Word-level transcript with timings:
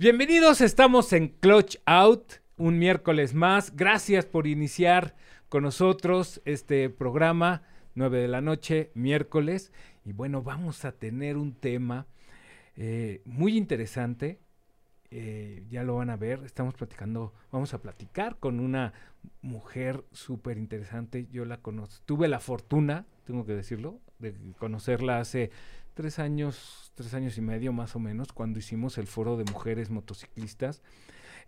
Bienvenidos, 0.00 0.60
estamos 0.60 1.12
en 1.12 1.26
Clutch 1.26 1.78
Out, 1.84 2.34
un 2.56 2.78
miércoles 2.78 3.34
más. 3.34 3.74
Gracias 3.74 4.26
por 4.26 4.46
iniciar 4.46 5.16
con 5.48 5.64
nosotros 5.64 6.40
este 6.44 6.88
programa, 6.88 7.62
9 7.96 8.20
de 8.20 8.28
la 8.28 8.40
noche, 8.40 8.92
miércoles. 8.94 9.72
Y 10.04 10.12
bueno, 10.12 10.44
vamos 10.44 10.84
a 10.84 10.92
tener 10.92 11.36
un 11.36 11.52
tema 11.52 12.06
eh, 12.76 13.22
muy 13.24 13.56
interesante. 13.56 14.38
Eh, 15.10 15.66
ya 15.68 15.82
lo 15.82 15.96
van 15.96 16.10
a 16.10 16.16
ver, 16.16 16.44
estamos 16.44 16.74
platicando, 16.74 17.34
vamos 17.50 17.74
a 17.74 17.82
platicar 17.82 18.36
con 18.38 18.60
una 18.60 18.92
mujer 19.42 20.04
súper 20.12 20.58
interesante. 20.58 21.26
Yo 21.32 21.44
la 21.44 21.56
conozco, 21.56 22.04
tuve 22.06 22.28
la 22.28 22.38
fortuna, 22.38 23.04
tengo 23.26 23.44
que 23.44 23.56
decirlo, 23.56 23.98
de 24.20 24.32
conocerla 24.58 25.18
hace 25.18 25.50
tres 25.98 26.20
años, 26.20 26.92
tres 26.94 27.12
años 27.12 27.36
y 27.38 27.40
medio 27.40 27.72
más 27.72 27.96
o 27.96 27.98
menos, 27.98 28.32
cuando 28.32 28.60
hicimos 28.60 28.98
el 28.98 29.08
foro 29.08 29.36
de 29.36 29.42
mujeres 29.42 29.90
motociclistas, 29.90 30.80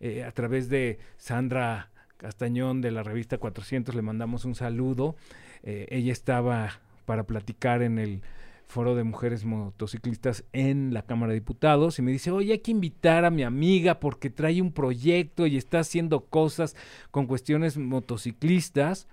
eh, 0.00 0.24
a 0.24 0.32
través 0.32 0.68
de 0.68 0.98
Sandra 1.18 1.92
Castañón 2.16 2.80
de 2.80 2.90
la 2.90 3.04
revista 3.04 3.38
400, 3.38 3.94
le 3.94 4.02
mandamos 4.02 4.44
un 4.44 4.56
saludo. 4.56 5.14
Eh, 5.62 5.86
ella 5.90 6.12
estaba 6.12 6.80
para 7.04 7.28
platicar 7.28 7.80
en 7.82 8.00
el 8.00 8.22
foro 8.66 8.96
de 8.96 9.04
mujeres 9.04 9.44
motociclistas 9.44 10.42
en 10.52 10.92
la 10.94 11.02
Cámara 11.02 11.32
de 11.32 11.38
Diputados 11.38 12.00
y 12.00 12.02
me 12.02 12.10
dice, 12.10 12.32
oye, 12.32 12.54
hay 12.54 12.58
que 12.58 12.72
invitar 12.72 13.24
a 13.24 13.30
mi 13.30 13.44
amiga 13.44 14.00
porque 14.00 14.30
trae 14.30 14.60
un 14.60 14.72
proyecto 14.72 15.46
y 15.46 15.58
está 15.58 15.78
haciendo 15.78 16.24
cosas 16.24 16.74
con 17.12 17.28
cuestiones 17.28 17.78
motociclistas 17.78 19.06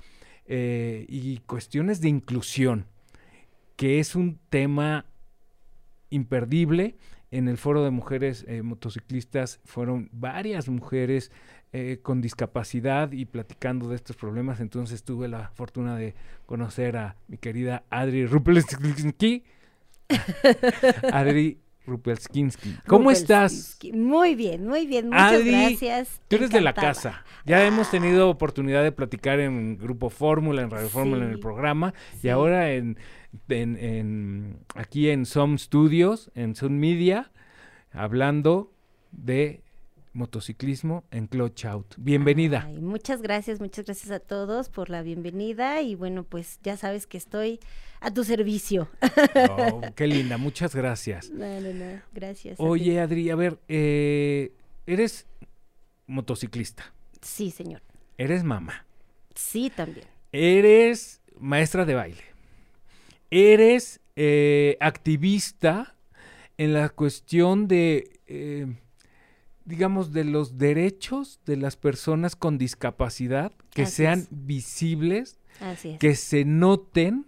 eh, 0.47 1.05
y 1.07 1.37
cuestiones 1.45 2.01
de 2.01 2.09
inclusión, 2.09 2.87
que 3.75 3.99
es 3.99 4.15
un 4.15 4.39
tema 4.49 5.05
imperdible. 6.09 6.97
En 7.29 7.47
el 7.47 7.57
foro 7.57 7.83
de 7.83 7.91
mujeres 7.91 8.45
eh, 8.47 8.61
motociclistas 8.61 9.59
fueron 9.65 10.09
varias 10.13 10.69
mujeres 10.69 11.31
eh, 11.73 11.99
con 12.01 12.21
discapacidad 12.21 13.11
y 13.11 13.25
platicando 13.25 13.89
de 13.89 13.95
estos 13.95 14.15
problemas. 14.15 14.61
Entonces 14.61 15.03
tuve 15.03 15.27
la 15.27 15.49
fortuna 15.53 15.97
de 15.97 16.15
conocer 16.45 16.95
a 16.95 17.17
mi 17.27 17.37
querida 17.37 17.83
Adri 17.89 18.25
Rupelskinsky. 18.25 19.43
Adri 21.11 21.59
Rupelskinsky. 21.87 22.75
¿Cómo 22.85 23.09
estás? 23.09 23.79
Muy 23.93 24.35
bien, 24.35 24.67
muy 24.67 24.85
bien. 24.85 25.07
Muchas 25.07 25.43
gracias. 25.43 26.21
Tú 26.27 26.35
eres 26.35 26.51
de 26.51 26.61
la 26.61 26.73
casa. 26.73 27.23
Ya 27.45 27.65
hemos 27.65 27.89
tenido 27.89 28.29
oportunidad 28.29 28.83
de 28.83 28.91
platicar 28.91 29.39
en 29.39 29.77
Grupo 29.77 30.09
Fórmula, 30.09 30.61
en 30.61 30.69
Radio 30.69 30.89
Fórmula, 30.89 31.23
en 31.23 31.29
el 31.31 31.35
Sí, 31.37 31.41
programa. 31.41 31.93
Y 32.21 32.29
ahora 32.29 32.71
en, 32.73 32.97
en- 33.49 33.77
en- 33.77 34.57
aquí 34.75 35.09
en 35.09 35.25
Som 35.25 35.57
Studios, 35.57 36.29
en 36.35 36.55
Sun 36.55 36.77
Media, 36.77 37.31
hablando 37.91 38.71
de 39.11 39.61
motociclismo 40.13 41.03
en 41.11 41.27
Clutch 41.27 41.65
Out. 41.65 41.93
Bienvenida. 41.97 42.63
Ay, 42.67 42.81
muchas 42.81 43.21
gracias, 43.21 43.59
muchas 43.61 43.85
gracias 43.85 44.11
a 44.11 44.19
todos 44.19 44.67
por 44.69 44.89
la 44.89 45.03
bienvenida 45.03 45.81
y 45.81 45.95
bueno, 45.95 46.23
pues 46.23 46.59
ya 46.63 46.75
sabes 46.75 47.05
que 47.07 47.17
estoy 47.17 47.59
a 47.99 48.11
tu 48.13 48.23
servicio. 48.23 48.89
Oh, 49.49 49.81
qué 49.95 50.07
linda, 50.07 50.37
muchas 50.37 50.75
gracias. 50.75 51.29
No, 51.29 51.59
no, 51.61 51.73
no, 51.73 52.01
gracias. 52.13 52.59
a. 52.59 52.63
Oye, 52.63 52.99
Adri, 52.99 53.29
a 53.29 53.35
ver, 53.35 53.59
eh, 53.67 54.51
eres 54.85 55.25
motociclista, 56.07 56.93
Sí, 57.21 57.51
señor. 57.51 57.81
eres 58.17 58.43
mamá, 58.43 58.85
Sí, 59.35 59.71
también. 59.75 60.05
eres 60.31 61.21
maestra 61.39 61.85
de 61.85 61.93
baile, 61.95 62.23
eres 63.31 63.99
eh, 64.15 64.77
activista 64.79 65.95
en 66.57 66.73
la 66.73 66.89
cuestión 66.89 67.67
de, 67.67 68.19
eh, 68.27 68.65
digamos, 69.65 70.11
de 70.13 70.23
los 70.23 70.57
derechos 70.57 71.39
de 71.45 71.57
las 71.57 71.75
personas 71.75 72.35
con 72.35 72.57
discapacidad, 72.57 73.51
que 73.71 73.83
Así 73.83 73.97
sean 73.97 74.19
es. 74.21 74.27
visibles, 74.31 75.37
Así 75.59 75.89
es. 75.89 75.99
que 75.99 76.15
se 76.15 76.45
noten, 76.45 77.25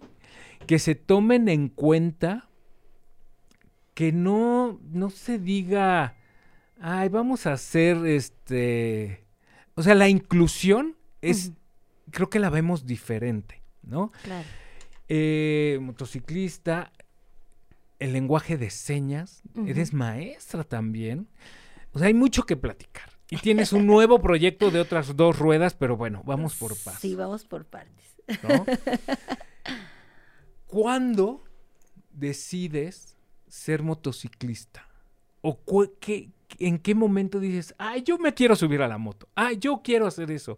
que 0.66 0.78
se 0.78 0.94
tomen 0.94 1.48
en 1.48 1.68
cuenta, 1.68 2.48
que 3.94 4.12
no, 4.12 4.80
no 4.90 5.10
se 5.10 5.38
diga, 5.38 6.16
ay, 6.80 7.08
vamos 7.08 7.46
a 7.46 7.52
hacer 7.52 8.06
este, 8.06 9.24
o 9.74 9.82
sea, 9.82 9.94
la 9.94 10.08
inclusión 10.08 10.96
es, 11.22 11.52
creo 12.10 12.30
que 12.30 12.38
la 12.38 12.50
vemos 12.50 12.86
diferente, 12.86 13.62
¿no? 13.82 14.12
Claro. 14.22 14.46
Eh, 15.08 15.78
motociclista, 15.80 16.92
el 17.98 18.12
lenguaje 18.12 18.56
de 18.56 18.70
señas, 18.70 19.42
eres 19.66 19.92
maestra 19.92 20.64
también, 20.64 21.28
o 21.92 21.98
sea, 21.98 22.08
hay 22.08 22.14
mucho 22.14 22.44
que 22.44 22.56
platicar. 22.56 23.10
Y 23.30 23.36
tienes 23.38 23.72
un 23.72 23.86
nuevo 23.86 24.20
proyecto 24.20 24.70
de 24.70 24.80
otras 24.80 25.14
dos 25.16 25.38
ruedas, 25.38 25.74
pero 25.74 25.96
bueno, 25.96 26.22
vamos 26.24 26.54
por 26.58 26.70
pasos. 26.76 27.00
Sí, 27.00 27.14
vamos 27.14 27.44
por 27.44 27.64
partes. 27.64 28.16
¿no? 28.42 28.66
¿Cuándo 30.70 31.42
decides 32.12 33.16
ser 33.48 33.82
motociclista? 33.82 34.86
¿O 35.42 35.58
qué- 36.00 36.30
en 36.58 36.78
qué 36.78 36.94
momento 36.94 37.40
dices, 37.40 37.74
ay, 37.78 38.02
yo 38.02 38.18
me 38.18 38.34
quiero 38.34 38.54
subir 38.54 38.82
a 38.82 38.88
la 38.88 38.98
moto? 38.98 39.28
Ay, 39.34 39.56
yo 39.58 39.80
quiero 39.82 40.06
hacer 40.06 40.30
eso. 40.30 40.56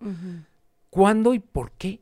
¿Cuándo 0.90 1.32
y 1.34 1.38
por 1.38 1.72
qué? 1.72 2.00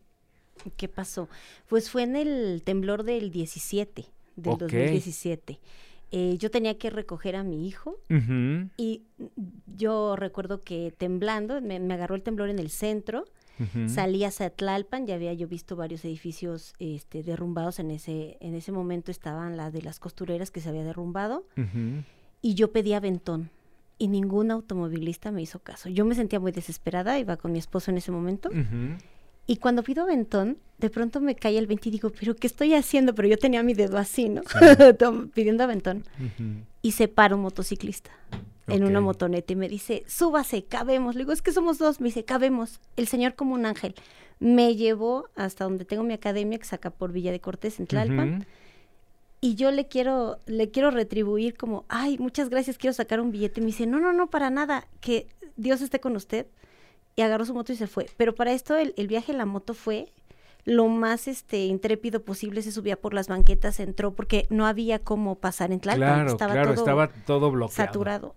¿Qué 0.76 0.88
pasó? 0.88 1.28
Pues 1.68 1.88
fue 1.90 2.02
en 2.02 2.16
el 2.16 2.62
temblor 2.64 3.04
del 3.04 3.30
17, 3.30 4.06
del 4.36 4.52
Ok. 4.54 4.60
2017. 4.62 5.60
Eh, 6.12 6.36
yo 6.38 6.50
tenía 6.50 6.76
que 6.76 6.90
recoger 6.90 7.36
a 7.36 7.44
mi 7.44 7.68
hijo 7.68 7.96
Y 8.76 9.02
yo 9.76 10.16
recuerdo 10.16 10.60
que 10.60 10.92
temblando, 10.98 11.60
me, 11.60 11.78
me 11.78 11.94
agarró 11.94 12.16
el 12.16 12.22
temblor 12.22 12.48
en 12.50 12.58
el 12.58 12.70
centro, 12.70 13.24
ujú. 13.60 13.88
salí 13.88 14.24
hacia 14.24 14.50
Tlalpan, 14.50 15.06
ya 15.06 15.14
había 15.14 15.32
yo 15.34 15.46
visto 15.46 15.76
varios 15.76 16.04
edificios 16.04 16.74
este, 16.78 17.22
derrumbados 17.22 17.78
en 17.78 17.90
ese, 17.90 18.36
en 18.40 18.54
ese 18.54 18.72
momento 18.72 19.10
estaban 19.10 19.56
las 19.56 19.72
de 19.72 19.82
las 19.82 20.00
costureras 20.00 20.50
que 20.50 20.60
se 20.60 20.68
había 20.68 20.84
derrumbado, 20.84 21.44
y 22.42 22.54
yo 22.54 22.72
pedí 22.72 22.94
aventón, 22.94 23.50
y 23.98 24.08
ningún 24.08 24.50
automovilista 24.50 25.30
me 25.30 25.42
hizo 25.42 25.58
caso. 25.58 25.88
Yo 25.90 26.04
me 26.04 26.14
sentía 26.14 26.40
muy 26.40 26.52
desesperada, 26.52 27.18
iba 27.18 27.36
con 27.36 27.52
mi 27.52 27.58
esposo 27.58 27.90
en 27.90 27.98
ese 27.98 28.10
momento, 28.10 28.50
y 29.46 29.56
cuando 29.56 29.82
pido 29.82 30.04
aventón, 30.04 30.58
de 30.78 30.90
pronto 30.90 31.20
me 31.20 31.34
cae 31.34 31.58
el 31.58 31.66
20 31.66 31.88
y 31.88 31.92
digo, 31.92 32.10
pero 32.10 32.36
¿qué 32.36 32.46
estoy 32.46 32.74
haciendo? 32.74 33.14
Pero 33.14 33.28
yo 33.28 33.36
tenía 33.36 33.62
mi 33.62 33.74
dedo 33.74 33.98
así, 33.98 34.28
¿no? 34.28 34.42
Pidiendo 35.34 35.64
aventón 35.64 36.04
y 36.82 36.92
se 36.92 37.08
para 37.08 37.34
un 37.34 37.42
motociclista 37.42 38.10
en 38.70 38.84
una 38.84 39.00
motoneta 39.00 39.52
y 39.52 39.56
me 39.56 39.68
dice, 39.68 40.04
súbase, 40.06 40.64
cabemos. 40.64 41.14
Le 41.14 41.20
digo, 41.20 41.32
es 41.32 41.42
que 41.42 41.52
somos 41.52 41.78
dos. 41.78 42.00
Me 42.00 42.06
dice, 42.06 42.24
cabemos. 42.24 42.80
El 42.96 43.08
señor 43.08 43.34
como 43.34 43.54
un 43.54 43.66
ángel. 43.66 43.94
Me 44.38 44.76
llevó 44.76 45.28
hasta 45.36 45.64
donde 45.64 45.84
tengo 45.84 46.02
mi 46.02 46.14
academia, 46.14 46.58
que 46.58 46.64
saca 46.64 46.90
por 46.90 47.12
Villa 47.12 47.32
de 47.32 47.40
Cortés, 47.40 47.78
en 47.78 47.86
Tlalpan. 47.86 48.46
Y 49.40 49.54
yo 49.54 49.70
le 49.70 49.88
quiero, 49.88 50.38
le 50.46 50.70
quiero 50.70 50.90
retribuir 50.90 51.56
como, 51.56 51.84
ay, 51.88 52.18
muchas 52.18 52.50
gracias, 52.50 52.78
quiero 52.78 52.94
sacar 52.94 53.20
un 53.20 53.30
billete. 53.30 53.60
Me 53.60 53.68
dice, 53.68 53.86
no, 53.86 53.98
no, 53.98 54.12
no, 54.12 54.28
para 54.28 54.50
nada, 54.50 54.86
que 55.00 55.26
Dios 55.56 55.80
esté 55.80 56.00
con 56.00 56.16
usted. 56.16 56.46
Y 57.16 57.22
agarró 57.22 57.44
su 57.44 57.54
moto 57.54 57.72
y 57.72 57.76
se 57.76 57.86
fue. 57.86 58.06
Pero 58.16 58.34
para 58.34 58.52
esto 58.52 58.76
el, 58.76 58.94
el 58.96 59.08
viaje 59.08 59.32
en 59.32 59.38
la 59.38 59.46
moto 59.46 59.74
fue 59.74 60.12
lo 60.64 60.88
más 60.88 61.28
este 61.28 61.64
intrépido 61.64 62.22
posible. 62.22 62.62
Se 62.62 62.72
subía 62.72 63.00
por 63.00 63.14
las 63.14 63.28
banquetas, 63.28 63.80
entró, 63.80 64.14
porque 64.14 64.46
no 64.50 64.66
había 64.66 64.98
cómo 64.98 65.36
pasar 65.36 65.72
en 65.72 65.80
Tlalpan. 65.80 66.08
Claro, 66.08 66.30
estaba 66.30 66.52
claro, 66.52 66.74
todo 66.74 66.80
estaba 66.80 67.08
todo 67.08 67.50
bloqueado. 67.50 67.86
saturado. 67.86 68.34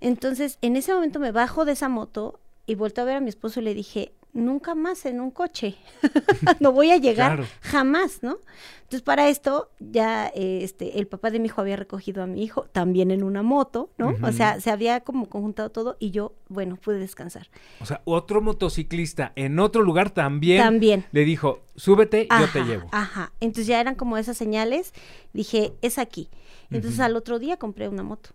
Entonces, 0.00 0.58
en 0.62 0.76
ese 0.76 0.92
momento 0.92 1.18
me 1.20 1.32
bajo 1.32 1.64
de 1.64 1.72
esa 1.72 1.88
moto 1.88 2.40
y 2.66 2.74
vuelto 2.74 3.00
a 3.00 3.04
ver 3.04 3.16
a 3.16 3.20
mi 3.20 3.28
esposo 3.28 3.60
y 3.60 3.64
le 3.64 3.74
dije, 3.74 4.12
nunca 4.44 4.74
más 4.74 5.04
en 5.06 5.20
un 5.20 5.30
coche. 5.30 5.76
no 6.60 6.72
voy 6.72 6.90
a 6.90 6.96
llegar 6.96 7.36
Claro. 7.36 7.48
jamás, 7.60 8.22
¿no? 8.22 8.38
Entonces, 8.82 9.02
para 9.02 9.28
esto, 9.28 9.70
ya 9.80 10.28
eh, 10.34 10.60
este, 10.62 10.98
el 10.98 11.06
papá 11.06 11.30
de 11.30 11.38
mi 11.38 11.46
hijo 11.46 11.60
había 11.60 11.76
recogido 11.76 12.22
a 12.22 12.26
mi 12.26 12.42
hijo 12.42 12.62
también 12.72 13.10
en 13.10 13.22
una 13.22 13.42
moto, 13.42 13.90
¿no? 13.98 14.14
O 14.22 14.32
sea, 14.32 14.60
se 14.62 14.70
había 14.70 15.00
como 15.00 15.28
conjuntado 15.28 15.68
todo 15.70 15.96
y 16.00 16.10
yo, 16.10 16.32
bueno, 16.48 16.76
pude 16.76 16.98
descansar. 16.98 17.48
O 17.82 17.84
sea, 17.84 18.00
otro 18.06 18.40
motociclista 18.40 19.32
en 19.36 19.58
otro 19.58 19.82
lugar 19.82 20.08
también, 20.10 20.62
También. 20.62 21.04
le 21.12 21.24
dijo, 21.26 21.60
súbete, 21.76 22.28
yo 22.30 22.48
te 22.50 22.60
Ajá, 22.60 22.64
llevo. 22.64 22.88
Ajá. 22.92 23.32
Entonces 23.40 23.66
ya 23.66 23.78
eran 23.78 23.94
como 23.94 24.16
esas 24.16 24.38
señales. 24.38 24.94
Dije, 25.34 25.74
es 25.82 25.98
aquí. 25.98 26.30
Entonces 26.70 26.98
al 27.00 27.14
otro 27.16 27.38
día 27.38 27.58
compré 27.58 27.88
una 27.88 28.02
moto. 28.02 28.30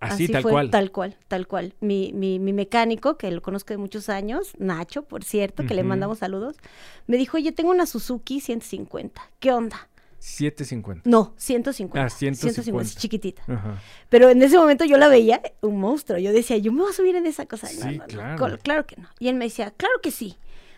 Así, 0.00 0.28
tal 0.28 0.42
fue, 0.42 0.52
cual. 0.52 0.70
Tal 0.70 0.90
cual, 0.90 1.16
tal 1.28 1.46
cual. 1.46 1.74
Mi, 1.80 2.12
mi, 2.12 2.38
mi 2.38 2.52
mecánico, 2.52 3.16
que 3.18 3.30
lo 3.30 3.42
conozco 3.42 3.74
de 3.74 3.78
muchos 3.78 4.08
años, 4.08 4.52
Nacho, 4.58 5.02
por 5.02 5.24
cierto, 5.24 5.64
que 5.66 5.74
le 5.74 5.82
mandamos 5.82 6.18
saludos, 6.18 6.56
me 7.06 7.16
dijo, 7.16 7.36
oye, 7.36 7.52
tengo 7.52 7.70
una 7.70 7.86
Suzuki 7.86 8.40
150. 8.40 9.20
¿Qué 9.40 9.52
onda? 9.52 9.88
750. 10.20 11.08
No, 11.08 11.34
150. 11.36 12.04
Ah, 12.04 12.10
150. 12.10 12.82
es 12.82 12.96
chiquitita. 12.96 13.42
Ajá. 13.46 13.80
Pero 14.08 14.30
en 14.30 14.42
ese 14.42 14.58
momento 14.58 14.84
yo 14.84 14.98
la 14.98 15.08
veía 15.08 15.40
un 15.60 15.78
monstruo. 15.80 16.18
Yo 16.18 16.32
decía, 16.32 16.56
yo 16.56 16.72
me 16.72 16.82
voy 16.82 16.90
a 16.90 16.92
subir 16.92 17.14
en 17.16 17.26
esa 17.26 17.46
cosa. 17.46 17.68
Sí, 17.68 17.98
no, 18.14 18.36
no. 18.36 18.58
claro. 18.58 18.86
Que 18.86 18.96
no. 18.96 19.08
Y 19.18 19.28
él 19.28 19.36
me 19.36 19.44
decía, 19.44 19.72
claro 19.76 19.94
que 20.02 20.10
sí. 20.10 20.36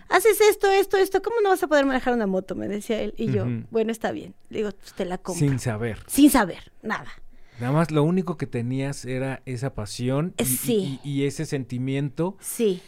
Haces 0.08 0.40
esto, 0.40 0.68
esto, 0.68 0.96
esto. 0.96 1.22
¿Cómo 1.22 1.40
no 1.40 1.50
vas 1.50 1.62
a 1.62 1.68
poder 1.68 1.86
manejar 1.86 2.12
una 2.12 2.26
moto? 2.26 2.54
Me 2.54 2.68
decía 2.68 3.00
él. 3.00 3.14
Y 3.16 3.30
yo, 3.30 3.46
bueno, 3.70 3.92
está 3.92 4.10
bien. 4.10 4.34
Le 4.50 4.58
digo, 4.58 4.70
pues 4.72 4.92
te 4.92 5.04
la 5.04 5.18
compro. 5.18 5.38
Sin, 5.38 5.50
Sin 5.50 5.60
saber. 5.60 5.98
saber, 6.30 6.72
nada. 6.82 7.10
Nada 7.60 7.72
más 7.72 7.90
lo 7.90 8.02
único 8.02 8.36
que 8.36 8.46
tenías 8.46 9.04
era 9.04 9.42
esa 9.46 9.74
pasión 9.74 10.34
y, 10.38 10.44
sí. 10.44 11.00
y- 11.04 11.10
y 11.10 11.24
ese 11.26 11.44
sentimiento 11.46 12.36
Sí, 12.40 12.80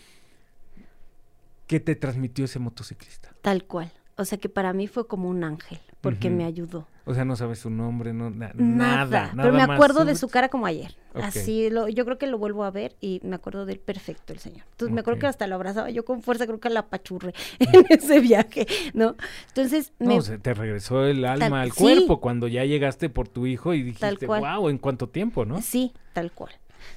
que 1.66 1.78
te 1.80 1.94
transmitió 1.94 2.44
ese 2.44 2.58
motociclista. 2.58 3.34
tal 3.42 3.64
cual. 3.64 3.92
O 4.16 4.24
sea 4.24 4.38
que 4.38 4.48
para 4.48 4.72
mí 4.72 4.86
fue 4.88 5.06
como 5.06 5.28
un 5.28 5.42
ángel, 5.44 5.78
porque 6.00 6.30
me 6.30 6.44
ayudó. 6.44 6.86
O 7.04 7.14
sea, 7.14 7.25
no 7.25 7.34
sabes 7.34 7.58
su 7.58 7.69
nombre, 7.69 8.12
no, 8.12 8.31
na- 8.31 8.52
Nada, 8.54 9.04
nada, 9.06 9.06
nada. 9.06 9.32
pero 9.43 9.52
me 9.54 9.66
más. 9.66 9.70
acuerdo 9.75 10.04
de 10.04 10.14
su 10.14 10.28
cara 10.28 10.49
como 10.49 10.66
ayer. 10.66 10.94
Así, 11.14 11.69
lo, 11.69 11.88
yo 11.88 12.04
creo 12.04 12.16
que 12.16 12.26
lo 12.28 12.38
vuelvo 12.38 12.62
a 12.64 12.70
ver 12.70 12.94
y 13.00 13.20
me 13.25 13.34
acuerdo 13.34 13.66
del 13.66 13.81
perfecto 13.81 14.32
el 14.32 14.38
señor. 14.38 14.62
Entonces 14.70 14.94
me 14.94 15.00
acuerdo 15.00 15.19
que 15.20 15.26
hasta 15.26 15.46
lo 15.49 15.56
abrazaba 15.56 15.90
yo 15.90 16.04
con 16.04 16.22
fuerza, 16.22 16.46
creo 16.46 16.60
que 16.60 16.70
la 16.70 16.81
apachurré 16.81 17.34
en 17.58 17.87
ese 17.88 18.20
viaje, 18.20 18.66
¿no? 18.94 19.16
Entonces 19.49 19.93
me, 19.99 20.14
No, 20.14 20.20
se 20.22 20.38
te 20.38 20.54
regresó 20.54 21.04
el 21.04 21.25
alma 21.25 21.49
Tal- 21.49 21.52
al 21.54 21.72
sí. 21.72 21.82
cuerpo 21.82 22.20
cuando 22.20 22.46
ya 22.46 22.64
llegaste 22.64 23.08
por 23.10 23.26
tu 23.28 23.46
hijo 23.46 23.75
y 23.75 23.82
dijiste, 23.82 24.26
wow, 24.26 24.69
¿en 24.69 24.78
cuánto 24.78 25.08
tiempo, 25.08 25.44
no? 25.44 25.60
Sí, 25.60 25.93
tal 26.12 26.31
cual. 26.32 26.52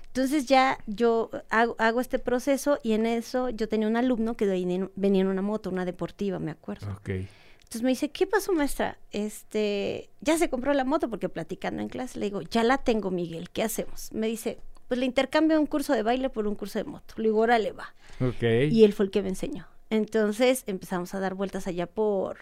Entonces 0.08 0.46
ya 0.46 0.78
yo 0.88 1.30
hago, 1.50 1.76
hago 1.78 2.00
este 2.00 2.20
proceso 2.20 2.80
y 2.84 2.94
en 2.94 3.06
eso 3.06 3.50
yo 3.50 3.68
tenía 3.68 3.88
un 3.88 3.98
alumno 3.98 4.36
que 4.38 4.46
venía 4.46 4.88
en- 5.18 5.28
una 5.28 5.42
moto, 5.42 5.70
una 5.72 5.84
deportiva, 5.84 6.40
me 6.40 6.52
acuerdo. 6.52 6.88
Ok. 6.92 7.10
Entonces 7.66 7.82
me 7.82 7.90
dice, 7.90 8.10
¿qué 8.10 8.28
pasó, 8.28 8.54
maestra? 8.54 8.98
Este, 9.12 10.10
ya 10.22 10.38
se 10.38 10.50
compró 10.50 10.74
la 10.74 10.86
moto 10.86 11.10
porque 11.10 11.30
platicando 11.30 11.82
en 11.82 11.90
clase 11.90 12.20
le 12.20 12.28
digo, 12.28 12.42
ya 12.44 12.64
la 12.64 12.78
tengo, 12.78 13.12
Miguel, 13.12 13.50
¿qué 13.50 13.64
hacemos? 13.64 14.14
Me 14.14 14.28
dice, 14.28 14.60
pues 14.88 15.00
le 15.00 15.06
intercambio 15.06 15.60
un 15.60 15.66
curso 15.66 15.94
de 15.94 16.04
baile 16.04 16.30
por 16.30 16.48
un 16.48 16.56
curso 16.56 16.80
de 16.80 16.86
moto. 16.86 17.16
Le 17.18 17.24
digo, 17.30 17.40
órale, 17.40 17.72
va. 17.72 17.94
Ok. 18.22 18.44
Y 18.72 18.84
él 18.84 18.94
fue 18.94 19.06
el 19.06 19.12
que 19.12 19.22
me 19.24 19.30
enseñó. 19.30 19.68
Entonces 19.90 20.64
empezamos 20.68 21.14
a 21.16 21.20
dar 21.20 21.34
vueltas 21.34 21.68
allá 21.68 21.88
por 21.88 22.38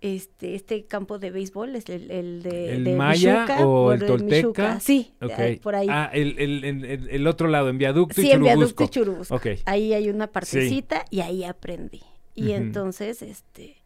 este, 0.00 0.54
este 0.54 0.84
campo 0.84 1.18
de 1.18 1.30
béisbol, 1.32 1.74
es 1.74 1.88
el, 1.88 2.10
el 2.10 2.42
de, 2.42 2.74
¿El 2.74 2.84
de 2.84 2.94
Maya 2.96 3.42
Michuca, 3.46 3.66
o 3.66 3.92
el 3.92 4.00
Michuca. 4.00 4.16
Tolteca? 4.16 4.80
Sí, 4.80 5.12
Ok. 5.20 5.38
eh, 5.38 5.60
por 5.62 5.74
ahí. 5.74 5.88
Ah, 5.90 6.10
el, 6.12 6.38
el, 6.38 7.26
otro 7.26 7.48
lado, 7.48 7.68
en 7.68 7.78
viaducto 7.78 8.20
sí, 8.20 8.28
y 8.28 8.30
en 8.30 8.42
viaducto 8.42 8.84
y 8.84 8.88
Churubusco. 8.88 9.38
Churubusco. 9.38 9.68
Ahí 9.68 9.92
hay 9.92 10.08
una 10.08 10.28
partecita 10.28 11.04
y 11.10 11.20
ahí 11.20 11.44
aprendí. 11.44 12.02
Y 12.34 12.52
entonces, 12.52 13.22
este, 13.22 13.76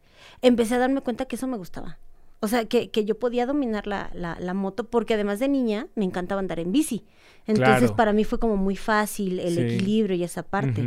empecé 0.42 0.74
a 0.74 0.78
darme 0.78 1.00
cuenta 1.00 1.24
que 1.26 1.36
eso 1.36 1.46
me 1.46 1.56
gustaba. 1.56 1.98
O 2.42 2.48
sea, 2.48 2.64
que, 2.64 2.90
que 2.90 3.04
yo 3.04 3.18
podía 3.18 3.44
dominar 3.44 3.86
la, 3.86 4.10
la, 4.14 4.38
la 4.40 4.54
moto 4.54 4.84
porque 4.84 5.14
además 5.14 5.40
de 5.40 5.48
niña 5.48 5.88
me 5.94 6.04
encantaba 6.06 6.38
andar 6.40 6.58
en 6.58 6.72
bici. 6.72 7.04
Entonces, 7.46 7.78
Claro. 7.80 7.96
para 7.96 8.12
mí 8.14 8.24
fue 8.24 8.38
como 8.38 8.56
muy 8.56 8.76
fácil 8.76 9.38
el 9.40 9.54
Sí. 9.56 9.60
equilibrio 9.60 10.16
y 10.16 10.24
esa 10.24 10.42
parte. 10.42 10.82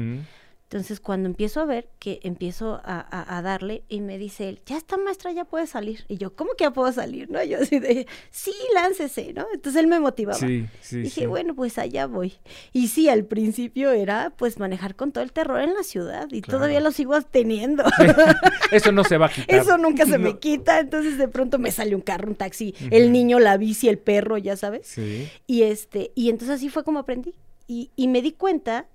Entonces, 0.74 1.00
cuando 1.00 1.30
empiezo 1.30 1.60
a 1.62 1.66
ver 1.66 1.88
que 2.00 2.20
empiezo 2.24 2.82
a, 2.84 3.00
a- 3.12 3.38
a 3.38 3.42
darle 3.44 3.84
y 3.90 4.02
me 4.02 4.18
dice 4.18 4.50
él, 4.50 4.60
ya 4.66 4.76
está 4.76 4.98
maestra, 4.98 5.32
ya 5.32 5.46
puede 5.46 5.68
salir. 5.68 6.04
Y 6.08 6.18
yo, 6.18 6.36
¿cómo 6.36 6.54
que 6.58 6.64
ya 6.64 6.72
puedo 6.72 6.92
salir? 6.92 7.30
¿No? 7.30 7.44
Yo 7.44 7.60
así 7.62 7.78
de, 7.78 8.08
sí, 8.32 8.52
láncese, 8.74 9.34
¿no? 9.34 9.46
Entonces 9.54 9.80
él 9.80 9.86
me 9.88 10.00
motivaba. 10.00 10.40
Sí, 10.40 10.66
sí, 10.82 11.02
Dije, 11.02 11.22
sí. 11.22 11.26
bueno, 11.28 11.54
pues 11.54 11.78
allá 11.78 12.08
voy. 12.08 12.34
Y 12.72 12.88
sí, 12.88 13.08
al 13.08 13.24
principio 13.26 13.92
era 13.92 14.34
pues 14.36 14.58
manejar 14.58 14.96
con 14.96 15.12
todo 15.12 15.24
el 15.24 15.32
terror 15.32 15.62
en 15.62 15.76
la 15.76 15.84
ciudad 15.84 16.28
y 16.32 16.42
Claro. 16.42 16.58
todavía 16.58 16.80
lo 16.80 16.92
sigo 16.92 17.22
teniendo. 17.22 17.84
Eso 18.72 18.92
no 18.92 19.04
se 19.04 19.20
va 19.20 19.28
a 19.28 19.30
quitar. 19.34 19.56
Eso 19.56 19.78
nunca 19.78 20.08
se 20.08 20.18
me 20.18 20.40
quita. 20.40 20.80
Entonces 20.80 21.20
de 21.20 21.28
pronto 21.28 21.60
me 21.60 21.70
sale 21.72 21.94
un 21.94 22.02
carro, 22.02 22.28
un 22.30 22.36
taxi, 22.36 22.74
el 22.90 23.12
niño, 23.12 23.38
la 23.38 23.58
bici, 23.58 23.90
el 23.90 24.00
perro, 24.00 24.40
ya 24.40 24.58
sabes. 24.58 24.88
Sí. 24.88 25.30
Y 25.46 25.62
este, 25.62 26.12
y 26.16 26.32
entonces 26.32 26.56
así 26.56 26.70
fue 26.70 26.84
como 26.84 26.98
aprendí. 26.98 27.36
Y, 27.68 27.92
y 27.96 28.08
me 28.08 28.24
di 28.24 28.32
cuenta 28.32 28.88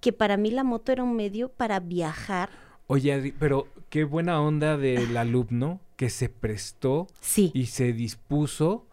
que 0.00 0.12
para 0.12 0.36
mí 0.36 0.50
la 0.50 0.64
moto 0.64 0.92
era 0.92 1.02
un 1.04 1.14
medio 1.16 1.48
para 1.50 1.80
viajar. 1.80 2.48
Oye, 2.86 3.34
pero 3.38 3.68
qué 3.88 4.04
buena 4.04 4.40
onda 4.40 4.76
del 4.76 5.16
alumno 5.16 5.80
que 5.96 6.10
se 6.10 6.28
prestó 6.28 7.06
Sí, 7.20 7.50
y 7.54 7.66
se 7.66 7.92
dispuso 7.92 8.86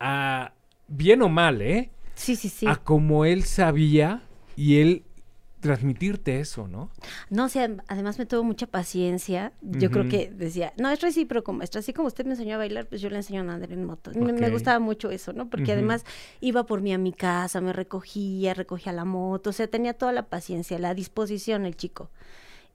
a, 0.00 0.52
bien 0.88 1.22
o 1.22 1.28
mal, 1.28 1.60
¿eh? 1.60 1.90
sí, 2.14 2.36
sí, 2.36 2.48
sí. 2.48 2.66
A 2.66 2.76
como 2.76 3.24
él 3.24 3.42
sabía 3.42 4.22
y 4.56 4.76
él 4.80 5.02
transmitirte 5.64 6.40
eso, 6.40 6.68
¿no? 6.68 6.90
No, 7.30 7.46
o 7.46 7.48
sea, 7.48 7.70
además 7.88 8.18
me 8.18 8.26
tuvo 8.26 8.44
mucha 8.44 8.66
paciencia. 8.66 9.52
Yo 9.62 9.90
creo 9.90 10.08
que 10.10 10.30
decía, 10.30 10.74
no, 10.76 10.90
es 10.90 11.00
recíproco, 11.00 11.54
maestra. 11.54 11.78
Así 11.80 11.94
como 11.94 12.06
usted 12.06 12.26
me 12.26 12.32
enseñó 12.32 12.56
a 12.56 12.58
bailar, 12.58 12.86
pues 12.86 13.00
yo 13.00 13.08
le 13.08 13.16
enseño 13.16 13.40
a 13.40 13.54
andar 13.54 13.72
en 13.72 13.84
moto. 13.86 14.10
Me, 14.14 14.50
gustaba 14.50 14.78
mucho 14.78 15.10
eso, 15.10 15.32
¿no? 15.32 15.48
Porque 15.48 15.72
además 15.72 16.04
iba 16.40 16.64
por 16.66 16.82
mí 16.82 16.92
a 16.92 16.98
mi 16.98 17.12
casa, 17.14 17.62
me 17.62 17.72
recogía, 17.72 18.52
recogía 18.52 18.92
la 18.92 19.06
moto. 19.06 19.50
O 19.50 19.52
sea, 19.54 19.66
tenía 19.66 19.94
toda 19.94 20.12
la 20.12 20.26
paciencia, 20.26 20.78
la 20.78 20.92
disposición 20.94 21.64
el 21.64 21.76
chico. 21.76 22.10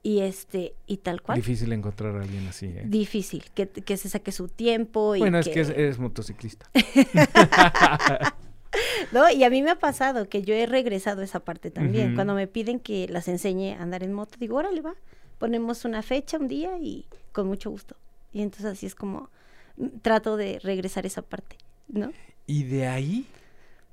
Y 0.02 0.22
este, 0.22 0.74
y 0.88 0.98
tal 0.98 1.22
cual. 1.22 1.38
Difícil 1.38 1.72
encontrar 1.74 2.16
a 2.16 2.22
alguien 2.22 2.48
así, 2.48 2.68
¿eh? 2.68 2.84
Difícil, 2.86 3.44
que, 3.54 3.68
que 3.68 3.98
se 3.98 4.10
saque 4.10 4.32
su 4.32 4.48
tiempo 4.48 5.16
y 5.16 5.20
Bueno, 5.20 5.38
es 5.38 5.48
que, 5.48 5.54
que 5.54 5.62
es- 5.62 5.70
eres 5.70 6.00
motociclista. 6.00 6.72
¿no? 9.12 9.30
Y 9.30 9.44
a 9.44 9.50
mí 9.50 9.62
me 9.62 9.72
ha 9.72 9.80
pasado 9.80 10.30
que 10.30 10.42
yo 10.44 10.54
he 10.54 10.66
regresado 10.66 11.22
a 11.22 11.24
esa 11.24 11.40
parte 11.40 11.72
también. 11.72 12.16
Cuando 12.16 12.34
me 12.34 12.48
piden 12.48 12.80
que 12.80 13.08
las 13.08 13.28
enseñe 13.28 13.76
a 13.76 13.81
andar 13.81 14.04
en 14.04 14.14
moto, 14.14 14.38
digo, 14.40 14.58
órale, 14.58 14.81
va. 14.81 14.96
Ponemos 15.38 15.86
una 15.86 16.02
fecha, 16.02 16.38
un 16.38 16.48
día 16.48 16.78
y 16.80 17.06
con 17.31 17.48
mucho 17.48 17.70
gusto. 17.70 17.96
Y 18.34 18.42
entonces 18.42 18.66
así 18.66 18.86
es 18.86 18.96
como 18.96 19.30
mm, 19.78 20.00
trato 20.02 20.38
de 20.38 20.60
regresar 20.60 21.06
esa 21.06 21.22
parte, 21.22 21.58
¿no? 21.88 22.12
Y 22.46 22.64
de 22.64 22.88
ahí, 22.88 23.26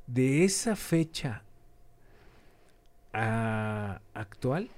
de 0.07 0.45
esa 0.45 0.77
fecha 0.77 1.43
a 3.13 4.01
actual, 4.15 4.71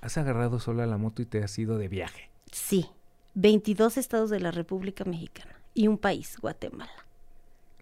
has 0.00 0.16
agarrado 0.16 0.60
sola 0.60 0.86
la 0.86 0.96
moto 0.96 1.22
y 1.22 1.26
te 1.26 1.42
has 1.42 1.58
ido 1.58 1.78
de 1.78 1.88
viaje. 1.88 2.30
Sí. 2.50 2.86
22 3.34 3.96
estados 3.96 4.30
de 4.30 4.40
la 4.40 4.50
República 4.50 5.04
Mexicana 5.04 5.52
y 5.74 5.88
un 5.88 5.98
país, 5.98 6.36
Guatemala. 6.38 7.06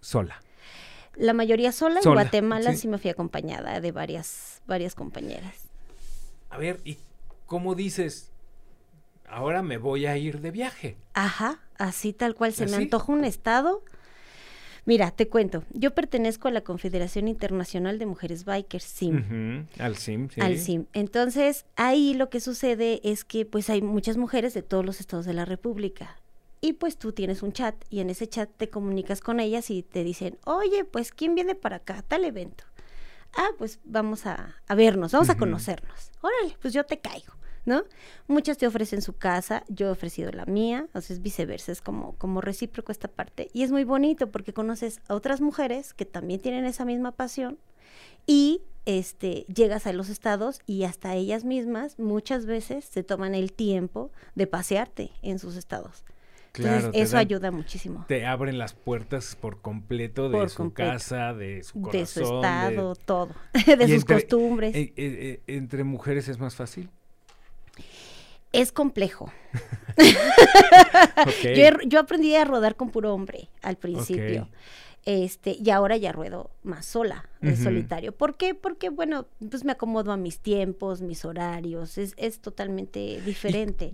Sola. 0.00 0.41
La 1.17 1.33
mayoría 1.33 1.73
sola, 1.73 2.01
en 2.03 2.12
Guatemala 2.12 2.73
sí. 2.73 2.83
sí. 2.83 2.89
me 2.89 2.99
fui 2.99 3.11
acompañada 3.11 3.81
de 3.81 3.93
varias, 3.93 4.62
varias 4.67 4.95
compañeras. 4.95 5.55
A 6.49 6.59
ver, 6.59 6.81
¿y 6.85 6.99
cómo 7.47 7.75
dices? 7.75 8.31
Ahora 9.29 9.62
me 9.62 9.79
voy 9.79 10.07
a 10.07 10.17
ir 10.17 10.41
de 10.41 10.51
viaje. 10.51 10.97
Ajá, 11.15 11.61
así 11.79 12.12
tal 12.12 12.35
cual 12.35 12.53
se 12.53 12.67
me 12.67 12.77
antoja 12.77 13.12
un 13.12 13.25
estado. 13.25 13.83
Mira, 14.87 15.11
te 15.11 15.29
cuento, 15.29 15.62
yo 15.73 15.95
pertenezco 15.95 16.49
a 16.49 16.51
la 16.51 16.62
Confederación 16.62 17.29
Internacional 17.29 17.99
de 17.99 18.06
Mujeres 18.06 18.45
Bikers, 18.45 18.85
SIM. 18.85 19.67
Al 19.79 19.97
SIM, 19.97 20.29
sí. 20.31 20.41
Al 20.41 20.59
SIM. 20.59 20.87
Entonces, 20.95 21.67
ahí 21.77 22.15
lo 22.15 22.31
que 22.31 22.41
sucede 22.41 23.01
es 23.05 23.25
que 23.25 23.45
pues 23.45 23.71
hay 23.71 23.83
muchas 23.83 24.17
mujeres 24.17 24.55
de 24.55 24.63
todos 24.63 24.84
los 24.84 24.99
estados 24.99 25.27
de 25.27 25.34
la 25.34 25.44
República. 25.44 26.17
Y 26.60 26.74
pues 26.74 26.98
tú 26.98 27.12
tienes 27.12 27.43
un 27.43 27.52
chat 27.52 27.74
y 27.88 28.00
en 28.00 28.10
ese 28.10 28.29
chat 28.29 28.50
te 28.56 28.69
comunicas 28.69 29.20
con 29.20 29.40
ellas 29.40 29.70
y 29.70 29.82
te 29.82 30.05
dicen, 30.05 30.38
oye, 30.44 30.84
pues 30.84 31.10
¿quién 31.10 31.34
viene 31.34 31.55
para 31.55 31.76
acá? 31.76 32.02
Tal 32.02 32.24
evento. 32.24 32.64
Ah, 33.34 33.48
pues 33.58 33.81
vamos 33.84 34.26
a, 34.26 34.56
a 34.67 34.74
vernos, 34.74 35.12
vamos 35.12 35.31
a 35.31 35.36
conocernos. 35.36 36.12
Órale, 36.20 36.56
pues 36.60 36.74
yo 36.74 36.84
te 36.84 36.98
caigo, 36.98 37.32
¿no? 37.64 37.84
Muchas 38.26 38.58
te 38.58 38.67
ofrecen 38.67 39.00
su 39.00 39.17
casa, 39.17 39.64
yo 39.69 39.86
he 39.86 39.90
ofrecido 39.90 40.32
la 40.32 40.44
mía, 40.46 40.88
o 40.93 41.00
sea, 41.00 41.14
es 41.14 41.22
viceversa, 41.22 41.72
es 41.72 41.81
como, 41.81 42.17
como 42.17 42.40
recíproco 42.40 42.93
esta 42.93 43.08
parte. 43.08 43.48
Y 43.55 43.62
es 43.62 43.70
muy 43.70 43.84
bonito 43.84 44.31
porque 44.31 44.52
conoces 44.52 45.00
a 45.08 45.14
otras 45.14 45.40
mujeres 45.40 45.94
que 45.94 46.05
también 46.05 46.40
tienen 46.40 46.64
esa 46.67 46.84
misma 46.84 47.12
pasión 47.12 47.58
y 48.26 48.62
este 48.86 49.44
llegas 49.55 49.86
a 49.86 49.93
los 49.93 50.08
estados 50.08 50.60
y 50.67 50.84
hasta 50.84 51.14
ellas 51.14 51.44
mismas 51.44 51.98
muchas 51.98 52.46
veces 52.46 52.84
se 52.84 53.02
toman 53.02 53.34
el 53.34 53.52
tiempo 53.52 54.10
de 54.34 54.46
pasearte 54.46 55.12
en 55.22 55.38
sus 55.38 55.56
estados. 55.56 56.05
Claro, 56.53 56.91
eso 56.93 57.13
dan- 57.13 57.21
ayuda 57.27 57.51
muchísimo. 57.53 58.05
Te 58.09 58.27
abren 58.27 58.59
las 58.59 58.73
puertas 58.75 59.37
por 59.41 59.61
completo 59.61 60.29
de 60.29 60.39
Por 60.39 60.51
su 60.51 60.57
completo. 60.57 60.91
casa, 60.93 61.33
de 61.35 61.63
su 61.63 61.81
corazón. 61.81 62.01
de 62.01 62.07
su 62.07 62.21
estado, 62.37 62.95
de- 62.95 63.01
todo, 63.05 63.29
de 63.53 63.77
sus 63.87 63.91
entre- 63.91 64.15
costumbres. 64.17 64.75
eh, 64.75 64.81
eh, 64.81 64.93
eh, 64.97 65.41
entre 65.47 65.85
mujeres 65.85 66.29
es 66.29 66.39
más 66.39 66.55
fácil. 66.57 66.91
es 68.53 68.73
complejo. 68.73 69.33
Yo, 71.45 71.81
yo 71.87 72.01
aprendí 72.01 72.35
a 72.35 72.45
rodar 72.45 72.75
con 72.77 72.91
puro 72.91 73.15
hombre 73.15 73.49
al 73.63 73.77
principio. 73.77 74.49
Este, 75.07 75.57
y 75.59 75.71
ahora 75.71 75.97
ya 75.97 76.13
ruedo 76.13 76.51
más 76.63 76.85
sola, 76.85 77.29
Ujú. 77.43 77.57
solitario. 77.57 78.13
¿Por 78.13 78.37
qué? 78.37 78.55
Porque, 78.55 78.91
bueno, 78.91 79.27
pues 79.51 79.65
me 79.65 79.73
acomodo 79.73 80.13
a 80.13 80.17
mis 80.19 80.41
tiempos, 80.41 81.01
mis 81.01 81.25
horarios, 81.25 81.97
es, 81.97 82.13
es 82.19 82.41
totalmente 82.41 83.21
diferente. 83.23 83.93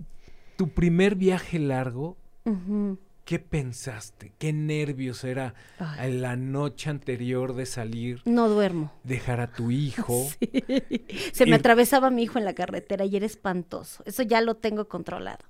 Tu 0.57 0.67
primer 0.69 1.15
viaje 1.15 1.59
largo, 1.59 2.17
¿qué 3.25 3.39
pensaste? 3.39 4.31
¿Qué 4.37 4.53
nervios 4.53 5.23
era 5.23 5.53
Ay. 5.79 6.17
la 6.17 6.35
noche 6.35 6.89
anterior 6.89 7.53
de 7.55 7.65
salir, 7.65 8.21
No 8.25 8.47
duermo. 8.49 8.91
dejar 9.03 9.39
a 9.41 9.47
tu 9.51 9.69
hijo? 9.71 10.27
Se 11.33 11.45
me 11.45 11.51
Ir- 11.51 11.59
atravesaba 11.59 12.09
mi 12.09 12.23
hijo 12.23 12.39
en 12.39 12.45
la 12.45 12.53
carretera 12.53 13.05
y 13.05 13.15
era 13.15 13.25
espantoso. 13.25 14.03
Eso 14.05 14.23
ya 14.23 14.41
lo 14.41 14.55
tengo 14.55 14.87
controlado. 14.87 15.43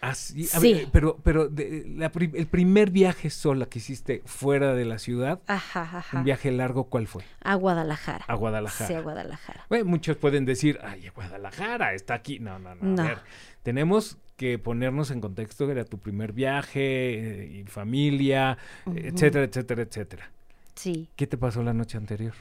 Así, 0.00 0.44
a 0.54 0.60
Sí. 0.60 0.72
ver, 0.72 0.88
pero, 0.90 1.18
pero 1.22 1.48
de- 1.50 1.84
la 1.86 2.10
pri- 2.10 2.32
el 2.34 2.46
primer 2.46 2.90
viaje 2.90 3.28
sola 3.28 3.66
que 3.66 3.80
hiciste 3.80 4.22
fuera 4.24 4.72
de 4.74 4.86
la 4.86 4.98
ciudad, 4.98 5.40
Ajá, 5.46 5.82
ajá. 5.82 6.16
un 6.18 6.24
viaje 6.24 6.50
largo, 6.50 6.84
¿cuál 6.84 7.06
fue? 7.06 7.22
A 7.42 7.54
Guadalajara. 7.54 8.24
A 8.26 8.34
Guadalajara. 8.34 8.88
Sí, 8.88 8.94
a 8.94 9.00
Guadalajara. 9.02 9.66
Bueno, 9.68 9.84
muchos 9.84 10.16
pueden 10.16 10.46
decir, 10.46 10.78
ay, 10.82 11.06
Guadalajara 11.14 11.92
está 11.92 12.14
aquí. 12.14 12.38
No, 12.38 12.58
no, 12.58 12.74
no. 12.76 12.82
No. 12.96 13.02
A 13.02 13.06
ver, 13.08 13.18
tenemos 13.62 14.16
que 14.40 14.58
ponernos 14.58 15.10
en 15.10 15.20
contexto 15.20 15.66
que 15.66 15.72
era 15.72 15.84
tu 15.84 15.98
primer 15.98 16.32
viaje, 16.32 17.42
eh, 17.42 17.58
y 17.60 17.64
familia, 17.64 18.56
etcétera, 18.86 19.44
etcétera, 19.44 19.82
etcétera. 19.82 20.30
Sí. 20.74 21.10
¿Qué 21.14 21.26
te 21.26 21.36
pasó 21.36 21.62
la 21.62 21.74
noche 21.74 21.98
anterior? 21.98 22.32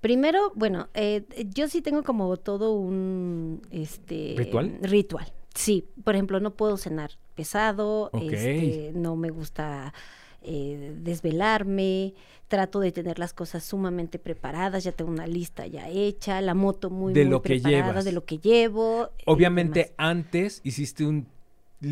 Primero, 0.00 0.50
bueno, 0.56 0.88
eh, 0.94 1.24
yo 1.54 1.68
sí 1.68 1.82
tengo 1.82 2.02
como 2.02 2.36
todo 2.36 2.72
un 2.72 3.62
este 3.70 4.34
¿Ritual? 4.36 4.76
Ritual. 4.82 5.32
Sí, 5.54 5.84
por 6.02 6.16
ejemplo, 6.16 6.40
no 6.40 6.50
puedo 6.50 6.76
cenar 6.78 7.12
pesado, 7.36 8.10
Ok. 8.12 8.22
este, 8.24 8.90
no 8.96 9.14
me 9.14 9.30
gusta 9.30 9.94
eh, 10.42 10.94
desvelarme, 11.00 12.14
trato 12.48 12.80
de 12.80 12.90
tener 12.90 13.20
las 13.20 13.32
cosas 13.32 13.62
sumamente 13.62 14.18
preparadas, 14.18 14.82
ya 14.82 14.90
tengo 14.90 15.12
una 15.12 15.28
lista 15.28 15.64
ya 15.68 15.88
hecha, 15.88 16.40
la 16.40 16.54
moto 16.54 16.90
muy, 16.90 17.12
De 17.12 17.22
muy 17.22 17.30
lo 17.30 17.42
que 17.42 17.50
preparada, 17.50 17.86
llevas. 17.86 18.04
de 18.04 18.12
lo 18.12 18.24
que 18.24 18.38
llevo. 18.38 19.10
Obviamente 19.26 19.94
antes 19.96 20.60
hiciste 20.64 21.06
un 21.06 21.28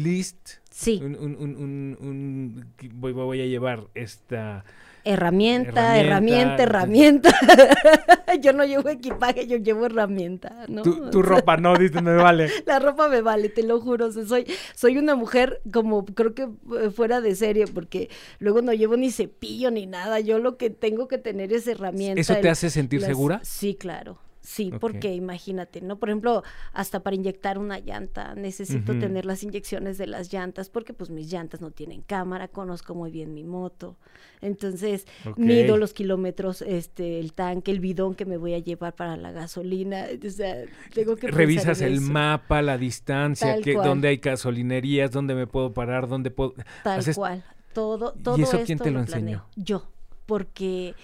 list. 0.02 0.50
Sí. 0.70 1.00
Un, 1.02 1.14
un- 1.16 1.36
un- 1.36 1.56
un- 1.56 1.98
un- 2.00 2.74
voy, 2.94 3.12
voy 3.12 3.40
a 3.40 3.46
llevar 3.46 3.84
esta. 3.94 4.64
Herramienta, 5.06 6.00
Herramienta. 6.00 6.62
herramienta, 6.62 7.28
herramienta. 7.28 8.38
yo 8.40 8.54
no 8.54 8.64
llevo 8.64 8.88
equipaje, 8.88 9.46
yo 9.46 9.58
llevo 9.58 9.84
herramienta, 9.84 10.64
¿no? 10.68 10.80
Tu, 10.82 11.10
tu 11.10 11.22
ropa 11.22 11.58
no, 11.58 11.76
dice, 11.76 12.00
me 12.00 12.14
vale. 12.14 12.48
La 12.66 12.78
ropa 12.78 13.08
me 13.08 13.20
vale, 13.20 13.50
te 13.50 13.62
lo 13.62 13.80
juro. 13.82 14.06
o 14.06 14.12
sea, 14.12 14.24
soy, 14.24 14.46
soy 14.74 14.96
una 14.96 15.14
mujer 15.14 15.60
como 15.72 16.06
creo 16.06 16.34
que 16.34 16.44
eh, 16.80 16.90
fuera 16.90 17.20
de 17.20 17.34
serie, 17.34 17.66
porque 17.66 18.08
luego 18.38 18.62
no 18.62 18.72
llevo 18.72 18.96
ni 18.96 19.10
cepillo 19.10 19.70
ni 19.70 19.84
nada. 19.86 20.20
Yo 20.20 20.38
lo 20.38 20.56
que 20.56 20.70
tengo 20.70 21.06
que 21.06 21.18
tener 21.18 21.52
es 21.52 21.66
herramienta. 21.66 22.20
¿Eso 22.20 22.32
te 22.34 22.40
el- 22.40 22.48
hace 22.48 22.70
sentir 22.70 23.00
las- 23.02 23.08
segura? 23.08 23.40
Sí, 23.44 23.74
claro. 23.74 24.18
Sí, 24.46 24.70
porque 24.78 25.14
imagínate, 25.14 25.80
¿no? 25.80 25.98
Por 25.98 26.10
ejemplo, 26.10 26.42
hasta 26.74 27.00
para 27.00 27.16
inyectar 27.16 27.56
una 27.56 27.78
llanta, 27.78 28.34
necesito 28.34 28.92
tener 28.98 29.24
las 29.24 29.42
inyecciones 29.42 29.96
de 29.96 30.06
las 30.06 30.30
llantas, 30.30 30.68
porque 30.68 30.92
pues 30.92 31.08
mis 31.08 31.32
llantas 31.32 31.62
no 31.62 31.70
tienen 31.70 32.02
cámara, 32.02 32.48
conozco 32.48 32.94
muy 32.94 33.10
bien 33.10 33.32
mi 33.32 33.42
moto. 33.42 33.96
Entonces, 34.42 35.06
mido 35.38 35.78
los 35.78 35.94
kilómetros, 35.94 36.60
este, 36.60 37.20
el 37.20 37.32
tanque, 37.32 37.70
el 37.70 37.80
bidón 37.80 38.14
que 38.14 38.26
me 38.26 38.36
voy 38.36 38.52
a 38.52 38.58
llevar 38.58 38.94
para 38.94 39.16
la 39.16 39.32
gasolina. 39.32 40.04
O 40.24 40.30
sea, 40.30 40.64
tengo 40.92 41.16
que 41.16 41.28
Revisas 41.28 41.80
el 41.80 41.94
eso. 41.94 42.12
mapa, 42.12 42.60
la 42.60 42.76
distancia, 42.76 43.58
que, 43.62 43.72
dónde 43.72 44.08
hay 44.08 44.18
gasolinerías, 44.18 45.10
dónde 45.10 45.34
me 45.34 45.46
puedo 45.46 45.72
parar, 45.72 46.06
dónde 46.06 46.30
puedo. 46.30 46.52
Tal 46.82 47.00
haces- 47.00 47.16
cual. 47.16 47.42
Todo, 47.72 48.12
¿Y 48.18 48.22
todo 48.22 48.36
eso 48.36 48.60
quién 48.66 48.78
te 48.78 48.90
lo 48.90 49.00
enseñó? 49.00 49.46
Yo, 49.56 49.88
porque 50.26 50.94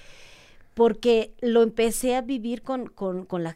porque 0.80 1.34
lo 1.42 1.60
empecé 1.60 2.16
a 2.16 2.22
vivir 2.22 2.62
con, 2.62 2.86
con, 2.86 3.26
con, 3.26 3.42
la 3.44 3.54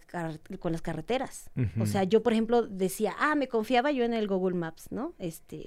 con 0.58 0.72
las 0.72 0.82
carreteras. 0.82 1.48
Ujú. 1.56 1.84
O 1.84 1.86
sea, 1.86 2.04
yo, 2.04 2.22
por 2.22 2.34
ejemplo, 2.34 2.66
decía, 2.66 3.14
ah, 3.18 3.34
me 3.34 3.48
confiaba 3.48 3.90
yo 3.92 4.04
en 4.04 4.12
el 4.12 4.28
Google 4.28 4.54
Maps, 4.54 4.88
¿no? 4.90 5.14
Este, 5.18 5.64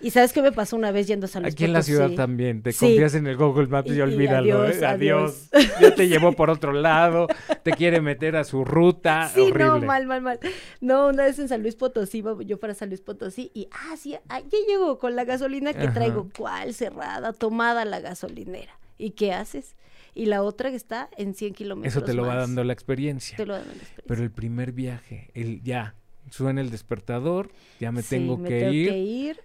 y 0.00 0.12
¿sabes 0.12 0.32
qué 0.32 0.40
me 0.40 0.50
pasó 0.50 0.76
una 0.76 0.90
vez 0.90 1.06
yendo 1.06 1.26
a 1.26 1.28
San 1.28 1.42
Luis 1.42 1.52
Aquí 1.52 1.66
en 1.66 1.74
la 1.74 1.82
ciudad 1.82 2.04
Potosí? 2.04 2.16
también, 2.16 2.62
te 2.62 2.72
Sí. 2.72 2.86
confías 2.86 3.14
en 3.16 3.26
el 3.26 3.36
Google 3.36 3.66
Maps 3.66 3.90
y, 3.90 3.92
Y- 3.92 3.96
y 3.98 4.00
olvídalo. 4.00 4.62
adiós, 4.62 4.76
¿eh? 4.80 4.86
adiós. 4.86 5.48
adiós. 5.52 5.70
Ya 5.82 5.94
te 5.94 6.08
llevó 6.08 6.32
por 6.32 6.48
otro 6.48 6.72
lado, 6.72 7.26
te 7.62 7.72
quiere 7.72 8.00
meter 8.00 8.36
a 8.36 8.44
su 8.44 8.64
ruta. 8.64 9.28
Sí, 9.34 9.40
horrible. 9.42 9.64
no, 9.66 9.78
mal, 9.80 10.06
mal, 10.06 10.22
mal. 10.22 10.40
No, 10.80 11.08
una 11.08 11.24
vez 11.24 11.38
en 11.38 11.48
San 11.48 11.60
Luis 11.60 11.76
Potosí, 11.76 12.24
yo 12.46 12.58
para 12.58 12.72
San 12.72 12.88
Luis 12.88 13.02
Potosí 13.02 13.50
y, 13.52 13.68
ah, 13.72 13.94
sí, 13.98 14.16
ah, 14.30 14.40
ya 14.40 14.58
llego 14.66 14.98
con 14.98 15.16
la 15.16 15.26
gasolina 15.26 15.74
que 15.74 15.82
Ajá. 15.84 15.92
traigo. 15.92 16.30
¿Cuál? 16.34 16.72
Cerrada, 16.72 17.34
tomada 17.34 17.84
la 17.84 18.00
gasolinera. 18.00 18.72
¿Y 18.96 19.10
qué 19.10 19.34
haces? 19.34 19.76
Y 20.18 20.26
la 20.26 20.42
otra 20.42 20.70
que 20.70 20.76
está 20.76 21.08
en 21.16 21.32
100 21.32 21.54
kilómetros 21.54 21.94
Eso 21.94 22.04
te 22.04 22.12
lo 22.12 22.26
va 22.26 22.34
dando 22.34 22.64
la 22.64 22.72
experiencia. 22.72 23.36
Te 23.36 23.46
lo 23.46 23.52
va 23.52 23.60
dando 23.60 23.72
la 23.72 23.78
experiencia. 23.78 24.04
Pero 24.08 24.22
el 24.24 24.32
primer 24.32 24.72
viaje, 24.72 25.30
el 25.32 25.62
ya, 25.62 25.94
suena 26.28 26.60
el 26.60 26.70
despertador, 26.70 27.52
ya 27.78 27.92
me 27.92 28.02
Sí, 28.02 28.16
tengo 28.16 28.36
me 28.36 28.48
que 28.48 28.58
tengo 28.58 28.72
ir. 28.72 28.88
que 28.88 28.98
ir. 28.98 29.40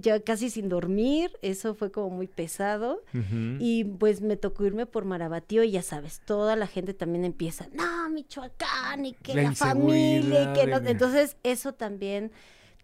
Ya 0.00 0.20
casi 0.20 0.50
sin 0.50 0.68
dormir, 0.68 1.32
eso 1.42 1.74
fue 1.74 1.90
como 1.90 2.10
muy 2.10 2.28
pesado. 2.28 3.02
Y 3.58 3.84
pues 3.84 4.20
me 4.20 4.36
tocó 4.36 4.64
irme 4.64 4.86
por 4.86 5.04
Marabatío 5.04 5.64
y 5.64 5.72
ya 5.72 5.82
sabes, 5.82 6.20
toda 6.24 6.54
la 6.54 6.68
gente 6.68 6.94
también 6.94 7.24
empieza, 7.24 7.66
no, 7.72 8.08
Michoacán 8.10 9.04
y 9.06 9.14
que 9.14 9.34
La 9.34 9.42
la, 9.42 9.52
familia 9.54 10.42
y 10.44 10.52
que 10.52 10.66
no. 10.68 10.76
Entonces 10.78 11.36
eso 11.42 11.74
también 11.74 12.30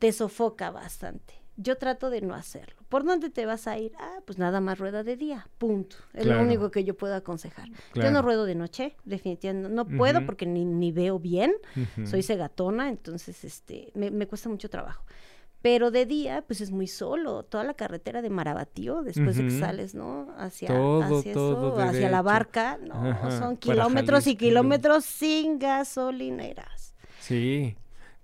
te 0.01 0.13
sofoca 0.13 0.71
bastante. 0.73 1.35
Yo 1.61 1.77
trato 1.77 2.09
de 2.09 2.21
no 2.21 2.35
hacerlo. 2.35 2.77
¿Por 2.89 3.05
dónde 3.05 3.31
te 3.31 3.45
vas 3.45 3.67
a 3.67 3.77
ir? 3.77 3.93
Ah, 3.99 4.21
pues 4.25 4.39
nada 4.39 4.61
más 4.61 4.79
rueda 4.79 5.03
de 5.03 5.17
día, 5.17 5.49
punto. 5.59 5.97
Es 6.15 6.23
Claro. 6.23 6.39
lo 6.41 6.47
único 6.47 6.71
que 6.71 6.85
yo 6.85 6.97
puedo 6.97 7.15
aconsejar. 7.17 7.69
Yo 7.95 8.11
no 8.13 8.23
ruedo 8.23 8.45
de 8.45 8.55
noche, 8.55 8.95
definitivamente. 9.05 9.69
No, 9.69 9.85
no 9.85 9.97
puedo 9.99 10.25
porque 10.25 10.47
ni, 10.47 10.65
ni 10.65 10.93
veo 10.93 11.19
bien. 11.19 11.53
Soy 12.05 12.23
cegatona, 12.23 12.89
entonces 12.89 13.43
este 13.45 13.91
me, 13.95 14.11
me 14.13 14.27
cuesta 14.29 14.49
mucho 14.49 14.71
trabajo. 14.71 15.05
Pero 15.61 15.91
de 15.91 16.07
día, 16.07 16.45
pues 16.47 16.61
es 16.61 16.71
muy 16.71 16.87
solo. 16.87 17.43
Toda 17.43 17.65
la 17.65 17.75
carretera 17.75 18.23
de 18.23 18.31
Marabatío, 18.31 19.03
después 19.03 19.37
de 19.37 19.43
que 19.47 19.59
sales, 19.59 19.93
¿no? 19.97 20.29
Hacia, 20.39 20.69
Todo, 20.69 21.19
hacia 21.19 21.33
todo 21.33 21.81
eso, 21.81 21.89
hacia 21.91 22.09
la 22.09 22.23
barca. 22.23 22.79
No, 22.81 22.95
Ajá, 22.95 23.37
son 23.37 23.57
kilómetros 23.57 24.29
y 24.29 24.37
kilómetros 24.37 25.05
sin 25.05 25.59
gasolineras. 25.59 26.95
Sí, 27.21 27.77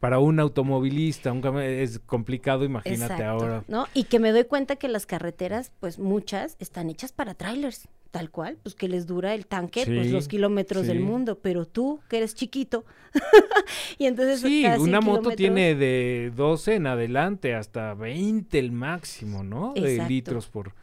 para 0.04 0.18
un 0.18 0.38
automovilista 0.38 1.32
un 1.32 1.58
es 1.62 1.98
complicado, 1.98 2.62
imagínate 2.66 3.14
Exacto, 3.14 3.24
ahora. 3.24 3.64
¿no? 3.68 3.86
Y 3.94 4.04
que 4.04 4.18
me 4.18 4.32
doy 4.32 4.44
cuenta 4.44 4.76
que 4.76 4.86
las 4.86 5.06
carreteras, 5.06 5.72
pues 5.80 5.98
muchas, 5.98 6.56
están 6.58 6.90
hechas 6.90 7.12
para 7.12 7.32
trailers, 7.32 7.88
tal 8.10 8.30
cual, 8.30 8.58
pues 8.62 8.74
que 8.74 8.86
les 8.86 9.06
dura 9.06 9.34
el 9.34 9.46
tanque, 9.46 9.86
pues 9.86 10.10
los 10.10 10.28
kilómetros 10.28 10.86
del 10.86 11.00
mundo, 11.00 11.38
pero 11.38 11.64
tú, 11.64 12.00
que 12.10 12.18
eres 12.18 12.34
chiquito, 12.34 12.84
y 13.98 14.04
entonces 14.04 14.40
Sí, 14.40 14.60
cada 14.62 14.76
100 14.76 14.88
una 14.90 15.00
moto 15.00 15.30
kilómetros- 15.30 15.36
tiene 15.36 15.74
de 15.74 16.32
12 16.36 16.74
en 16.74 16.86
adelante 16.86 17.54
hasta 17.54 17.94
20 17.94 18.58
el 18.58 18.72
máximo, 18.72 19.42
¿no? 19.42 19.72
De 19.72 20.04
litros 20.06 20.48
por 20.48 20.74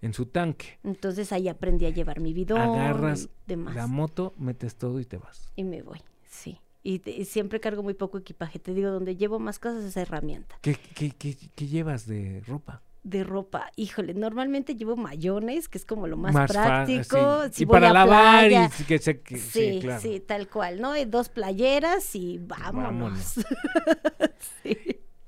en 0.00 0.14
su 0.14 0.26
tanque. 0.26 0.78
Entonces 0.84 1.32
ahí 1.32 1.48
aprendí 1.48 1.86
a 1.86 1.90
llevar 1.90 2.20
mi 2.20 2.32
bidón 2.32 2.60
Agarras 2.60 3.24
y 3.24 3.30
demás. 3.48 3.74
la 3.74 3.88
moto, 3.88 4.32
metes 4.38 4.76
todo 4.76 5.00
y 5.00 5.04
te 5.06 5.16
vas. 5.18 5.50
y 5.56 5.64
me 5.64 5.82
voy, 5.82 5.98
sí. 6.30 6.60
Y, 6.82 7.00
te- 7.00 7.10
y 7.10 7.24
siempre 7.26 7.60
cargo 7.60 7.82
muy 7.82 7.94
poco 7.94 8.18
equipaje. 8.18 8.58
Te 8.58 8.72
digo, 8.74 8.90
donde 8.90 9.16
llevo 9.16 9.38
más 9.38 9.58
cosas 9.58 9.84
es 9.84 9.96
herramienta. 9.96 10.56
¿Qué, 10.62 10.74
qué, 10.94 11.10
qué, 11.10 11.36
qué 11.54 11.66
llevas 11.66 12.06
de 12.06 12.42
ropa? 12.46 12.82
De 13.02 13.24
ropa, 13.24 13.70
híjole, 13.76 14.12
normalmente 14.12 14.76
llevo 14.76 14.94
mayones, 14.94 15.68
que 15.68 15.78
es 15.78 15.86
como 15.86 16.06
lo 16.06 16.18
más, 16.18 16.34
práctico. 16.50 17.48
Si 17.50 17.62
y 17.62 17.64
voy 17.64 17.74
para 17.76 17.90
a 17.90 17.92
lavar 17.94 18.40
playa, 18.48 18.70
y 18.78 18.84
que 18.84 18.98
se 18.98 19.20
que- 19.22 19.38
sí, 19.38 19.72
Sí, 19.74 19.78
claro. 19.80 20.00
sí, 20.02 20.20
tal 20.20 20.48
cual, 20.48 20.82
¿no? 20.82 20.92
Dos 21.06 21.30
playeras 21.30 22.14
y 22.14 22.38
vámonos. 22.38 22.74
Vámonos. 22.74 23.34
sí. 24.62 24.76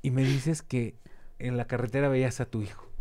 Y 0.02 0.10
me 0.10 0.22
dices 0.22 0.60
que 0.62 0.96
en 1.38 1.56
la 1.56 1.66
carretera 1.66 2.08
veías 2.08 2.40
a 2.40 2.44
tu 2.46 2.60
hijo. 2.60 2.91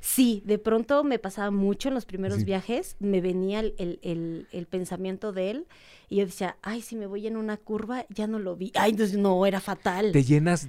Sí, 0.00 0.42
de 0.46 0.58
pronto 0.58 1.04
me 1.04 1.18
pasaba 1.18 1.50
mucho 1.50 1.88
en 1.88 1.94
los 1.94 2.06
primeros 2.06 2.38
Sí. 2.38 2.44
viajes, 2.44 2.96
me 3.00 3.20
venía 3.20 3.60
el, 3.60 3.74
el- 3.78 3.98
el- 4.02 4.48
el 4.52 4.66
pensamiento 4.66 5.32
de 5.32 5.50
él 5.50 5.66
y 6.08 6.16
yo 6.16 6.26
decía, 6.26 6.56
ay, 6.62 6.80
si 6.82 6.96
me 6.96 7.06
voy 7.06 7.26
en 7.26 7.36
una 7.36 7.56
curva, 7.56 8.06
ya 8.08 8.26
no 8.26 8.38
lo 8.38 8.56
vi. 8.56 8.72
Ay, 8.74 8.92
entonces 8.92 9.18
no, 9.18 9.44
era 9.46 9.60
fatal. 9.60 10.12
Te 10.12 10.24
llenas. 10.24 10.68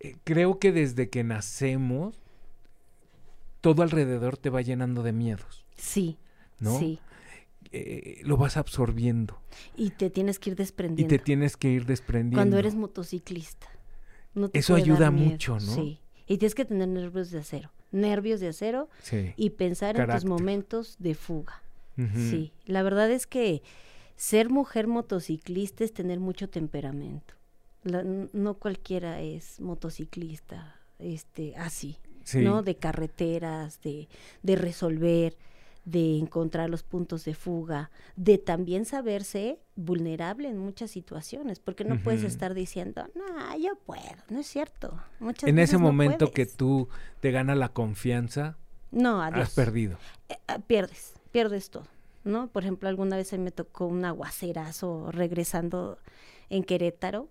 eh, 0.00 0.16
creo 0.24 0.58
que 0.58 0.70
desde 0.72 1.08
que 1.08 1.24
nacemos, 1.24 2.20
todo 3.60 3.82
alrededor 3.82 4.36
te 4.36 4.50
va 4.50 4.60
llenando 4.62 5.02
de 5.02 5.12
miedos, 5.12 5.64
Sí, 5.76 6.18
¿no? 6.60 6.78
sí. 6.78 6.98
Eh, 7.72 8.20
lo 8.22 8.36
vas 8.36 8.56
absorbiendo 8.56 9.40
Y 9.76 9.90
te 9.90 10.08
tienes 10.10 10.38
que 10.38 10.50
ir 10.50 10.54
y 10.54 10.56
desprendiendo. 10.58 11.08
te 11.12 11.18
tienes 11.18 11.56
que 11.56 11.70
ir 11.70 11.86
desprendiendo. 11.86 12.36
Cuando 12.36 12.58
eres 12.58 12.74
motociclista. 12.76 13.66
No 14.34 14.48
te 14.48 14.58
Eso 14.58 14.74
ayuda 14.76 15.10
mucho, 15.10 15.54
¿no? 15.54 15.60
Sí. 15.74 15.98
Y 16.26 16.38
tienes 16.38 16.54
que 16.54 16.64
tener 16.64 16.88
nervios 16.88 17.30
de 17.30 17.38
acero. 17.40 17.70
Nervios 17.92 18.40
de 18.40 18.48
acero 18.48 18.88
Sí. 19.02 19.32
y 19.36 19.50
pensar 19.50 19.98
en 20.00 20.08
tus 20.08 20.24
momentos 20.24 20.96
de 20.98 21.14
fuga. 21.14 21.62
Sí. 21.96 22.52
La 22.66 22.82
verdad 22.82 23.10
es 23.10 23.26
que 23.26 23.62
ser 24.16 24.50
mujer 24.50 24.86
motociclista 24.88 25.84
es 25.84 25.92
tener 25.92 26.18
mucho 26.18 26.48
temperamento. 26.48 27.34
La- 27.84 28.02
no 28.02 28.54
cualquiera 28.54 29.20
es 29.20 29.60
motociclista, 29.60 30.76
este, 30.98 31.54
así, 31.56 31.98
Sí. 32.24 32.40
¿no? 32.40 32.62
De 32.62 32.74
carreteras, 32.76 33.80
de, 33.82 34.08
de 34.42 34.56
resolver, 34.56 35.36
de 35.84 36.16
encontrar 36.18 36.70
los 36.70 36.82
puntos 36.82 37.24
de 37.24 37.34
fuga, 37.34 37.90
de 38.16 38.38
también 38.38 38.84
saberse 38.86 39.58
vulnerable 39.76 40.48
en 40.48 40.58
muchas 40.58 40.90
situaciones, 40.90 41.58
porque 41.60 41.84
no 41.84 41.98
puedes 42.02 42.22
estar 42.22 42.54
diciendo, 42.54 43.06
no, 43.14 43.56
yo 43.58 43.76
puedo, 43.84 44.02
no 44.30 44.40
es 44.40 44.46
cierto. 44.46 44.98
Muchas 45.20 45.48
En 45.48 45.58
ese 45.58 45.74
no 45.74 45.80
momento 45.80 46.30
que 46.32 46.46
tú 46.46 46.88
te 47.20 47.30
gana 47.32 47.54
la 47.54 47.68
confianza, 47.68 48.56
No, 48.90 49.20
adiós. 49.22 49.48
has 49.48 49.54
perdido. 49.54 49.98
Eh, 50.28 50.36
ah, 50.48 50.58
pierdes, 50.58 51.14
pierdes 51.32 51.68
todo, 51.70 51.86
¿no? 52.24 52.46
Por 52.48 52.62
ejemplo, 52.62 52.88
alguna 52.88 53.16
vez 53.16 53.32
a 53.32 53.36
mí 53.36 53.42
me 53.44 53.50
tocó 53.50 53.86
un 53.86 54.04
aguacerazo 54.04 55.10
regresando 55.12 55.98
en 56.50 56.62
Querétaro 56.64 57.30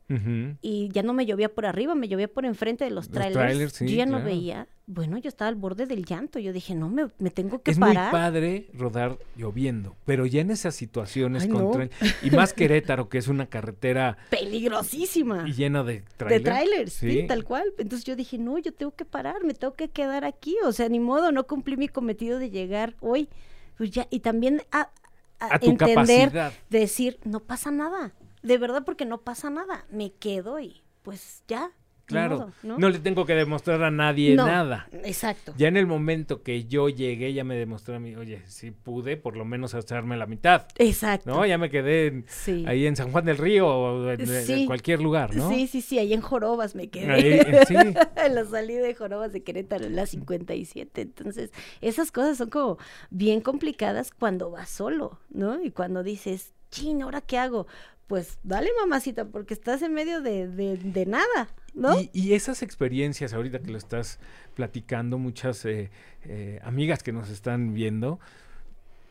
y 0.61 0.89
ya 0.91 1.03
no 1.03 1.13
me 1.13 1.25
llovía 1.25 1.49
por 1.53 1.65
arriba, 1.65 1.95
me 1.95 2.07
llovía 2.07 2.27
por 2.27 2.45
enfrente 2.45 2.83
de 2.83 2.89
los 2.91 3.05
Los 3.07 3.11
trailers. 3.13 3.33
trailers, 3.45 3.73
sí, 3.73 3.87
yo 3.87 3.95
ya 3.97 4.05
no 4.05 4.21
veía. 4.23 4.67
Bueno, 4.85 5.17
yo 5.17 5.29
estaba 5.29 5.47
al 5.47 5.55
borde 5.55 5.85
del 5.85 6.03
llanto. 6.03 6.39
Yo 6.39 6.51
dije, 6.51 6.75
no, 6.75 6.89
me, 6.89 7.07
me 7.17 7.29
tengo 7.29 7.61
que 7.61 7.71
Es 7.71 7.79
muy 7.79 7.93
parar. 7.93 8.11
padre 8.11 8.67
rodar 8.73 9.17
lloviendo, 9.37 9.95
pero 10.03 10.25
ya 10.25 10.41
en 10.41 10.51
esas 10.51 10.75
situaciones 10.75 11.43
Ay, 11.43 11.49
con 11.49 11.63
no. 11.63 11.71
trail- 11.71 11.89
y 12.21 12.31
más 12.35 12.51
Querétaro, 12.53 13.07
que 13.07 13.17
es 13.17 13.29
una 13.29 13.45
carretera 13.45 14.17
Peligrosísima. 14.29 15.45
y 15.47 15.53
llena 15.53 15.83
de 15.83 15.93
De 15.93 16.01
trailers. 16.17 16.43
trailers, 16.43 16.93
sí. 16.93 17.25
tal 17.27 17.43
cual. 17.43 17.73
Entonces 17.77 18.05
yo 18.05 18.15
dije, 18.15 18.37
no, 18.37 18.57
yo 18.57 18.73
tengo 18.73 18.93
que 18.93 19.05
parar, 19.05 19.43
me 19.43 19.53
tengo 19.53 19.73
que 19.73 19.89
quedar 19.89 20.25
aquí. 20.25 20.55
O 20.65 20.71
sea, 20.71 20.89
ni 20.89 20.99
modo, 20.99 21.31
no 21.31 21.45
cumplí 21.47 21.77
mi 21.77 21.87
cometido 21.87 22.39
de 22.39 22.49
llegar 22.49 22.95
hoy. 22.99 23.29
Pues 23.77 23.91
ya, 23.91 24.07
y 24.09 24.19
también 24.19 24.61
a, 24.71 24.89
a 25.39 25.55
A 25.55 25.59
tu 25.59 25.71
entender, 25.71 25.95
capacidad. 26.29 26.53
decir, 26.69 27.19
no 27.23 27.39
pasa 27.39 27.71
nada. 27.71 28.13
De 28.43 28.57
verdad, 28.57 28.83
porque 28.85 29.05
no 29.05 29.21
pasa 29.21 29.49
nada. 29.49 29.85
Me 29.89 30.11
quedo 30.13 30.59
y 30.59 30.83
pues 31.01 31.43
ya. 31.47 31.71
Claro, 32.05 32.35
modo, 32.37 32.51
¿no? 32.63 32.77
¿no? 32.79 32.89
le 32.89 32.99
tengo 32.99 33.25
que 33.25 33.33
demostrar 33.33 33.81
a 33.81 33.89
nadie 33.89 34.35
No, 34.35 34.45
nada. 34.45 34.87
Exacto. 35.05 35.53
Ya 35.57 35.69
en 35.69 35.77
el 35.77 35.87
momento 35.87 36.43
que 36.43 36.65
yo 36.65 36.89
llegué, 36.89 37.31
ya 37.33 37.45
me 37.45 37.55
demostró 37.55 37.95
a 37.95 37.99
mí, 37.99 38.13
oye, 38.17 38.41
si 38.45 38.71
pude 38.71 39.15
por 39.15 39.37
lo 39.37 39.45
menos 39.45 39.73
echarme 39.73 40.17
la 40.17 40.25
mitad, 40.25 40.67
Exacto. 40.77 41.29
¿no? 41.29 41.45
Ya 41.45 41.57
me 41.57 41.69
quedé 41.69 42.07
en- 42.07 42.25
Sí. 42.27 42.65
ahí 42.67 42.87
en 42.87 42.97
San 42.97 43.09
Juan 43.09 43.23
del 43.23 43.37
Río 43.37 43.67
o 43.69 44.09
en, 44.11 44.19
en 44.19 44.45
Sí. 44.45 44.65
cualquier 44.65 45.01
lugar, 45.01 45.33
¿no? 45.33 45.49
Sí, 45.49 45.65
sí, 45.67 45.79
sí, 45.81 45.97
ahí 45.97 46.11
en 46.11 46.19
Jorobas 46.19 46.75
me 46.75 46.89
quedé. 46.89 47.09
Ahí, 47.09 47.23
eh, 47.25 47.63
sí. 47.69 47.75
en 47.75 48.35
la 48.35 48.43
salida 48.43 48.81
de 48.81 48.93
Jorobas 48.95 49.31
de 49.31 49.41
Querétaro, 49.41 49.85
en 49.85 49.95
la 49.95 50.05
57. 50.05 50.99
Entonces, 51.01 51.51
esas 51.79 52.11
cosas 52.11 52.37
son 52.37 52.49
como 52.49 52.77
bien 53.11 53.39
complicadas 53.39 54.11
cuando 54.11 54.51
vas 54.51 54.69
solo, 54.69 55.19
¿no? 55.29 55.63
Y 55.63 55.71
cuando 55.71 56.03
dices, 56.03 56.53
chin, 56.69 57.01
¿ahora 57.03 57.21
qué 57.21 57.37
hago? 57.37 57.65
Pues 58.07 58.37
dale, 58.43 58.69
mamacita, 58.79 59.25
porque 59.25 59.53
estás 59.53 59.81
en 59.81 59.93
medio 59.93 60.21
de, 60.21 60.47
de, 60.47 60.77
de 60.77 61.05
nada, 61.05 61.49
¿no? 61.73 61.99
Y, 61.99 62.09
y 62.13 62.33
esas 62.33 62.61
experiencias, 62.61 63.33
ahorita 63.33 63.59
que 63.59 63.71
lo 63.71 63.77
estás 63.77 64.19
platicando, 64.55 65.17
muchas 65.17 65.65
eh, 65.65 65.89
eh, 66.25 66.59
amigas 66.63 67.01
que 67.01 67.13
nos 67.13 67.29
están 67.29 67.73
viendo 67.73 68.19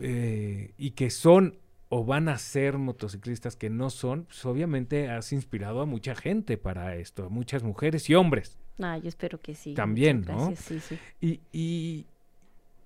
eh, 0.00 0.72
y 0.76 0.90
que 0.90 1.10
son 1.10 1.58
o 1.88 2.04
van 2.04 2.28
a 2.28 2.38
ser 2.38 2.78
motociclistas 2.78 3.54
que 3.54 3.68
no 3.68 3.90
son, 3.90 4.24
pues 4.24 4.44
obviamente 4.46 5.10
has 5.10 5.32
inspirado 5.32 5.82
a 5.82 5.86
mucha 5.86 6.14
gente 6.14 6.56
para 6.56 6.96
esto, 6.96 7.26
a 7.26 7.28
muchas 7.28 7.62
mujeres 7.62 8.08
y 8.08 8.14
hombres. 8.14 8.56
Ah, 8.80 8.96
yo 8.96 9.08
espero 9.08 9.40
que 9.40 9.54
sí. 9.54 9.74
También, 9.74 10.22
¿no? 10.22 10.54
Sí, 10.56 10.80
sí. 10.80 10.98
Y, 11.20 11.40
y 11.52 12.06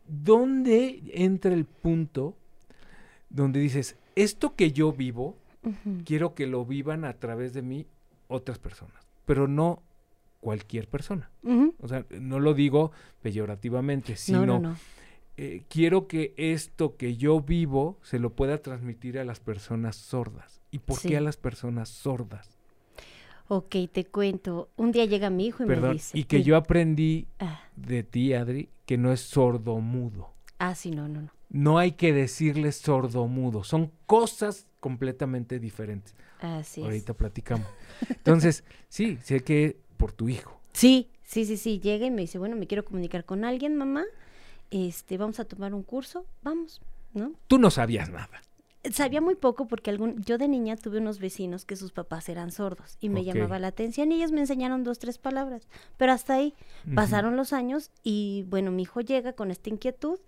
¿dónde 0.08 1.02
entra 1.12 1.52
el 1.54 1.66
punto 1.66 2.36
donde 3.30 3.60
dices, 3.60 3.96
esto 4.14 4.56
que 4.56 4.72
yo 4.72 4.92
vivo, 4.92 5.36
Quiero 6.04 6.34
que 6.34 6.46
lo 6.46 6.64
vivan 6.64 7.04
a 7.04 7.14
través 7.14 7.52
de 7.54 7.62
mí 7.62 7.86
otras 8.28 8.58
personas, 8.58 9.06
pero 9.24 9.48
no 9.48 9.82
cualquier 10.40 10.88
persona. 10.88 11.30
O 11.80 11.88
sea, 11.88 12.04
no 12.20 12.38
lo 12.40 12.54
digo 12.54 12.92
peyorativamente, 13.22 14.16
sino 14.16 14.46
No, 14.46 14.46
no, 14.46 14.60
no. 14.70 14.76
eh, 15.36 15.64
quiero 15.68 16.06
que 16.08 16.34
esto 16.36 16.96
que 16.96 17.16
yo 17.16 17.40
vivo 17.40 17.98
se 18.02 18.18
lo 18.18 18.30
pueda 18.34 18.58
transmitir 18.62 19.18
a 19.18 19.24
las 19.24 19.40
personas 19.40 19.96
sordas. 19.96 20.60
¿Y 20.70 20.78
por 20.80 20.98
Sí. 20.98 21.08
qué 21.08 21.16
a 21.16 21.20
las 21.20 21.36
personas 21.36 21.88
sordas? 21.88 22.50
Ok, 23.48 23.76
te 23.92 24.04
cuento. 24.04 24.70
Un 24.76 24.90
día 24.92 25.04
llega 25.04 25.30
mi 25.30 25.46
hijo 25.46 25.62
y 25.62 25.66
me 25.66 25.92
dice. 25.92 26.18
y 26.18 26.24
que 26.24 26.38
"Mi- 26.38 26.42
yo 26.44 26.56
aprendí 26.56 27.28
Ah, 27.38 27.60
de 27.76 28.02
ti, 28.02 28.32
Adri, 28.34 28.68
que 28.86 28.98
no 28.98 29.12
es 29.12 29.20
sordo-mudo. 29.20 30.32
ah, 30.58 30.74
sí, 30.74 30.90
no, 30.90 31.06
no, 31.08 31.22
no. 31.22 31.30
No 31.48 31.78
hay 31.78 31.92
que 31.92 32.12
decirle 32.12 32.72
sordo-mudo. 32.72 33.62
Son 33.62 33.92
cosas 34.06 34.66
completamente 34.86 35.58
diferentes. 35.58 36.14
Así 36.38 36.80
es. 36.80 36.86
Ahorita 36.86 37.12
platicamos. 37.12 37.66
Entonces, 38.08 38.62
sí, 38.88 39.18
sé 39.20 39.40
que 39.40 39.80
por 39.96 40.12
tu 40.12 40.28
hijo. 40.28 40.60
Sí, 40.74 41.10
sí, 41.24 41.44
sí, 41.44 41.56
sí. 41.56 41.80
Llega 41.80 42.06
y 42.06 42.12
me 42.12 42.20
dice, 42.20 42.38
bueno, 42.38 42.54
me 42.54 42.68
quiero 42.68 42.84
comunicar 42.84 43.24
con 43.24 43.44
alguien, 43.44 43.74
mamá. 43.74 44.04
Este, 44.70 45.18
vamos 45.18 45.40
a 45.40 45.44
tomar 45.44 45.74
un 45.74 45.82
curso, 45.82 46.24
vamos, 46.44 46.80
¿no? 47.14 47.32
Tú 47.48 47.58
no 47.58 47.72
sabías 47.72 48.10
nada. 48.10 48.40
Sabía 48.92 49.20
muy 49.20 49.34
poco 49.34 49.66
porque 49.66 49.90
algún, 49.90 50.22
yo 50.22 50.38
de 50.38 50.46
niña 50.46 50.76
tuve 50.76 50.98
unos 50.98 51.18
vecinos 51.18 51.64
que 51.64 51.74
sus 51.74 51.90
papás 51.90 52.28
eran 52.28 52.52
sordos 52.52 52.96
y 53.00 53.08
me 53.08 53.24
llamaba 53.24 53.58
la 53.58 53.66
atención 53.66 54.12
y 54.12 54.14
ellos 54.14 54.30
me 54.30 54.38
enseñaron 54.38 54.84
dos, 54.84 55.00
tres 55.00 55.18
palabras. 55.18 55.66
Pero 55.96 56.12
hasta 56.12 56.34
ahí 56.34 56.54
pasaron 56.94 57.36
los 57.36 57.52
años 57.52 57.90
y 58.04 58.44
bueno, 58.46 58.70
mi 58.70 58.82
hijo 58.82 59.00
llega 59.00 59.32
con 59.32 59.50
esta 59.50 59.68
inquietud, 59.68 60.20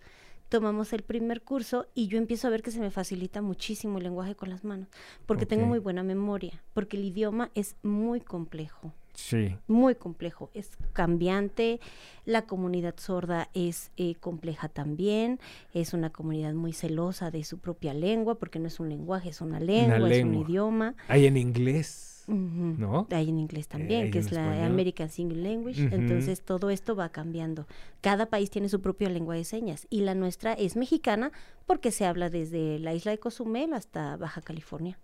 tomamos 0.48 0.92
el 0.92 1.02
primer 1.02 1.42
curso 1.42 1.87
y 1.94 2.08
yo 2.08 2.18
empiezo 2.18 2.46
a 2.46 2.50
ver 2.50 2.62
que 2.62 2.70
se 2.70 2.80
me 2.80 2.90
facilita 2.90 3.42
muchísimo 3.42 3.98
el 3.98 4.04
lenguaje 4.04 4.34
con 4.34 4.50
las 4.50 4.64
manos, 4.64 4.88
porque 5.26 5.46
tengo 5.46 5.66
muy 5.66 5.78
buena 5.78 6.02
memoria, 6.02 6.62
porque 6.74 6.96
el 6.96 7.04
idioma 7.04 7.50
es 7.54 7.76
muy 7.82 8.20
complejo 8.20 8.92
Sí. 9.14 9.56
muy 9.66 9.96
complejo, 9.96 10.48
es 10.54 10.70
cambiante, 10.92 11.80
la 12.24 12.42
comunidad 12.42 12.94
sorda 12.98 13.50
es 13.52 13.90
eh, 13.96 14.14
compleja 14.14 14.68
también, 14.68 15.40
es 15.74 15.92
una 15.92 16.11
comunidad 16.11 16.54
muy 16.54 16.72
celosa 16.72 17.32
de 17.32 17.42
su 17.42 17.58
propia 17.58 17.94
lengua, 17.94 18.37
porque 18.38 18.61
no 18.61 18.68
es 18.68 18.78
un 18.78 18.88
lenguaje, 18.88 19.30
es 19.30 19.40
una 19.40 19.58
lengua, 19.58 20.08
es 20.08 20.22
un 20.24 20.34
idioma. 20.37 20.94
Hay 21.08 21.26
en 21.26 21.37
inglés. 21.37 22.17
¿No? 22.28 23.06
Hay 23.10 23.30
en 23.30 23.38
inglés 23.38 23.68
también, 23.68 24.04
hay 24.04 24.10
que 24.10 24.18
es 24.18 24.32
la. 24.32 24.66
American 24.66 25.08
Single 25.08 25.42
Language. 25.42 25.88
Entonces 25.92 26.42
todo 26.42 26.70
esto 26.70 26.94
va 26.94 27.08
cambiando. 27.08 27.66
Cada 28.00 28.26
país 28.26 28.50
tiene 28.50 28.68
su 28.68 28.80
propia 28.80 29.08
lengua 29.08 29.34
de 29.34 29.44
señas 29.44 29.86
y 29.88 30.02
la 30.02 30.14
nuestra 30.14 30.52
es 30.52 30.76
mexicana 30.76 31.32
porque 31.66 31.90
se 31.90 32.04
habla 32.04 32.28
desde 32.28 32.78
la 32.78 32.94
isla 32.94 33.12
de 33.12 33.18
Cozumel 33.18 33.72
hasta 33.72 34.16
Baja 34.16 34.42
California. 34.42 34.98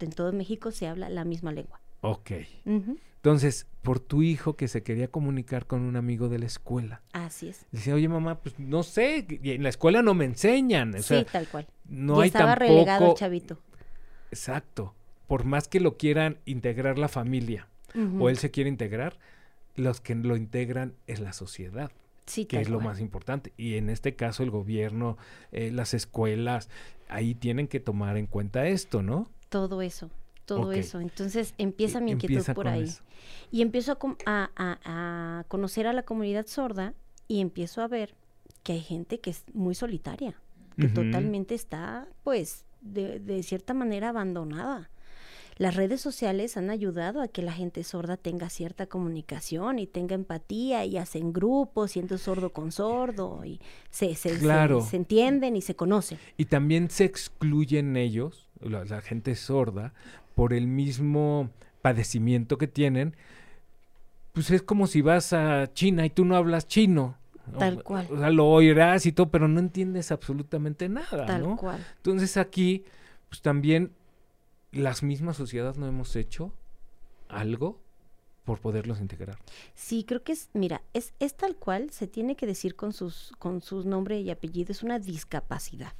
En 0.00 0.10
todo 0.10 0.32
México 0.32 0.70
se 0.70 0.88
habla 0.88 1.08
la 1.08 1.24
misma 1.24 1.52
lengua. 1.52 1.80
Ok. 2.00 2.32
Entonces, 2.64 3.66
por 3.82 3.98
tu 4.00 4.22
hijo 4.22 4.56
que 4.56 4.68
se 4.68 4.82
quería 4.82 5.08
comunicar 5.08 5.66
con 5.66 5.82
un 5.82 5.96
amigo 5.96 6.28
de 6.28 6.38
la 6.38 6.46
escuela. 6.46 7.02
Así 7.12 7.48
es. 7.48 7.66
Decía, 7.72 7.94
oye 7.94 8.08
mamá, 8.08 8.40
pues 8.40 8.58
no 8.58 8.82
sé, 8.82 9.26
y 9.42 9.50
en 9.50 9.62
la 9.62 9.68
escuela 9.68 10.02
no 10.02 10.14
me 10.14 10.24
enseñan. 10.24 10.94
O 10.94 11.02
sea, 11.02 11.20
sí, 11.20 11.26
tal 11.30 11.48
cual. 11.48 11.66
no 11.84 12.18
y 12.18 12.22
hay 12.22 12.26
estaba 12.28 12.54
tampoco... 12.54 12.68
relegado 12.68 13.10
el 13.10 13.14
chavito. 13.14 13.58
Exacto. 14.30 14.94
Por 15.28 15.44
más 15.44 15.68
que 15.68 15.78
lo 15.78 15.96
quieran 15.96 16.38
integrar 16.46 16.98
la 16.98 17.08
familia 17.08 17.68
o 18.18 18.28
él 18.28 18.38
se 18.38 18.50
quiere 18.50 18.68
integrar, 18.68 19.18
los 19.76 20.00
que 20.00 20.14
lo 20.14 20.36
integran 20.36 20.94
es 21.06 21.20
la 21.20 21.32
sociedad, 21.32 21.90
sí, 22.26 22.44
que 22.44 22.60
es 22.60 22.68
lo 22.68 22.78
cual. 22.78 22.88
más 22.88 23.00
importante. 23.00 23.52
Y 23.56 23.76
en 23.76 23.90
este 23.90 24.14
caso 24.14 24.42
el 24.42 24.50
gobierno, 24.50 25.16
eh, 25.52 25.70
las 25.70 25.94
escuelas, 25.94 26.68
ahí 27.08 27.34
tienen 27.34 27.68
que 27.68 27.80
tomar 27.80 28.16
en 28.16 28.26
cuenta 28.26 28.66
esto, 28.66 29.02
¿no? 29.02 29.28
Todo 29.48 29.82
eso, 29.82 30.10
todo 30.44 30.72
eso. 30.72 31.00
Entonces 31.00 31.54
empieza 31.58 32.00
mi 32.00 32.12
inquietud 32.12 32.36
Empieza 32.36 32.54
por 32.54 32.68
ahí. 32.68 32.84
eso. 32.84 33.02
Y 33.50 33.62
empiezo 33.62 33.98
a, 34.26 35.44
conocer 35.48 35.86
a 35.86 35.92
la 35.92 36.02
comunidad 36.02 36.46
sorda 36.46 36.94
y 37.26 37.40
empiezo 37.40 37.82
a 37.82 37.88
ver 37.88 38.14
que 38.62 38.72
hay 38.72 38.80
gente 38.80 39.20
que 39.20 39.30
es 39.30 39.44
muy 39.54 39.74
solitaria, 39.74 40.34
que 40.76 40.88
totalmente 40.88 41.54
está, 41.54 42.06
pues, 42.22 42.64
de, 42.80 43.18
de 43.18 43.42
cierta 43.42 43.74
manera 43.74 44.10
abandonada. 44.10 44.90
Las 45.58 45.74
redes 45.74 46.00
sociales 46.00 46.56
han 46.56 46.70
ayudado 46.70 47.20
a 47.20 47.26
que 47.28 47.42
la 47.42 47.52
gente 47.52 47.82
sorda 47.82 48.16
tenga 48.16 48.48
cierta 48.48 48.86
comunicación 48.86 49.78
y 49.80 49.86
tenga 49.88 50.14
empatía 50.14 50.84
y 50.84 50.96
hacen 50.98 51.32
grupos, 51.32 51.90
siendo 51.92 52.16
sordo 52.16 52.50
con 52.52 52.70
sordo 52.70 53.44
y 53.44 53.60
se, 53.90 54.14
se, 54.14 54.30
se- 54.34 54.38
Claro. 54.38 54.80
se 54.82 54.96
entienden 54.96 55.56
y 55.56 55.60
se 55.60 55.74
conocen. 55.74 56.18
Y 56.36 56.44
también 56.44 56.90
se 56.90 57.04
excluyen 57.04 57.96
ellos, 57.96 58.48
la, 58.60 58.84
la 58.84 59.00
gente 59.00 59.34
sorda, 59.34 59.92
por 60.36 60.52
el 60.52 60.68
mismo 60.68 61.50
padecimiento 61.82 62.56
que 62.56 62.68
tienen. 62.68 63.16
Pues 64.32 64.50
es 64.52 64.62
como 64.62 64.86
si 64.86 65.00
vas 65.02 65.32
a 65.32 65.72
China 65.72 66.06
y 66.06 66.10
tú 66.10 66.24
no 66.24 66.36
hablas 66.36 66.68
chino. 66.68 67.16
¿no? 67.52 67.58
Tal 67.58 67.82
cual. 67.82 68.06
O 68.12 68.18
sea, 68.18 68.30
lo 68.30 68.46
oirás 68.46 69.06
y 69.06 69.12
todo, 69.12 69.30
pero 69.30 69.48
no 69.48 69.58
entiendes 69.58 70.12
absolutamente 70.12 70.88
nada, 70.88 71.26
Tal 71.26 71.42
¿no? 71.42 71.56
cual. 71.56 71.84
Entonces 71.96 72.36
aquí, 72.36 72.84
pues 73.28 73.40
también 73.42 73.90
las 74.72 75.02
mismas 75.02 75.36
sociedades 75.36 75.78
no 75.78 75.86
hemos 75.86 76.14
hecho 76.16 76.52
algo 77.28 77.80
por 78.44 78.60
poderlos 78.60 79.00
integrar. 79.00 79.38
Sí, 79.74 80.04
creo 80.04 80.22
que 80.22 80.32
es, 80.32 80.48
mira, 80.54 80.80
es, 80.94 81.12
es 81.20 81.34
tal 81.34 81.54
cual, 81.56 81.90
se 81.90 82.06
tiene 82.06 82.34
que 82.34 82.46
decir 82.46 82.76
con 82.76 82.92
sus, 82.94 83.32
con 83.38 83.60
sus 83.60 83.84
nombre 83.84 84.20
y 84.20 84.30
apellido, 84.30 84.72
es 84.72 84.82
una 84.82 84.98
discapacidad. 84.98 85.92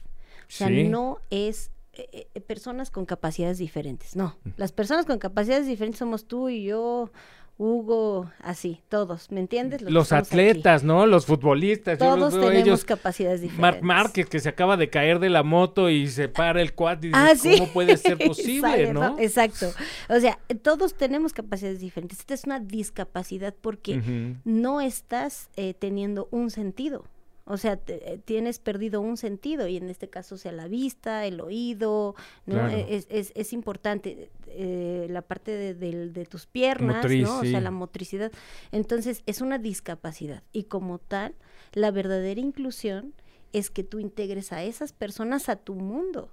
O 0.49 0.51
sea, 0.51 0.69
Sí. 0.69 0.89
no 0.89 1.19
es 1.31 1.71
eh, 1.93 2.29
eh, 2.35 2.41
personas 2.41 2.91
con 2.91 3.05
capacidades 3.05 3.59
diferentes, 3.59 4.17
no. 4.17 4.37
Las 4.57 4.73
personas 4.73 5.05
con 5.05 5.19
capacidades 5.19 5.67
diferentes 5.67 5.99
somos 5.99 6.27
tú 6.27 6.49
y 6.49 6.65
yo, 6.65 7.11
Hugo, 7.61 8.31
así, 8.41 8.81
todos, 8.89 9.33
¿me 9.33 9.41
entiendes? 9.41 9.83
Los 9.83 10.13
aquí. 10.13 10.29
atletas, 10.29 10.85
¿no? 10.85 11.07
Los 11.07 11.27
futbolistas. 11.27 11.99
los 11.99 12.09
Todos 12.17 12.33
tenemos 12.35 12.55
ellos 12.55 12.85
capacidades 12.85 13.41
diferentes. 13.41 13.61
Marc 13.61 13.83
Márquez 13.83 14.27
que 14.29 14.39
se 14.39 14.49
acaba 14.49 14.77
de 14.77 14.89
caer 14.91 15.19
de 15.19 15.29
la 15.29 15.43
moto 15.43 15.91
y 15.91 16.07
se 16.09 16.29
para 16.29 16.63
el 16.63 16.73
quad 16.75 17.03
y 17.03 17.11
Ah, 17.13 17.33
dices, 17.33 17.41
sí. 17.55 17.59
¿cómo 17.59 17.73
puede 17.73 17.97
ser 17.97 18.17
posible, 18.27 18.61
Sale, 18.61 18.93
no? 18.93 19.19
Exacto. 19.19 19.73
O 20.09 20.21
sea, 20.21 20.39
todos 20.63 20.95
tenemos 20.95 21.33
capacidades 21.33 21.81
diferentes. 21.81 22.21
Esta 22.21 22.35
es 22.35 22.45
una 22.45 22.61
discapacidad 22.61 23.53
porque 23.61 24.37
no 24.45 24.81
estás 24.81 25.51
eh, 25.57 25.75
teniendo 25.75 26.29
un 26.31 26.51
sentido. 26.51 27.05
O 27.51 27.57
sea, 27.57 27.77
te- 27.79 28.13
eh, 28.13 28.19
tienes 28.19 28.59
perdido 28.59 29.01
un 29.01 29.17
sentido 29.17 29.67
y 29.69 29.79
en 29.79 29.89
este 29.89 30.09
caso 30.11 30.37
sea 30.37 30.53
la 30.53 30.69
vista, 30.69 31.25
el 31.25 31.41
oído, 31.41 32.15
¿no? 32.45 32.55
Claro. 32.57 32.77
Eh, 32.77 32.87
Es, 32.91 33.07
es, 33.11 33.33
es 33.35 33.53
importante 33.55 34.31
eh, 34.49 35.07
la 35.09 35.23
parte 35.23 35.53
de, 35.53 35.75
del- 35.75 36.13
de 36.13 36.27
tus 36.27 36.45
piernas, 36.47 36.97
Motriz, 36.97 37.23
¿no? 37.25 37.39
O 37.39 37.43
sí. 37.43 37.51
sea, 37.51 37.61
la 37.63 37.71
motricidad. 37.71 38.31
Entonces, 38.71 39.23
es 39.27 39.41
una 39.41 39.59
discapacidad 39.59 40.43
y 40.53 40.65
como 40.65 40.99
tal, 40.99 41.35
la 41.73 41.91
verdadera 41.91 42.41
inclusión 42.41 43.15
es 43.53 43.71
que 43.71 43.83
tú 43.85 43.99
integres 43.99 44.53
a 44.53 44.63
esas 44.63 44.93
personas 44.93 45.49
a 45.49 45.57
tu 45.57 45.75
mundo. 45.75 46.31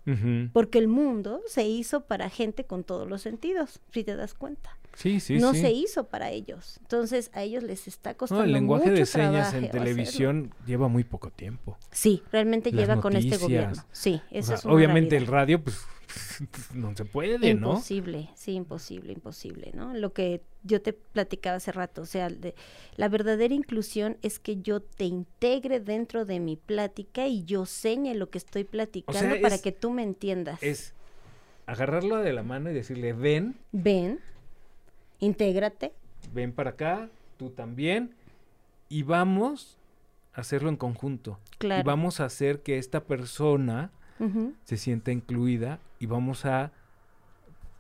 Porque 0.53 0.77
el 0.79 0.87
mundo 0.87 1.41
se 1.47 1.65
hizo 1.67 2.01
para 2.05 2.29
gente 2.29 2.65
con 2.65 2.83
todos 2.83 3.07
los 3.07 3.21
sentidos, 3.21 3.79
si 3.91 4.03
te 4.03 4.15
das 4.15 4.33
cuenta. 4.33 4.77
Sí, 4.95 5.19
sí, 5.19 5.39
no 5.39 5.53
sí. 5.53 5.59
se 5.59 5.71
hizo 5.73 6.07
para 6.07 6.31
ellos. 6.31 6.77
Entonces 6.81 7.29
a 7.33 7.43
ellos 7.43 7.63
les 7.63 7.85
está 7.87 8.11
No, 8.11 8.17
costando 8.17 8.43
el 8.45 8.53
lenguaje 8.53 8.91
de 8.91 9.05
señas 9.05 9.53
en 9.53 9.65
hacerlo. 9.65 9.69
televisión 9.71 10.53
lleva 10.65 10.87
muy 10.87 11.03
poco 11.03 11.31
tiempo. 11.31 11.77
Sí, 11.91 12.23
realmente 12.31 12.71
Las 12.71 12.79
lleva 12.87 13.01
con 13.01 13.15
este 13.17 13.35
gobierno. 13.37 13.83
Sí, 13.91 14.21
O 14.31 14.35
eso 14.35 14.47
sea, 14.47 14.55
es 14.55 14.65
una 14.65 14.73
obviamente 14.73 15.17
el 15.17 15.27
radio, 15.27 15.61
pues, 15.61 15.85
no 16.73 16.95
se 16.95 17.05
puede, 17.05 17.37
¿no? 17.53 17.69
Imposible, 17.71 18.29
sí, 18.35 18.53
imposible, 18.53 19.13
imposible, 19.13 19.71
¿no? 19.73 19.93
Lo 19.93 20.13
que 20.13 20.41
yo 20.63 20.81
te 20.81 20.93
platicaba 20.93 21.57
hace 21.57 21.71
rato, 21.71 22.01
o 22.01 22.05
sea, 22.05 22.29
de- 22.29 22.55
la 22.95 23.09
verdadera 23.09 23.53
inclusión 23.53 24.17
es 24.21 24.39
que 24.39 24.57
yo 24.61 24.81
te 24.81 25.05
integre 25.05 25.79
dentro 25.79 26.25
de 26.25 26.39
mi 26.39 26.55
plática 26.55 27.27
y 27.27 27.43
yo 27.43 27.65
señe 27.65 28.15
lo 28.15 28.29
que 28.29 28.37
estoy 28.37 28.63
platicando 28.63 29.39
para 29.41 29.55
es- 29.55 29.61
que 29.61 29.71
tú 29.71 29.91
me 29.91 30.03
entiendas. 30.03 30.61
Es 30.63 30.93
agarrarlo 31.65 32.17
de 32.17 32.33
la 32.33 32.43
mano 32.43 32.69
y 32.69 32.73
decirle, 32.73 33.13
ven, 33.13 33.55
Ven, 33.71 34.19
intégrate, 35.19 35.93
ven 36.33 36.51
para 36.51 36.71
acá, 36.71 37.09
tú 37.37 37.49
también, 37.49 38.13
y 38.89 39.03
vamos 39.03 39.77
a 40.33 40.41
hacerlo 40.41 40.69
en 40.69 40.75
conjunto. 40.77 41.39
Y 41.53 41.57
claro. 41.57 41.83
vamos 41.83 42.19
a 42.19 42.25
hacer 42.25 42.61
que 42.61 42.77
esta 42.77 43.03
persona 43.03 43.91
se 44.63 44.77
sienta 44.77 45.11
incluida 45.11 45.79
y 46.05 46.07
vamos 46.07 46.45
a 46.45 46.71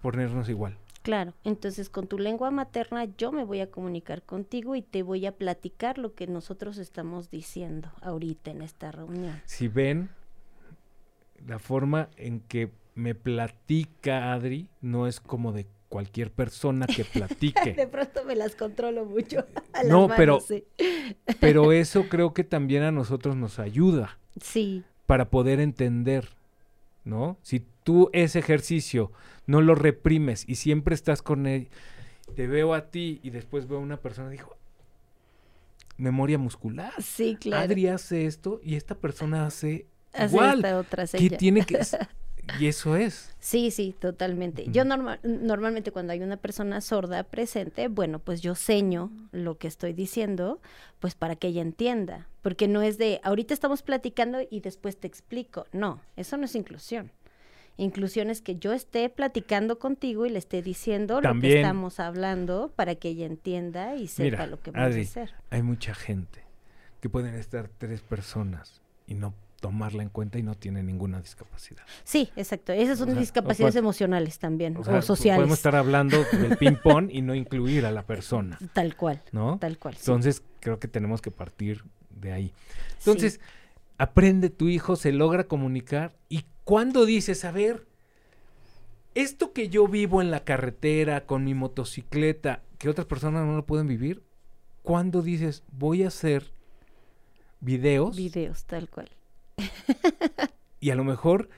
ponernos 0.01 0.49
igual. 0.49 0.77
claro, 1.03 1.33
entonces 1.43 1.89
con 1.89 2.07
tu 2.07 2.17
lengua 2.17 2.49
materna 2.49 3.05
yo 3.17 3.31
me 3.31 3.43
voy 3.43 3.59
a 3.61 3.69
comunicar 3.69 4.23
contigo 4.23 4.75
y 4.75 4.81
te 4.81 5.03
voy 5.03 5.27
a 5.27 5.31
platicar 5.31 5.99
lo 5.99 6.15
que 6.15 6.25
nosotros 6.25 6.77
estamos 6.79 7.29
diciendo 7.29 7.91
ahorita 8.01 8.49
en 8.49 8.63
esta 8.63 8.91
reunión. 8.91 9.39
Si 9.45 9.67
ven 9.67 10.09
la 11.45 11.59
forma 11.59 12.09
en 12.17 12.39
que 12.39 12.71
me 12.95 13.13
platica 13.13 14.33
Adri, 14.33 14.67
no 14.81 15.05
es 15.05 15.19
como 15.19 15.51
de 15.51 15.67
cualquier 15.89 16.31
persona 16.31 16.87
que 16.87 17.03
De 17.03 17.09
platique. 17.11 17.87
pronto 17.91 18.23
me 18.25 18.35
las 18.35 18.55
controlo 18.55 19.05
mucho. 19.05 19.45
a 19.73 19.83
las 19.83 19.87
No, 19.87 20.07
manos, 20.07 20.17
pero- 20.17 20.39
sí. 20.39 20.65
Pero 21.39 21.71
eso 21.71 22.09
creo 22.09 22.33
que 22.33 22.43
también 22.43 22.81
a 22.83 22.91
nosotros 22.91 23.35
nos 23.35 23.59
ayuda 23.59 24.17
Sí, 24.41 24.83
para 25.05 25.29
poder 25.29 25.59
entender, 25.59 26.29
¿no? 27.05 27.37
Si 27.41 27.63
tú 27.83 28.09
ese 28.13 28.39
ejercicio 28.39 29.11
no 29.47 29.61
lo 29.61 29.75
reprimes 29.75 30.43
y 30.47 30.55
siempre 30.55 30.93
estás 30.95 31.21
con 31.21 31.47
él, 31.47 31.69
te 32.35 32.47
veo 32.47 32.73
a 32.73 32.89
ti 32.89 33.19
y 33.23 33.29
después 33.29 33.67
veo 33.67 33.77
a 33.77 33.81
una 33.81 33.97
persona, 33.97 34.29
dijo, 34.29 34.57
memoria 35.97 36.37
muscular. 36.37 36.91
sí, 37.01 37.37
claro. 37.39 37.63
Adri 37.63 37.87
hace 37.87 38.25
esto 38.25 38.59
y 38.63 38.75
esta 38.75 38.95
persona 38.95 39.45
hace 39.45 39.85
Hace 40.13 40.33
igual. 40.35 40.65
otra 40.75 41.03
¿Qué 41.03 41.07
seña. 41.07 41.37
tiene 41.37 41.65
que 41.65 41.77
y 42.59 42.67
eso 42.67 42.95
es. 42.95 43.35
Sí, 43.39 43.71
sí, 43.71 43.95
totalmente. 43.99 44.65
Yo 44.71 44.85
norma- 44.85 45.19
normalmente 45.23 45.91
cuando 45.91 46.13
hay 46.13 46.21
una 46.21 46.37
persona 46.37 46.81
sorda 46.81 47.23
presente, 47.23 47.87
bueno, 47.87 48.19
pues 48.19 48.41
yo 48.41 48.55
seño 48.55 49.11
lo 49.31 49.57
que 49.57 49.67
estoy 49.67 49.93
diciendo, 49.93 50.59
pues 50.99 51.15
para 51.15 51.35
que 51.35 51.47
ella 51.47 51.61
entienda, 51.61 52.27
porque 52.41 52.67
no 52.67 52.81
es 52.81 52.97
de, 52.97 53.19
ahorita 53.23 53.53
estamos 53.53 53.81
platicando 53.81 54.39
y 54.49 54.59
después 54.61 54.97
te 54.97 55.07
explico. 55.07 55.65
No, 55.71 56.01
eso 56.15 56.37
no 56.37 56.45
es 56.45 56.55
inclusión. 56.55 57.11
Inclusión 57.77 58.29
es 58.29 58.41
que 58.41 58.55
yo 58.55 58.71
esté 58.71 59.09
platicando 59.09 59.79
contigo 59.79 60.25
y 60.25 60.29
le 60.29 60.39
esté 60.39 60.61
diciendo 60.61 61.19
lo 61.19 61.39
que 61.41 61.55
estamos 61.57 61.99
hablando 61.99 62.71
para 62.73 62.95
que 62.95 63.09
ella 63.09 63.25
entienda 63.25 63.95
y 63.95 64.07
sepa 64.07 64.23
Mira, 64.23 64.47
lo 64.47 64.61
que 64.61 64.71
vamos 64.71 64.87
Adri, 64.91 65.01
a 65.01 65.03
hacer. 65.03 65.33
Hay 65.49 65.61
mucha 65.61 65.93
gente 65.93 66.41
que 67.01 67.09
pueden 67.09 67.35
estar 67.35 67.67
tres 67.77 68.01
personas 68.01 68.81
y 69.07 69.15
no 69.15 69.33
tomarla 69.59 70.03
en 70.03 70.09
cuenta 70.09 70.37
y 70.37 70.43
no 70.43 70.55
tienen 70.55 70.85
ninguna 70.85 71.21
discapacidad. 71.21 71.83
Sí, 72.03 72.29
exacto. 72.35 72.71
Esas 72.73 72.99
son 72.99 73.09
O 73.09 73.11
sea, 73.13 73.19
discapacidades 73.19 73.75
o 73.75 73.79
emocionales 73.79 74.37
también, 74.39 74.77
O 74.77 74.81
o, 74.81 74.83
sea, 74.83 75.01
sociales. 75.01 75.39
podemos 75.39 75.57
estar 75.57 75.75
hablando 75.75 76.23
del 76.31 76.57
ping 76.59 76.75
pong 76.83 77.09
y 77.11 77.21
no 77.21 77.33
incluir 77.35 77.85
a 77.85 77.91
la 77.91 78.03
persona, 78.03 78.59
Tal 78.73 78.95
cual, 78.95 79.21
¿no? 79.31 79.57
tal 79.59 79.77
cual. 79.77 79.95
sí. 79.95 80.01
Entonces, 80.01 80.43
creo 80.59 80.79
que 80.79 80.87
tenemos 80.87 81.21
que 81.21 81.31
partir 81.31 81.83
de 82.09 82.31
ahí. 82.31 82.47
Sí. 82.99 83.09
Entonces, 83.09 83.39
aprende 83.97 84.49
tu 84.49 84.67
hijo, 84.67 84.95
se 84.95 85.11
logra 85.11 85.45
comunicar 85.45 86.15
y 86.29 86.45
cuando 86.63 87.05
dices, 87.05 87.45
a 87.45 87.51
ver, 87.51 87.85
esto 89.13 89.53
que 89.53 89.69
yo 89.69 89.87
vivo 89.87 90.21
en 90.21 90.31
la 90.31 90.43
carretera 90.43 91.25
con 91.25 91.43
mi 91.45 91.53
motocicleta, 91.53 92.61
que 92.77 92.89
otras 92.89 93.07
personas 93.07 93.45
no 93.45 93.55
lo 93.55 93.65
pueden 93.65 93.87
vivir, 93.87 94.21
¿cuándo 94.83 95.21
dices, 95.21 95.63
voy 95.71 96.03
a 96.03 96.09
hacer 96.09 96.51
videos 97.61 98.15
videos, 98.15 98.65
tal 98.65 98.89
cual. 98.89 99.09
y 100.79 100.89
a 100.89 100.95
lo 100.95 101.03
mejor 101.03 101.49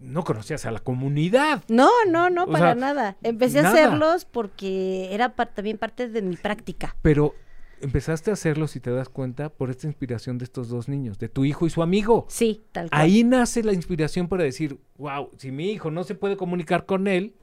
no 0.00 0.24
conocías 0.24 0.64
a 0.66 0.70
la 0.70 0.78
comunidad? 0.80 1.62
No, 1.68 1.90
no, 2.08 2.30
no, 2.30 2.44
O 2.44 2.50
para 2.50 2.72
sea, 2.72 2.74
nada. 2.74 3.16
Empecé 3.22 3.62
nada. 3.62 3.68
a 3.68 3.72
hacerlos 3.86 4.24
porque 4.24 5.14
era 5.14 5.34
par- 5.36 5.52
también 5.54 5.76
parte 5.78 6.08
de 6.08 6.22
mi 6.22 6.36
práctica. 6.36 6.96
Pero 7.02 7.34
empezaste 7.82 8.30
a 8.30 8.34
hacerlos 8.34 8.76
y 8.76 8.80
te 8.80 8.90
das 8.90 9.08
cuenta 9.08 9.50
por 9.50 9.70
esta 9.70 9.86
inspiración 9.86 10.38
de 10.38 10.44
estos 10.44 10.68
dos 10.68 10.88
niños, 10.88 11.18
de 11.18 11.28
tu 11.28 11.44
hijo 11.44 11.66
y 11.66 11.70
su 11.70 11.82
amigo. 11.82 12.26
Sí, 12.28 12.62
tal 12.72 12.88
cual. 12.90 13.00
Ahí 13.00 13.24
nace 13.24 13.62
la 13.62 13.72
inspiración 13.74 14.28
para 14.28 14.44
decir, 14.44 14.78
wow, 14.96 15.30
si 15.36 15.50
mi 15.50 15.70
hijo 15.70 15.90
no 15.90 16.04
se 16.04 16.14
puede 16.14 16.36
comunicar 16.36 16.86
con 16.86 17.06
él, 17.06 17.34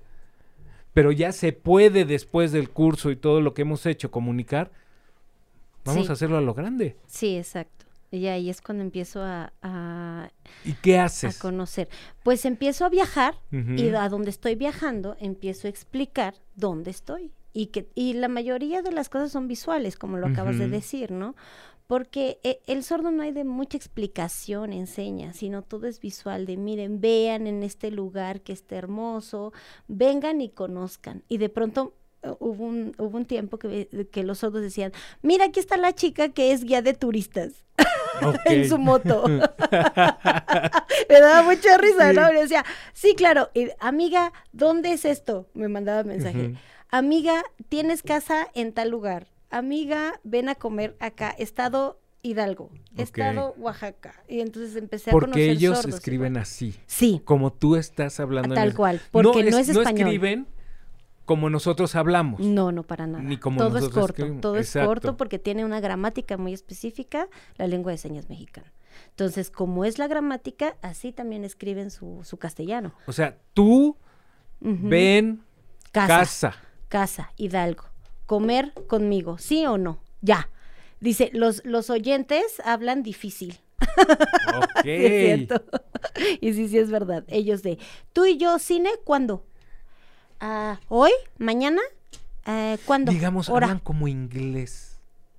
pero 0.94 1.12
ya 1.12 1.32
se 1.32 1.54
puede 1.54 2.06
después 2.06 2.52
del 2.52 2.70
curso 2.72 3.12
y 3.12 3.16
todo 3.16 3.40
lo 3.42 3.54
que 3.54 3.62
hemos 3.64 3.86
hecho 3.86 4.10
comunicar, 4.10 4.72
vamos 5.86 6.06
Sí. 6.06 6.10
a 6.10 6.14
hacerlo 6.14 6.38
a 6.38 6.42
lo 6.42 6.56
grande. 6.56 6.98
Sí, 7.06 7.38
exacto. 7.38 7.77
Y 8.12 8.28
ahí 8.28 8.50
es 8.50 8.62
cuando 8.62 8.84
empiezo 8.84 9.22
a, 9.22 9.52
a- 9.62 10.30
¿Y 10.64 10.74
qué 10.74 10.98
a 10.98 11.06
haces? 11.06 11.38
conocer. 11.40 11.90
Pues 12.24 12.46
empiezo 12.46 12.86
a 12.86 12.90
viajar 12.90 13.36
y 13.52 13.90
a 13.90 14.08
donde 14.10 14.30
estoy 14.30 14.56
viajando 14.56 15.16
empiezo 15.20 15.68
a 15.68 15.70
explicar 15.70 16.36
dónde 16.56 16.92
estoy. 16.92 17.34
Y, 17.54 17.68
que, 17.68 17.90
y 17.96 18.14
la 18.14 18.28
mayoría 18.28 18.82
de 18.82 18.92
las 18.92 19.10
cosas 19.10 19.32
son 19.32 19.48
visuales, 19.48 19.98
como 19.98 20.18
lo 20.18 20.28
acabas 20.28 20.60
de 20.60 20.68
decir, 20.70 21.12
¿no? 21.12 21.36
Porque 21.88 22.40
eh, 22.44 22.60
el 22.68 22.84
sordo 22.84 23.12
no 23.12 23.24
hay 23.24 23.32
de 23.32 23.46
mucha 23.46 23.78
explicación, 23.78 24.74
enseña, 24.74 25.34
sino 25.34 25.62
todo 25.64 25.88
es 25.88 26.00
visual, 26.00 26.46
de 26.46 26.56
miren, 26.58 27.02
vean 27.02 27.48
en 27.48 27.64
este 27.64 27.92
lugar 27.92 28.42
que 28.42 28.54
está 28.54 28.76
hermoso, 28.76 29.54
vengan 29.88 30.40
y 30.42 30.50
conozcan. 30.50 31.24
Y 31.30 31.38
de 31.38 31.50
pronto 31.50 31.94
eh, 32.24 32.30
hubo 32.40 32.66
un, 32.66 32.94
hubo 33.00 33.18
un 33.18 33.26
tiempo 33.26 33.58
que, 33.58 33.88
que 34.12 34.24
los 34.24 34.40
sordos 34.40 34.62
decían, 34.62 34.92
mira, 35.22 35.46
aquí 35.46 35.60
está 35.60 35.78
la 35.78 35.94
chica 35.94 36.30
que 36.30 36.52
es 36.52 36.64
guía 36.66 36.82
de 36.82 36.94
turistas 36.94 37.64
en 38.46 38.68
su 38.70 38.78
moto. 38.78 39.24
Me 41.10 41.20
daba 41.22 41.44
mucha 41.44 41.78
risa, 41.78 42.14
¿no? 42.14 42.32
Me 42.34 42.42
decía, 42.42 42.66
sí, 42.94 43.16
claro, 43.16 43.50
y, 43.54 43.70
amiga, 43.80 44.34
¿dónde 44.52 44.94
es 44.94 45.06
esto? 45.06 45.48
Me 45.54 45.68
mandaba 45.68 46.04
mensaje. 46.04 46.56
Amiga, 46.90 47.44
tienes 47.70 48.02
casa 48.04 48.48
en 48.54 48.74
tal 48.74 48.90
lugar. 48.90 49.28
Amiga, 49.50 50.20
ven 50.24 50.50
a 50.50 50.56
comer 50.56 50.96
acá. 51.00 51.34
Estado 51.38 52.00
Hidalgo. 52.22 52.70
Estado 52.98 53.54
Oaxaca. 53.58 54.14
Y 54.28 54.42
entonces 54.42 54.76
empecé 54.76 55.10
a 55.10 55.14
Porque 55.14 55.28
conocer 55.32 55.50
ellos 55.50 55.78
sordos 55.78 55.96
escriben 55.96 56.34
igual. 56.34 56.42
así, 56.44 56.76
Sí, 56.86 57.22
como 57.24 57.54
tú 57.54 57.76
estás 57.76 58.20
hablando. 58.20 58.56
tal 58.56 58.70
el- 58.70 58.76
cual. 58.76 59.02
Porque 59.12 59.44
no 59.44 59.58
es, 59.58 59.68
No 59.70 59.82
español. 59.82 60.08
escriben 60.08 60.48
como 61.28 61.50
nosotros 61.50 61.94
hablamos. 61.96 62.40
No, 62.40 62.72
no 62.72 62.84
para 62.84 63.06
nada. 63.06 63.22
Ni 63.22 63.36
como 63.36 63.58
todo 63.58 63.78
es 63.80 63.90
corto, 63.90 64.06
escribimos. 64.14 64.42
todo 64.42 64.56
es 64.56 64.72
corto 64.72 65.18
porque 65.18 65.38
tiene 65.38 65.66
una 65.66 65.82
gramática 65.82 66.38
muy 66.38 66.54
específica, 66.54 67.28
la 67.58 67.68
lengua 67.68 67.92
de 67.92 67.98
señas 67.98 68.30
mexicana. 68.30 68.72
Entonces, 69.10 69.52
como 69.52 69.84
es 69.84 70.00
la 70.00 70.08
gramática, 70.08 70.78
así 70.82 71.12
también 71.12 71.44
escriben 71.44 71.92
su, 71.92 72.22
su 72.24 72.38
castellano. 72.38 72.94
O 73.08 73.12
sea, 73.12 73.38
tú 73.54 73.98
ven 74.62 75.44
casa, 75.92 76.20
casa. 76.20 76.56
casa, 76.88 77.34
Hidalgo. 77.36 77.84
Comer 78.26 78.72
conmigo, 78.88 79.38
¿sí 79.38 79.66
o 79.66 79.78
no? 79.78 80.00
Ya. 80.22 80.50
Dice, 81.02 81.30
los, 81.34 81.62
los 81.66 81.90
oyentes 81.90 82.62
hablan 82.64 83.04
difícil. 83.04 83.60
Ok. 83.80 84.66
Sí, 84.84 84.92
es 84.92 85.46
cierto. 85.46 85.66
y 86.42 86.54
sí, 86.54 86.70
sí 86.70 86.78
es 86.78 86.90
verdad. 86.90 87.26
Ellos 87.28 87.64
de, 87.64 87.78
tú 88.14 88.26
y 88.26 88.38
yo, 88.38 88.58
cine, 88.60 88.92
¿cuándo? 89.04 89.44
Ah, 90.40 90.80
¿Hoy? 90.90 91.12
¿Mañana? 91.38 91.82
Eh, 92.46 92.78
¿Cuándo? 92.86 93.12
Digamos, 93.12 93.50
Hora. 93.50 93.66
hablan 93.68 93.80
como 93.80 94.08
inglés. 94.08 94.98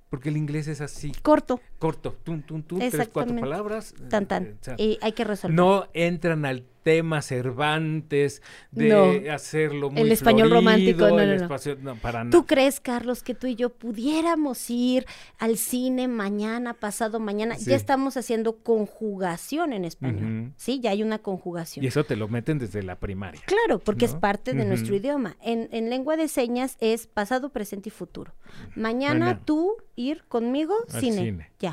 Porque 0.09 0.29
el 0.29 0.37
inglés 0.37 0.67
es 0.67 0.81
así, 0.81 1.11
Corto, 1.21 1.61
corto, 1.79 2.11
tum, 2.23 2.41
tum, 2.43 2.61
tum, 2.61 2.79
tres, 2.79 3.09
cuatro 3.11 3.35
palabras. 3.39 3.95
tan, 4.09 4.23
eh, 4.23 4.25
tan. 4.27 4.43
o 4.61 4.63
sea, 4.63 4.75
Y 4.77 4.97
hay 5.01 5.13
que 5.13 5.23
resolver. 5.23 5.55
no 5.55 5.87
entran 5.93 6.45
al 6.45 6.65
tema 6.83 7.21
Cervantes 7.21 8.41
de 8.71 8.87
No. 8.89 9.33
hacerlo 9.33 9.91
muy 9.91 10.01
El 10.01 10.11
español 10.13 10.49
romántico, 10.49 11.09
no, 11.09 11.19
el 11.19 11.29
no, 11.31 11.35
no. 11.35 11.41
espacio- 11.45 11.77
no, 11.79 11.95
para 11.97 12.23
nada. 12.23 12.31
¿Tú 12.31 12.45
crees, 12.45 12.79
Carlos, 12.79 13.21
que 13.21 13.35
tú 13.35 13.47
y 13.47 13.55
yo 13.55 13.69
pudiéramos 13.69 14.69
ir 14.69 15.05
al 15.37 15.57
cine 15.57 16.07
mañana, 16.07 16.73
pasado 16.73 17.19
mañana? 17.19 17.55
Sí. 17.55 17.69
Ya 17.69 17.75
estamos 17.75 18.15
haciendo 18.17 18.57
conjugación 18.63 19.73
en 19.73 19.85
español. 19.85 20.53
Sí, 20.55 20.79
ya 20.79 20.91
hay 20.91 21.03
una 21.03 21.19
conjugación. 21.19 21.83
Y 21.83 21.87
eso 21.89 22.05
te 22.05 22.15
lo 22.15 22.27
meten 22.29 22.59
desde 22.59 22.81
la 22.81 22.97
primaria. 22.97 23.41
Claro, 23.45 23.79
porque 23.79 24.05
es 24.05 24.15
parte 24.15 24.53
de 24.53 24.65
nuestro 24.65 24.95
idioma. 24.95 25.35
En, 25.41 25.67
en 25.71 25.89
lengua 25.89 26.15
de 26.17 26.27
señas 26.29 26.77
es 26.79 27.07
pasado, 27.07 27.49
presente 27.49 27.89
y 27.89 27.91
futuro. 27.91 28.33
Mañana 28.75 29.19
Mañana. 29.25 29.41
tú 29.45 29.75
ir 29.95 30.23
conmigo, 30.27 30.75
Al 30.93 31.01
cine. 31.01 31.17
cine. 31.23 31.51
Ya. 31.59 31.68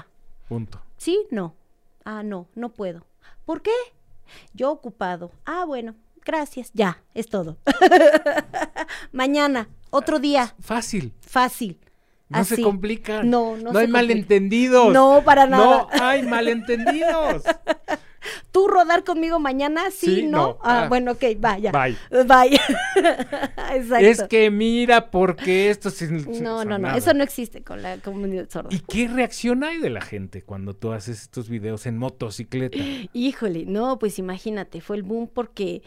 Punto. 0.48 0.80
¿Sí? 0.96 1.26
No. 1.30 1.54
Ah, 2.04 2.22
no, 2.22 2.48
no 2.54 2.68
puedo. 2.72 3.04
¿Por 3.44 3.62
qué? 3.62 3.72
Yo 4.54 4.70
ocupado. 4.70 5.30
Ah, 5.44 5.64
bueno. 5.64 5.94
gracias, 6.24 6.70
ya, 6.74 7.02
es 7.14 7.28
todo. 7.28 7.56
Mañana, 9.12 9.68
otro 9.90 10.18
día, 10.18 10.54
Fácil. 10.60 11.12
fácil. 11.20 11.80
No 12.28 12.42
se 12.44 12.60
complica. 12.60 13.22
No, 13.22 13.56
no 13.56 13.70
No 13.72 13.78
hay 13.78 13.86
complica. 13.86 13.92
malentendidos. 13.92 14.92
No, 14.92 15.22
para 15.24 15.46
nada. 15.46 15.86
No 15.96 16.04
hay 16.04 16.22
malentendidos. 16.24 17.44
¿Tú 18.52 18.68
rodar 18.68 19.04
conmigo 19.04 19.38
mañana? 19.38 19.90
Sí, 19.90 20.16
Sí, 20.16 20.22
¿no? 20.26 20.38
no. 20.38 20.58
Ah, 20.62 20.84
Ah. 20.84 20.88
bueno, 20.88 21.12
ok, 21.12 21.24
vaya. 21.38 21.72
Bye. 21.72 21.96
Bye. 22.24 22.58
Exacto. 23.74 23.96
Es 24.06 24.22
que 24.24 24.50
mira, 24.50 25.10
porque 25.10 25.70
esto 25.70 25.90
se- 25.90 26.08
No, 26.08 26.64
no, 26.64 26.78
no, 26.78 26.94
eso 26.96 27.12
no 27.14 27.22
existe 27.22 27.62
con 27.62 27.82
la 27.82 27.98
comunidad 27.98 28.48
sorda. 28.50 28.68
¿Y 28.72 28.80
qué 28.80 29.08
reacción 29.08 29.64
hay 29.64 29.78
de 29.78 29.90
la 29.90 30.00
gente 30.00 30.42
cuando 30.42 30.74
tú 30.74 30.92
haces 30.92 31.22
estos 31.22 31.48
videos 31.48 31.86
en 31.86 31.98
motocicleta? 31.98 32.78
Híjole, 33.12 33.64
no, 33.66 33.98
pues 33.98 34.18
imagínate, 34.18 34.80
fue 34.80 34.96
el 34.96 35.02
boom 35.02 35.28
porque 35.32 35.82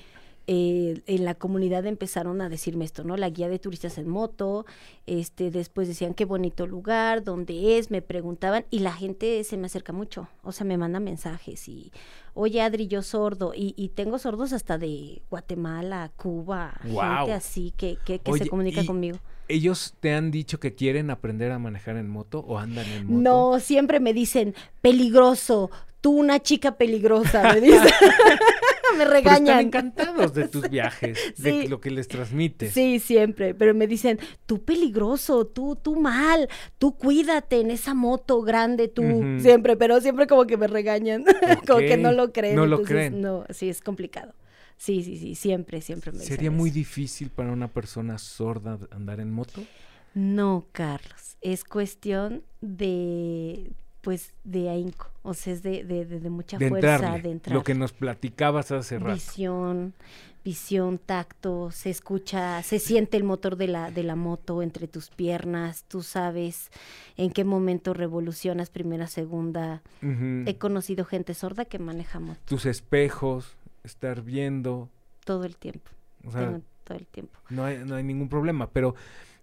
eh, 0.52 1.04
en 1.06 1.26
la 1.26 1.36
comunidad 1.36 1.86
empezaron 1.86 2.42
a 2.42 2.50
decirme 2.50 2.84
esto, 2.84 3.04
¿no? 3.04 3.18
La 3.18 3.30
guía 3.30 3.50
de 3.50 3.60
turistas 3.60 4.00
en 4.00 4.10
moto, 4.10 4.66
este, 5.06 5.52
después 5.52 5.88
decían 5.88 6.16
qué 6.16 6.26
bonito 6.26 6.66
lugar, 6.66 7.24
dónde 7.24 7.78
es, 7.78 7.92
me 7.92 8.02
preguntaban 8.02 8.66
y 8.72 8.80
la 8.80 8.92
gente 8.92 9.44
se 9.44 9.58
me 9.58 9.68
acerca 9.68 9.94
mucho, 9.94 10.28
o 10.42 10.52
sea, 10.52 10.66
me 10.66 10.76
manda 10.76 11.00
mensajes 11.00 11.68
y, 11.68 11.92
oye 12.34 12.64
Adri, 12.64 12.88
yo 12.88 13.04
sordo, 13.04 13.54
y, 13.56 13.76
y 13.78 13.90
tengo 13.90 14.18
sordos 14.18 14.52
hasta 14.52 14.80
de 14.80 15.22
Guatemala, 15.30 16.10
Cuba, 16.16 16.74
gente 16.82 17.34
así 17.34 17.72
que, 17.78 18.00
que, 18.04 18.18
que 18.18 18.32
Oye, 18.32 18.46
se 18.46 18.50
comunica 18.50 18.82
y- 18.82 18.88
conmigo. 18.88 19.20
¿Ellos 19.50 19.94
te 20.00 20.14
han 20.16 20.32
dicho 20.32 20.60
que 20.60 20.74
quieren 20.74 21.12
aprender 21.12 21.52
a 21.52 21.60
manejar 21.60 21.96
en 21.98 22.10
moto 22.10 22.40
o 22.40 22.58
andan 22.58 22.88
en 22.88 23.06
moto? 23.06 23.22
No, 23.22 23.60
siempre 23.60 24.00
me 24.00 24.14
dicen, 24.14 24.56
peligroso, 24.82 25.70
tú 26.02 26.12
una 26.12 26.40
chica 26.40 26.76
peligrosa, 26.76 27.54
me 27.54 27.62
dicen. 27.62 27.82
me 28.98 29.06
Pero 29.06 29.16
están 29.18 29.46
regañan. 29.46 29.60
encantados 29.60 30.34
de 30.34 30.48
tus 30.48 30.70
viajes, 30.70 31.34
de 31.38 31.68
lo 31.68 31.80
que 31.82 31.92
les 31.92 32.08
transmites. 32.08 32.74
Sí, 32.74 33.00
siempre, 33.00 33.54
pero 33.56 33.74
me 33.74 33.88
dicen, 33.88 34.20
tú 34.46 34.64
peligroso, 34.64 35.46
tú, 35.46 35.76
tú 35.76 35.96
mal, 36.00 36.48
tú 36.78 36.96
cuídate 36.98 37.60
en 37.62 37.72
esa 37.72 37.94
moto 37.94 38.42
grande, 38.42 38.88
tú, 38.88 39.04
siempre, 39.40 39.76
pero 39.78 40.00
siempre 40.02 40.28
como 40.28 40.46
que 40.46 40.58
me 40.58 40.68
regañan, 40.68 41.24
como 41.68 41.80
que 41.80 41.98
no 41.98 42.12
lo 42.12 42.32
creen. 42.32 42.56
no 42.56 42.66
lo 42.66 42.78
entonces, 42.78 42.96
creen. 43.10 43.22
No, 43.22 43.46
sí, 43.50 43.70
es 43.70 43.82
complicado. 43.82 44.34
Sí, 44.78 45.04
sí, 45.04 45.18
sí, 45.18 45.36
siempre, 45.36 45.82
siempre 45.82 46.12
me 46.14 46.20
¿Sería 46.20 46.52
muy 46.52 46.70
eso. 46.70 46.76
difícil 46.76 47.30
para 47.30 47.52
una 47.52 47.68
persona 47.68 48.18
sorda 48.18 48.80
andar 48.92 49.20
en 49.20 49.30
moto? 49.32 49.62
No, 50.14 50.68
Carlos, 50.72 51.38
es 51.42 51.64
cuestión 51.66 52.44
de, 52.62 53.72
pues, 54.02 54.34
de 54.44 54.70
ahínco, 54.70 55.10
o 55.24 55.34
sea, 55.34 55.54
es 55.54 55.62
de, 55.64 55.84
de, 55.84 56.06
de- 56.06 56.20
de 56.20 56.30
mucha 56.30 56.58
de 56.58 56.70
fuerza, 56.70 56.96
entrarle. 56.96 57.22
de 57.22 57.32
entrar. 57.32 57.56
Lo 57.56 57.64
que 57.64 57.74
nos 57.76 57.92
platicabas 57.94 58.72
hace 58.72 58.98
rato. 59.00 59.14
Visión, 59.14 59.94
visión, 60.46 60.98
tacto, 60.98 61.70
se 61.72 61.90
escucha, 61.90 62.64
se 62.64 62.80
siente 62.80 63.18
el 63.18 63.24
motor 63.26 63.58
de 63.58 63.68
la, 63.68 63.92
de 63.92 64.04
la 64.04 64.16
moto 64.16 64.62
entre 64.64 64.88
tus 64.88 65.10
piernas, 65.10 65.84
tú 65.88 66.02
sabes 66.02 66.72
en 67.18 67.30
qué 67.32 67.44
momento 67.44 67.94
revolucionas 67.94 68.70
primera, 68.70 69.08
segunda. 69.08 69.82
He 70.02 70.56
conocido 70.58 71.04
gente 71.06 71.34
sorda 71.34 71.66
que 71.66 71.78
maneja 71.80 72.20
moto 72.20 72.40
Tus 72.46 72.66
espejos, 72.66 73.58
estar 73.84 74.22
viendo. 74.22 74.90
todo 75.26 75.44
el 75.44 75.58
tiempo, 75.58 75.92
O 76.26 76.32
sea, 76.32 76.46
tengo 76.46 76.62
todo 76.86 76.98
el 76.98 77.06
tiempo. 77.06 77.38
no 77.50 77.66
hay, 77.66 77.80
no 77.86 77.96
hay 77.96 78.04
ningún 78.04 78.30
problema, 78.30 78.70
pero 78.70 78.96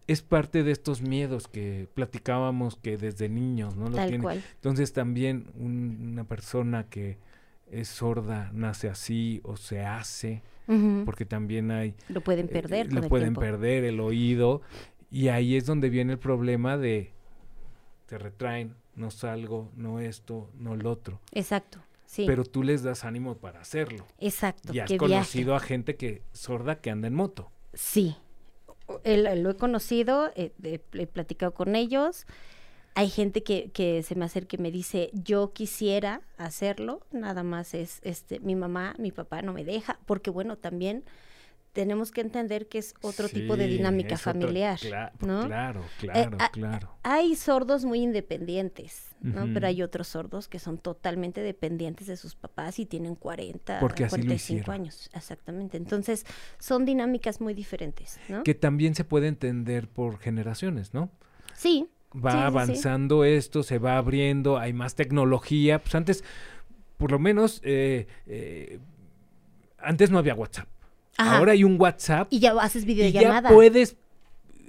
es 0.07 0.23
parte 0.23 0.63
de 0.63 0.71
estos 0.73 1.03
miedos 1.03 1.49
que 1.49 1.89
platicábamos 1.95 2.77
que 2.77 2.97
desde 2.97 3.29
niños, 3.29 3.77
¿no? 3.77 3.89
Lo 3.91 3.97
Tal 3.97 4.09
tienen. 4.09 4.23
cual. 4.23 4.43
Entonces 4.55 4.93
también 4.93 5.47
un- 5.57 6.11
una 6.13 6.25
persona 6.25 6.89
que 6.89 7.19
es 7.71 7.89
sorda 7.89 8.51
nace 8.55 8.89
así 8.89 9.41
o 9.43 9.57
se 9.57 9.81
hace, 9.85 10.43
porque 11.05 11.25
también 11.25 11.71
hay 11.71 11.95
Lo 12.09 12.21
pueden 12.21 12.47
eh, 12.47 12.51
perder. 12.51 12.93
lo 12.93 13.03
el 13.03 13.09
pueden 13.09 13.29
tiempo. 13.29 13.41
perder 13.41 13.85
el 13.85 14.01
oído 14.01 14.63
y 15.11 15.29
ahí 15.29 15.57
es 15.57 15.65
donde 15.67 15.89
viene 15.91 16.13
el 16.15 16.19
problema 16.19 16.77
de 16.77 17.13
se 18.09 18.19
retraen, 18.19 18.75
no 18.95 19.11
salgo, 19.11 19.71
no 19.77 19.99
esto, 20.01 20.49
no 20.59 20.75
lo 20.77 20.91
otro, 20.93 21.21
Exacto, 21.33 21.81
sí. 22.07 22.25
pero 22.27 22.45
tú 22.45 22.63
les 22.63 22.83
das 22.85 23.05
ánimo 23.05 23.37
para 23.37 23.61
hacerlo. 23.61 24.07
exacto. 24.19 24.73
Y 24.73 24.79
has 24.81 24.89
que 24.89 24.95
viaje. 24.99 25.13
conocido 25.15 25.55
a 25.57 25.61
gente 25.61 25.97
que 25.97 26.23
sorda 26.33 26.81
que 26.81 26.91
anda 26.91 27.09
en 27.09 27.15
moto. 27.15 27.51
Sí, 27.75 28.17
lo 28.89 29.51
he 29.51 29.57
conocido, 29.57 30.31
eh, 30.35 30.53
he, 30.63 30.81
he 30.93 31.07
platicado 31.07 31.55
con 31.55 31.75
ellos. 31.75 32.27
Hay 32.95 33.11
gente 33.11 33.43
que, 33.43 33.71
que 33.73 34.03
se 34.03 34.15
me 34.15 34.25
acerca 34.25 34.57
y 34.57 34.63
me 34.63 34.71
dice, 34.71 35.11
yo 35.13 35.53
quisiera 35.53 36.23
hacerlo, 36.39 37.03
nada 37.13 37.43
más 37.43 37.75
es, 37.75 38.01
este, 38.03 38.41
mi 38.41 38.55
mamá, 38.55 38.95
mi 38.99 39.13
papá 39.13 39.43
no 39.43 39.53
me 39.53 39.65
deja, 39.65 39.99
porque 40.07 40.31
bueno, 40.31 40.57
también 40.57 41.05
tenemos 41.77 42.11
que 42.11 42.23
entender 42.23 42.69
que 42.69 42.79
es 42.79 42.95
otro 43.03 43.29
tipo 43.29 43.55
de 43.59 43.69
dinámica 43.69 44.15
otro- 44.15 44.33
familiar, 44.33 44.79
cla- 44.81 45.13
¿no? 45.21 45.45
Claro, 45.47 45.83
claro, 46.01 46.39
ah, 46.41 46.49
claro. 46.51 46.89
Hay 47.03 47.37
sordos 47.37 47.85
muy 47.85 48.01
independientes, 48.01 49.15
¿no? 49.21 49.47
Pero 49.53 49.67
hay 49.67 49.83
otros 49.83 50.09
sordos 50.09 50.49
que 50.49 50.59
son 50.59 50.79
totalmente 50.79 51.43
dependientes 51.43 52.07
de 52.07 52.17
sus 52.17 52.35
papás 52.35 52.79
y 52.79 52.87
tienen 52.87 53.15
40, 53.15 53.79
Porque 53.81 54.05
así 54.05 54.17
lo 54.17 54.23
45 54.23 54.61
hicieron. 54.61 54.75
años, 54.81 55.11
exactamente. 55.13 55.77
Entonces, 55.77 56.25
son 56.59 56.87
dinámicas 56.87 57.43
muy 57.43 57.53
diferentes, 57.53 58.19
¿no? 58.31 58.43
Que 58.43 58.55
también 58.55 58.95
se 58.95 59.05
puede 59.05 59.29
entender 59.29 59.87
por 59.87 60.19
generaciones, 60.19 60.95
¿no? 60.95 61.11
Sí, 61.55 61.91
Va 62.15 62.31
Sí, 62.31 62.37
sí, 62.39 62.41
sí. 62.41 62.47
avanzando 62.47 63.25
esto, 63.25 63.63
se 63.63 63.79
va 63.79 63.99
abriendo, 63.99 64.57
hay 64.59 64.73
más 64.73 64.95
tecnología. 64.95 65.83
Pues 65.83 65.95
antes, 65.95 66.25
por 66.97 67.11
lo 67.13 67.19
menos, 67.19 67.61
eh, 67.63 68.07
eh, 68.27 68.79
antes 69.79 70.11
no 70.11 70.17
había 70.19 70.35
WhatsApp. 70.35 70.67
Ajá. 71.19 71.39
Ahora 71.39 71.53
hay 71.53 71.65
un 71.65 71.81
WhatsApp 71.81 72.29
Y 72.31 72.39
ya 72.41 72.53
haces 72.61 72.85
y 72.85 72.87
ya 72.87 72.93
videollamada. 73.09 73.51
puedes 73.51 73.97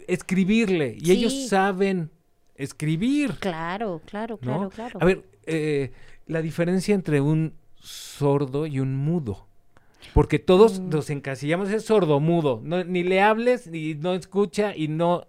escribirle 0.07 0.97
y 0.99 1.11
ellos 1.11 1.47
saben 1.47 2.09
escribir. 2.55 3.33
Claro, 3.39 4.01
claro, 4.05 4.39
¿no? 4.41 4.69
claro, 4.69 4.69
claro. 4.69 4.99
A 5.01 5.05
ver, 5.05 5.23
eh, 5.45 5.91
la 6.25 6.41
diferencia 6.41 6.95
entre 6.95 7.21
un 7.21 7.53
sordo 7.79 8.65
y 8.65 8.79
un 8.79 8.95
mudo. 8.95 9.45
Porque 10.13 10.39
todos 10.39 10.79
Mm. 10.79 10.89
nos 10.89 11.09
encasillamos 11.09 11.69
es 11.69 11.85
sordo, 11.85 12.19
mudo. 12.19 12.61
No, 12.63 12.83
ni 12.83 13.03
le 13.03 13.21
hables, 13.21 13.67
ni 13.67 13.93
no 13.95 14.13
escucha 14.13 14.75
y 14.75 14.87
no, 14.87 15.27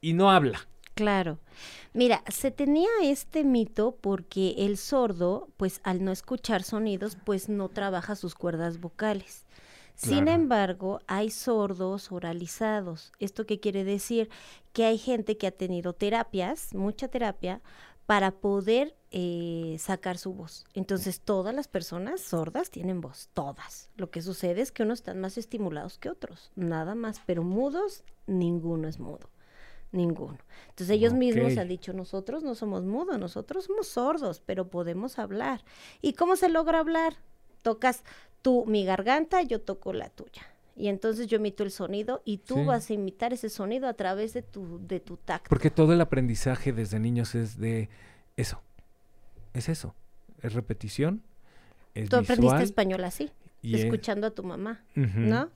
y 0.00 0.12
no 0.12 0.30
habla. 0.30 0.66
Claro. 0.94 1.38
Mira, 1.92 2.22
se 2.28 2.50
tenía 2.52 2.88
este 3.02 3.42
mito 3.42 3.96
porque 4.00 4.54
el 4.58 4.76
sordo, 4.76 5.48
pues 5.56 5.80
al 5.82 6.04
no 6.04 6.12
escuchar 6.12 6.62
sonidos, 6.62 7.16
pues 7.24 7.48
no 7.48 7.68
trabaja 7.68 8.14
sus 8.14 8.34
cuerdas 8.34 8.78
vocales. 8.78 9.44
Sin 10.08 10.28
embargo, 10.28 11.00
hay 11.06 11.30
sordos 11.30 12.10
oralizados. 12.10 13.12
¿Esto 13.18 13.44
qué 13.44 13.60
quiere 13.60 13.84
decir? 13.84 14.30
Que 14.72 14.84
hay 14.86 14.96
gente 14.96 15.36
que 15.36 15.46
ha 15.46 15.50
tenido 15.50 15.92
terapias, 15.92 16.74
mucha 16.74 17.08
terapia, 17.08 17.60
para 18.06 18.30
poder 18.30 18.96
eh, 19.10 19.76
sacar 19.78 20.16
su 20.16 20.32
voz. 20.32 20.64
Entonces, 20.72 21.20
todas 21.20 21.54
las 21.54 21.68
personas 21.68 22.22
sordas 22.22 22.70
tienen 22.70 23.02
voz, 23.02 23.28
todas. 23.34 23.90
Lo 23.96 24.10
que 24.10 24.22
sucede 24.22 24.62
es 24.62 24.72
que 24.72 24.84
unos 24.84 25.00
están 25.00 25.20
más 25.20 25.36
estimulados 25.36 25.98
que 25.98 26.08
otros, 26.08 26.50
nada 26.56 26.94
más, 26.94 27.20
pero 27.26 27.42
mudos, 27.42 28.02
ninguno 28.26 28.88
es 28.88 28.98
mudo. 28.98 29.28
Ninguno. 29.92 30.38
Entonces 30.70 30.90
ellos 30.90 31.12
mismos 31.12 31.58
han 31.58 31.68
dicho, 31.68 31.92
nosotros 31.92 32.42
no 32.42 32.54
somos 32.54 32.84
mudos, 32.84 33.18
nosotros 33.18 33.64
somos 33.64 33.88
sordos, 33.88 34.40
pero 34.40 34.70
podemos 34.70 35.18
hablar. 35.18 35.64
¿Y 36.00 36.12
cómo 36.14 36.36
se 36.36 36.48
logra 36.48 36.78
hablar? 36.78 37.16
Tocas 37.62 38.04
tú 38.42 38.64
mi 38.66 38.84
garganta, 38.84 39.42
yo 39.42 39.60
toco 39.60 39.92
la 39.92 40.08
tuya. 40.08 40.42
Y 40.76 40.88
entonces 40.88 41.26
yo 41.26 41.36
emito 41.36 41.62
el 41.62 41.70
sonido 41.70 42.22
y 42.24 42.38
tú 42.38 42.54
Sí. 42.56 42.64
vas 42.64 42.88
a 42.88 42.94
imitar 42.94 43.32
ese 43.34 43.50
sonido 43.50 43.86
a 43.86 43.92
través 43.94 44.32
de 44.32 44.42
tu, 44.42 44.80
de 44.86 44.98
tu 45.00 45.16
tacto. 45.18 45.48
Porque 45.50 45.70
todo 45.70 45.92
el 45.92 46.00
aprendizaje 46.00 46.72
desde 46.72 46.98
niños 46.98 47.34
es 47.34 47.58
de 47.58 47.88
eso. 48.36 48.62
Es 49.52 49.68
eso. 49.68 49.94
Es 50.42 50.54
repetición. 50.54 51.22
Es 51.94 52.08
Tú 52.08 52.16
aprendiste 52.16 52.62
español 52.62 53.04
así, 53.04 53.30
es- 53.62 53.80
escuchando 53.82 54.28
a 54.28 54.30
tu 54.30 54.42
mamá, 54.42 54.80
¿no? 54.94 55.50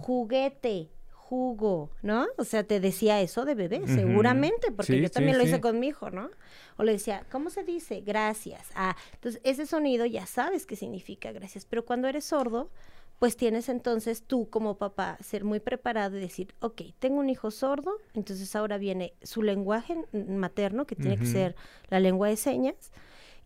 Juguete, 0.00 0.88
jugo, 1.34 1.90
¿no? 2.02 2.26
O 2.38 2.44
sea, 2.44 2.62
te 2.62 2.78
decía 2.78 3.20
eso 3.20 3.44
de 3.44 3.56
bebé, 3.56 3.82
seguramente, 3.88 4.70
porque 4.70 4.92
Sí, 4.92 5.00
yo 5.00 5.08
sí, 5.08 5.14
también 5.14 5.36
lo 5.36 5.42
sí. 5.42 5.48
hice 5.50 5.60
con 5.60 5.80
mi 5.80 5.88
hijo, 5.88 6.10
¿no? 6.10 6.30
O 6.76 6.84
le 6.84 6.92
decía, 6.92 7.26
¿cómo 7.30 7.50
se 7.50 7.64
dice? 7.64 8.02
Gracias. 8.02 8.70
Ah, 8.76 8.96
entonces 9.14 9.40
ese 9.44 9.66
sonido 9.66 10.06
ya 10.06 10.26
sabes 10.26 10.64
qué 10.64 10.76
significa 10.76 11.32
gracias, 11.32 11.66
pero 11.66 11.84
cuando 11.84 12.06
eres 12.06 12.24
sordo, 12.26 12.70
pues 13.18 13.36
tienes 13.36 13.68
entonces 13.68 14.22
tú 14.22 14.48
como 14.48 14.76
papá 14.78 15.18
ser 15.20 15.44
muy 15.44 15.58
preparado 15.58 16.16
y 16.16 16.20
decir, 16.20 16.54
ok, 16.60 16.82
tengo 17.00 17.18
un 17.18 17.28
hijo 17.28 17.50
sordo, 17.50 17.98
entonces 18.14 18.54
ahora 18.54 18.78
viene 18.78 19.14
su 19.22 19.42
lenguaje 19.42 19.96
materno, 20.12 20.86
que 20.86 20.94
tiene 20.96 21.16
que 21.18 21.26
ser 21.26 21.56
la 21.88 21.98
lengua 22.00 22.28
de 22.28 22.36
señas, 22.36 22.92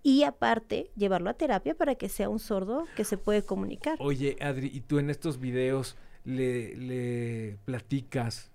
y 0.03 0.25
aparte 0.25 0.91
llevarlo 0.97 1.31
a 1.31 1.35
terapia 1.35 1.75
para 1.75 1.95
que 1.95 2.09
sea 2.09 2.29
un 2.29 2.39
sordo 2.39 2.87
que 2.97 3.05
se 3.05 3.17
puede 3.19 3.43
comunicar. 3.43 3.97
Oye, 4.01 4.37
Adri, 4.41 4.71
¿y 4.73 4.81
tú 4.81 4.99
en 4.99 5.11
estos 5.11 5.39
videos 5.41 5.97
le, 6.29 6.77
le 6.77 7.57
platicas? 7.65 8.51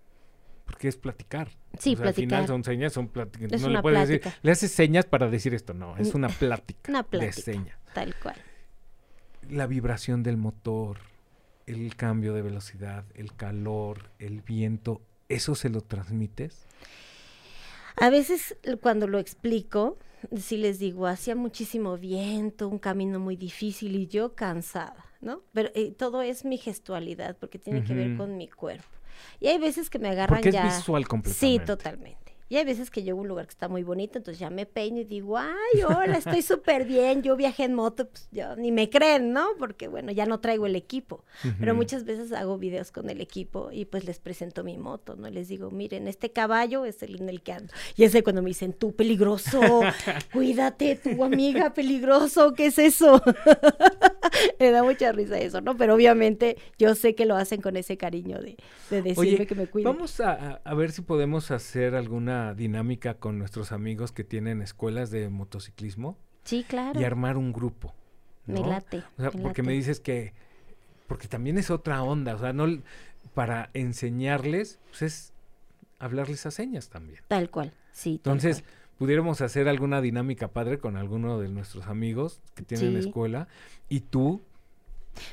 Porque 0.65 0.88
es 0.88 0.95
platicar. 0.95 1.49
Sí, 1.77 1.93
O 1.93 1.97
sea, 1.97 2.07
Al 2.07 2.13
final 2.13 2.27
platicar. 2.29 2.47
son 2.47 2.63
señas, 2.63 2.93
son 2.93 3.07
pláticas. 3.09 3.62
No 3.62 3.69
le 3.69 3.81
puedes 3.81 4.07
decir, 4.07 4.21
plática. 4.21 4.39
le 4.43 4.51
haces 4.51 4.71
señas 4.71 5.05
para 5.05 5.29
decir 5.29 5.53
esto. 5.53 5.73
No, 5.73 5.97
es 5.97 6.13
una 6.13 6.29
plática, 6.39 6.89
Una 6.89 7.01
de 7.03 7.09
plática, 7.09 7.33
señas. 7.33 7.77
tal 7.93 8.15
cual. 8.21 8.36
La 9.49 9.67
vibración 9.67 10.23
del 10.23 10.38
motor. 10.38 10.99
el 11.65 11.95
cambio 11.95 12.33
de 12.33 12.41
velocidad, 12.41 13.05
el 13.15 13.33
calor, 13.36 14.09
el 14.19 14.41
viento, 14.41 15.01
¿eso 15.29 15.55
se 15.55 15.69
lo 15.69 15.79
transmites? 15.81 16.65
A 17.97 18.10
veces 18.10 18.56
cuando 18.82 19.08
lo 19.08 19.19
explico, 19.19 19.97
sí 20.38 20.58
les 20.58 20.79
digo, 20.79 21.08
hacía 21.08 21.36
muchísimo 21.36 21.97
viento, 21.97 22.67
un 22.67 22.79
camino 22.79 23.19
muy 23.19 23.36
difícil 23.36 23.95
y 23.95 24.08
yo 24.08 24.36
cansada, 24.36 25.06
¿no? 25.21 25.41
Pero 25.53 25.69
eh, 25.75 25.91
todo 25.91 26.21
es 26.21 26.45
mi 26.45 26.58
gestualidad 26.58 27.38
porque 27.38 27.60
tiene 27.60 27.84
que 27.84 27.93
ver 27.93 28.15
con 28.17 28.38
mi 28.38 28.47
cuerpo. 28.49 28.88
Y 29.39 29.47
hay 29.47 29.58
veces 29.58 29.89
que 29.89 29.99
me 29.99 30.10
agarran 30.10 30.38
Porque 30.38 30.51
ya. 30.51 30.67
es 30.67 30.77
visual 30.77 31.03
Sí, 31.03 31.08
completamente. 31.08 31.65
totalmente. 31.65 32.22
Y 32.53 32.57
hay 32.57 32.65
veces 32.65 32.91
que 32.91 33.01
llego 33.01 33.17
a 33.17 33.21
un 33.23 33.27
lugar 33.27 33.47
que 33.47 33.53
está 33.53 33.67
muy 33.67 33.81
bonito, 33.81 34.19
entonces 34.19 34.37
ya 34.39 34.51
me 34.51 34.67
peino 34.67 34.99
y 34.99 35.05
digo, 35.05 35.39
ay, 35.39 35.81
hola, 35.87 36.19
estoy 36.19 36.43
súper 36.43 36.85
bien, 36.85 37.23
yo 37.23 37.35
viajé 37.35 37.63
en 37.63 37.73
moto, 37.73 38.07
pues 38.07 38.27
ya 38.31 38.55
ni 38.55 38.71
me 38.71 38.91
creen, 38.91 39.33
¿no? 39.33 39.47
Porque 39.57 39.87
bueno, 39.87 40.11
ya 40.11 40.27
no 40.27 40.39
traigo 40.39 40.67
el 40.67 40.75
equipo. 40.75 41.25
Pero 41.59 41.71
Ujú. 41.71 41.79
muchas 41.79 42.03
veces 42.03 42.31
hago 42.31 42.59
videos 42.59 42.91
con 42.91 43.09
el 43.09 43.21
equipo 43.21 43.71
y 43.71 43.85
pues 43.85 44.05
les 44.05 44.19
presento 44.19 44.63
mi 44.63 44.77
moto, 44.77 45.15
¿no? 45.15 45.31
Les 45.31 45.47
digo, 45.47 45.71
miren, 45.71 46.07
este 46.07 46.31
caballo 46.31 46.85
es 46.85 47.01
el 47.01 47.19
en 47.19 47.27
el 47.27 47.41
que 47.41 47.53
ando. 47.53 47.73
Y 47.95 48.03
es 48.03 48.13
de 48.13 48.21
cuando 48.21 48.43
me 48.43 48.49
dicen, 48.49 48.73
tú 48.73 48.95
peligroso, 48.95 49.81
cuídate, 50.31 50.95
tu 50.97 51.23
amiga 51.23 51.73
peligroso, 51.73 52.53
¿qué 52.53 52.67
es 52.67 52.77
eso? 52.77 53.19
me 54.59 54.71
da 54.71 54.83
mucha 54.83 55.12
risa 55.12 55.38
eso, 55.38 55.62
¿no? 55.62 55.75
Pero 55.77 55.95
obviamente 55.95 56.57
yo 56.77 56.95
sé 56.95 57.15
que 57.15 57.25
lo 57.25 57.36
hacen 57.36 57.62
con 57.62 57.75
ese 57.77 57.97
cariño 57.97 58.39
de, 58.39 58.57
de 58.89 59.01
decirme 59.01 59.36
Oye, 59.36 59.47
que 59.47 59.55
me 59.55 59.67
cuide. 59.67 59.86
vamos 59.86 60.19
a, 60.19 60.62
ver 60.75 60.91
si 60.91 61.01
podemos 61.01 61.51
hacer 61.51 61.95
alguna 61.95 62.53
dinámica 62.53 63.15
con 63.15 63.38
nuestros 63.39 63.71
amigos 63.71 64.12
que 64.12 64.23
tienen 64.23 64.62
escuelas 64.62 65.12
de 65.12 65.29
motociclismo 65.29 66.17
Sí, 66.43 66.65
claro. 66.67 66.99
y 66.99 67.03
armar 67.03 67.38
un 67.38 67.53
grupo. 67.53 67.93
Me 68.45 68.59
¿no? 68.59 68.67
late. 68.67 69.03
O 69.17 69.21
sea, 69.21 69.31
me 69.31 69.41
porque 69.41 69.63
me 69.63 69.73
dices 69.73 69.99
que, 69.99 70.33
porque 71.07 71.27
también 71.27 71.57
es 71.57 71.69
otra 71.71 72.03
onda, 72.03 72.36
o 72.36 72.39
sea, 72.39 72.51
no, 72.53 72.67
para 73.33 73.69
enseñarles, 73.73 74.79
pues 74.89 75.01
es 75.03 75.33
hablarles 75.99 76.45
a 76.45 76.51
señas 76.51 76.89
también. 76.89 77.21
Tal 77.27 77.49
cual, 77.49 77.73
sí. 77.91 78.19
tal 78.21 78.33
Entonces, 78.33 78.62
cual. 78.62 78.73
Pudiéramos 79.03 79.41
hacer 79.41 79.67
alguna 79.67 79.99
dinámica 79.99 80.47
padre 80.47 80.77
con 80.77 80.95
alguno 80.95 81.37
de 81.37 81.49
nuestros 81.49 81.87
amigos 81.87 82.39
que 82.55 82.63
tienen 82.63 82.93
Sí. 82.93 82.99
escuela 82.99 83.49
y 83.89 83.99
tú 83.99 84.41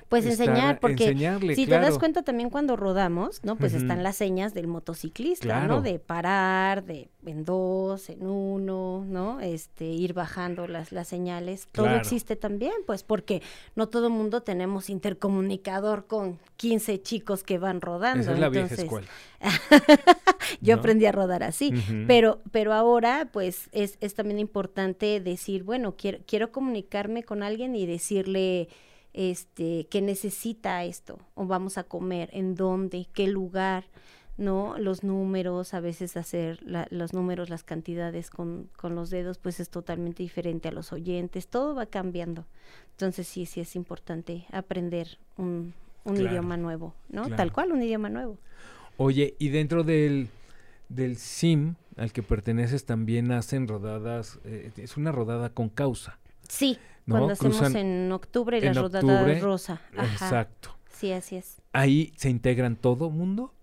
Pues 0.08 0.24
estar- 0.26 0.48
enseñar, 0.48 0.80
porque 0.80 1.14
si 1.54 1.66
te 1.66 1.78
das 1.78 1.98
cuenta 1.98 2.22
también 2.22 2.50
cuando 2.50 2.76
rodamos, 2.76 3.40
¿no? 3.44 3.56
Pues 3.56 3.74
están 3.74 4.02
las 4.02 4.16
señas 4.16 4.54
del 4.54 4.66
motociclista, 4.66 5.44
Claro. 5.44 5.76
¿no? 5.76 5.82
De 5.82 5.98
parar, 5.98 6.84
de 6.84 7.08
en 7.26 7.44
dos, 7.44 8.08
en 8.10 8.26
uno, 8.26 9.04
¿no? 9.06 9.40
Este, 9.40 9.84
ir 9.84 10.14
bajando 10.14 10.66
las, 10.66 10.90
las 10.92 11.08
señales. 11.08 11.66
Todo 11.72 11.94
existe 11.96 12.36
también, 12.36 12.72
pues 12.86 13.02
porque 13.02 13.42
no 13.76 13.88
todo 13.88 14.06
el 14.08 14.12
mundo 14.12 14.42
tenemos 14.42 14.88
intercomunicador 14.90 16.06
con 16.06 16.38
15 16.56 17.00
chicos 17.02 17.42
que 17.42 17.58
van 17.58 17.80
rodando. 17.80 18.22
Esa 18.22 18.32
es 18.32 18.38
la 18.38 18.48
vieja 18.48 18.64
entonces, 18.64 18.84
escuela. 18.84 19.08
Yo 20.60 20.74
¿no? 20.76 20.80
aprendí 20.80 21.06
a 21.06 21.12
rodar 21.12 21.42
así. 21.42 21.72
Pero, 22.06 22.40
pero 22.52 22.72
ahora, 22.72 23.28
pues, 23.32 23.68
es, 23.72 23.96
es 24.00 24.14
también 24.14 24.38
importante 24.38 25.20
decir, 25.20 25.62
bueno, 25.62 25.94
quiero, 25.96 26.18
quiero 26.26 26.52
comunicarme 26.52 27.22
con 27.22 27.42
alguien 27.42 27.74
y 27.76 27.86
decirle, 27.86 28.68
este, 29.12 29.86
que 29.90 30.00
necesita 30.02 30.84
esto, 30.84 31.18
o 31.34 31.46
vamos 31.46 31.78
a 31.78 31.84
comer, 31.84 32.30
en 32.32 32.54
dónde, 32.54 33.06
qué 33.12 33.26
lugar, 33.28 33.84
¿no? 34.36 34.78
Los 34.78 35.02
números, 35.04 35.74
a 35.74 35.80
veces 35.80 36.16
hacer 36.16 36.62
la- 36.62 36.86
los 36.90 37.12
números, 37.12 37.50
las 37.50 37.62
cantidades 37.62 38.30
con, 38.30 38.70
con 38.76 38.94
los 38.94 39.10
dedos, 39.10 39.38
pues 39.38 39.60
es 39.60 39.68
totalmente 39.68 40.22
diferente 40.22 40.68
a 40.68 40.72
los 40.72 40.92
oyentes, 40.92 41.46
todo 41.48 41.74
va 41.74 41.86
cambiando. 41.86 42.46
Entonces 42.92 43.26
sí, 43.28 43.44
sí 43.46 43.60
es 43.60 43.76
importante 43.76 44.46
aprender 44.52 45.18
un, 45.36 45.74
un 46.04 46.14
Claro, 46.14 46.30
idioma 46.30 46.56
nuevo, 46.56 46.94
¿no? 47.10 47.22
claro. 47.22 47.36
Tal 47.36 47.52
cual, 47.52 47.72
un 47.72 47.82
idioma 47.82 48.08
nuevo. 48.08 48.38
Oye, 48.96 49.34
y 49.38 49.48
dentro 49.48 49.82
del, 49.84 50.28
del 50.88 51.16
SIM 51.16 51.74
al 51.96 52.12
que 52.12 52.22
perteneces 52.22 52.86
también 52.86 53.32
hacen 53.32 53.68
rodadas, 53.68 54.38
eh, 54.44 54.70
es 54.76 54.96
una 54.96 55.12
rodada 55.12 55.50
con 55.50 55.68
causa. 55.68 56.18
Sí, 56.48 56.78
¿no? 57.06 57.16
cuando 57.16 57.32
hacemos 57.32 57.74
en 57.74 58.10
octubre 58.12 58.58
en 58.58 58.74
la 58.74 58.80
rodada 58.80 59.04
octubre, 59.04 59.40
rosa. 59.40 59.80
Ajá. 59.96 60.26
Exacto. 60.26 60.76
Sí, 60.92 61.12
así 61.12 61.36
es. 61.36 61.62
¿Ahí 61.72 62.12
se 62.16 62.28
integran 62.28 62.76
todo 62.76 63.10
mundo? 63.10 63.54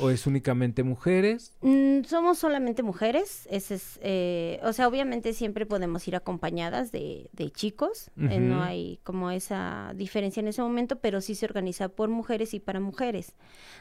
¿O 0.00 0.10
es 0.10 0.26
únicamente 0.26 0.82
mujeres? 0.82 1.52
Mm, 1.60 2.02
somos 2.04 2.38
solamente 2.38 2.82
mujeres, 2.82 3.46
ese 3.50 3.74
es, 3.74 3.98
eh, 4.02 4.60
o 4.62 4.72
sea, 4.72 4.88
obviamente 4.88 5.32
siempre 5.32 5.66
podemos 5.66 6.06
ir 6.08 6.16
acompañadas 6.16 6.90
de, 6.92 7.30
de 7.32 7.50
chicos, 7.50 8.10
eh, 8.16 8.40
no 8.40 8.62
hay 8.62 8.98
como 9.04 9.30
esa 9.30 9.92
diferencia 9.94 10.40
en 10.40 10.48
ese 10.48 10.62
momento, 10.62 10.96
pero 10.96 11.20
sí 11.20 11.34
se 11.34 11.46
organiza 11.46 11.88
por 11.88 12.08
mujeres 12.08 12.54
y 12.54 12.60
para 12.60 12.80
mujeres. 12.80 13.34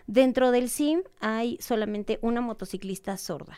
Dentro 0.08 0.52
del 0.52 0.70
SIM 0.70 1.02
hay 1.20 1.58
solamente 1.60 2.20
una 2.22 2.42
motociclista 2.42 3.18
sorda, 3.18 3.58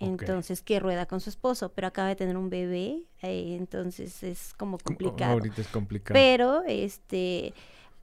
Entonces 0.00 0.60
que 0.62 0.80
rueda 0.80 1.06
con 1.06 1.20
su 1.20 1.30
esposo, 1.30 1.72
pero 1.72 1.86
acaba 1.86 2.08
de 2.08 2.16
tener 2.16 2.36
un 2.36 2.50
bebé, 2.50 3.04
eh, 3.22 3.56
entonces 3.58 4.22
es 4.22 4.52
como 4.54 4.78
Com- 4.78 4.96
complicado. 4.96 5.32
Ahorita 5.32 5.60
es 5.60 5.68
complicado. 5.68 6.12
Pero, 6.14 6.62
este, 6.66 7.54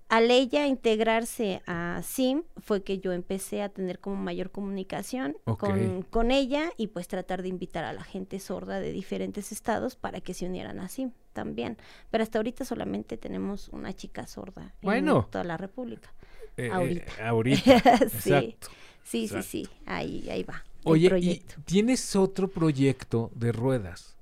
al 0.10 0.30
ella 0.32 0.68
integrarse 0.68 1.62
a 1.68 2.02
SIM, 2.04 2.44
fue 2.58 2.84
que 2.84 3.00
yo 3.00 3.12
empecé 3.14 3.62
a 3.62 3.70
tener 3.70 4.00
como 4.00 4.16
mayor 4.18 4.52
comunicación 4.52 5.38
con, 5.58 6.02
con 6.04 6.32
ella 6.32 6.72
y 6.76 6.88
pues 6.88 7.08
tratar 7.08 7.42
de 7.44 7.48
invitar 7.50 7.84
a 7.86 7.94
la 7.94 8.04
gente 8.04 8.40
sorda 8.40 8.80
de 8.80 8.92
diferentes 8.92 9.52
estados 9.52 9.96
para 9.96 10.20
que 10.22 10.34
se 10.34 10.46
unieran 10.48 10.80
a 10.80 10.90
SIM 10.90 11.12
también. 11.34 11.78
Pero 12.10 12.24
hasta 12.24 12.40
ahorita 12.40 12.66
solamente 12.66 13.16
tenemos 13.18 13.70
una 13.70 13.94
chica 13.94 14.28
sorda 14.28 14.74
Bueno. 14.82 15.22
en 15.26 15.32
toda 15.32 15.44
la 15.46 15.56
República. 15.58 16.14
Eh, 16.58 16.68
eh, 16.68 17.22
ahorita. 17.24 17.72
Exacto. 18.02 18.20
sí, 18.20 18.58
sí, 19.04 19.24
exacto. 19.26 19.48
sí, 19.50 19.68
ahí, 19.86 20.30
ahí 20.30 20.44
va. 20.44 20.64
Oye, 20.84 21.20
y 21.20 21.44
tienes 21.66 22.16
otro 22.16 22.48
proyecto 22.48 23.32
de 23.36 23.52
ruedas. 23.52 24.16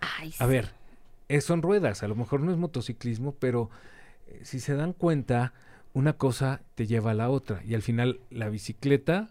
Ay, 0.00 0.32
A 0.38 0.44
sí. 0.44 0.50
ver, 0.50 0.70
eh, 1.28 1.40
son 1.40 1.62
ruedas, 1.62 2.02
a 2.02 2.08
lo 2.08 2.14
mejor 2.14 2.40
no 2.40 2.52
es 2.52 2.58
motociclismo, 2.58 3.32
pero 3.38 3.70
eh, 4.28 4.40
si 4.44 4.60
se 4.60 4.74
dan 4.74 4.92
cuenta, 4.92 5.52
una 5.92 6.14
cosa 6.14 6.62
te 6.74 6.86
lleva 6.86 7.10
a 7.10 7.14
la 7.14 7.28
otra 7.30 7.62
y 7.64 7.74
al 7.74 7.82
final 7.82 8.20
la 8.30 8.48
bicicleta 8.48 9.30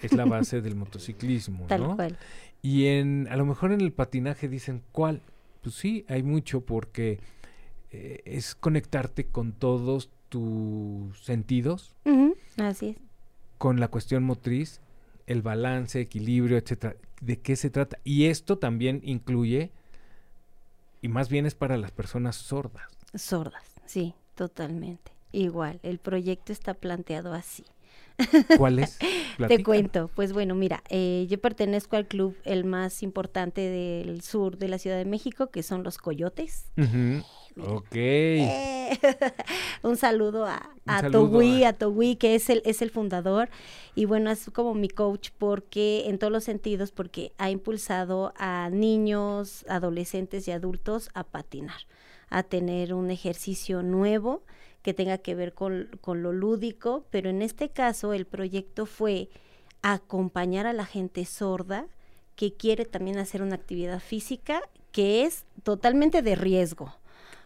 es 0.00 0.12
la 0.12 0.24
base 0.26 0.60
del 0.60 0.76
motociclismo, 0.76 1.66
Tal 1.66 1.82
¿no? 1.82 1.96
cual. 1.96 2.16
Y 2.62 2.86
en 2.86 3.26
a 3.30 3.36
lo 3.36 3.44
mejor 3.44 3.72
en 3.72 3.80
el 3.80 3.92
patinaje 3.92 4.48
dicen, 4.48 4.82
¿cuál? 4.92 5.20
Pues 5.62 5.74
sí, 5.74 6.04
hay 6.08 6.22
mucho 6.22 6.60
porque 6.62 7.18
eh, 7.90 8.20
es 8.24 8.54
conectarte 8.54 9.26
con 9.26 9.52
todos 9.52 10.10
tus 10.28 11.18
sentidos, 11.24 11.94
Así 12.56 12.90
es. 12.90 12.96
Con 13.62 13.78
la 13.78 13.86
cuestión 13.86 14.24
motriz, 14.24 14.80
el 15.28 15.40
balance, 15.40 16.00
equilibrio, 16.00 16.56
etcétera. 16.56 16.96
¿De 17.20 17.38
qué 17.38 17.54
se 17.54 17.70
trata? 17.70 17.96
Y 18.02 18.24
esto 18.24 18.58
también 18.58 19.00
incluye, 19.04 19.70
y 21.00 21.06
más 21.06 21.28
bien 21.28 21.46
es 21.46 21.54
para 21.54 21.76
las 21.76 21.92
personas 21.92 22.34
sordas. 22.34 22.82
Sordas, 23.14 23.62
sí, 23.86 24.14
totalmente. 24.34 25.12
Igual, 25.30 25.78
el 25.84 26.00
proyecto 26.00 26.52
está 26.52 26.74
planteado 26.74 27.34
así. 27.34 27.64
¿Cuál 28.58 28.80
es? 28.80 28.98
Te 29.48 29.62
cuento, 29.62 30.10
pues 30.12 30.32
bueno, 30.32 30.56
mira, 30.56 30.82
eh, 30.88 31.28
yo 31.30 31.40
pertenezco 31.40 31.94
al 31.94 32.08
club 32.08 32.36
el 32.44 32.64
más 32.64 33.04
importante 33.04 33.60
del 33.60 34.22
sur 34.22 34.58
de 34.58 34.66
la 34.66 34.78
Ciudad 34.78 34.96
de 34.96 35.04
México, 35.04 35.52
que 35.52 35.62
son 35.62 35.84
los 35.84 35.98
Coyotes. 35.98 36.66
Ok. 37.60 37.94
Eh, 37.94 38.98
un 39.82 39.96
saludo 39.96 40.46
a, 40.46 40.70
a 40.86 41.10
Togui, 41.10 41.64
a 41.64 41.72
Togui, 41.72 42.16
que 42.16 42.34
es 42.34 42.48
el, 42.50 42.62
es 42.64 42.82
el 42.82 42.90
fundador. 42.90 43.48
Y 43.94 44.06
bueno, 44.06 44.30
es 44.30 44.50
como 44.50 44.74
mi 44.74 44.88
coach 44.88 45.30
porque, 45.36 46.04
en 46.06 46.18
todos 46.18 46.32
los 46.32 46.44
sentidos, 46.44 46.92
porque 46.92 47.32
ha 47.38 47.50
impulsado 47.50 48.32
a 48.36 48.70
niños, 48.70 49.64
adolescentes 49.68 50.48
y 50.48 50.52
adultos 50.52 51.10
a 51.14 51.24
patinar, 51.24 51.82
a 52.30 52.42
tener 52.42 52.94
un 52.94 53.10
ejercicio 53.10 53.82
nuevo 53.82 54.42
que 54.82 54.94
tenga 54.94 55.18
que 55.18 55.34
ver 55.34 55.52
con, 55.52 55.90
con 56.00 56.22
lo 56.22 56.32
lúdico, 56.32 57.04
pero 57.10 57.30
en 57.30 57.42
este 57.42 57.68
caso 57.68 58.12
el 58.14 58.26
proyecto 58.26 58.86
fue 58.86 59.28
acompañar 59.82 60.66
a 60.66 60.72
la 60.72 60.86
gente 60.86 61.24
sorda 61.24 61.86
que 62.34 62.54
quiere 62.54 62.84
también 62.84 63.18
hacer 63.18 63.42
una 63.42 63.56
actividad 63.56 64.00
física 64.00 64.62
que 64.90 65.24
es 65.24 65.44
totalmente 65.62 66.22
de 66.22 66.34
riesgo. 66.34 66.94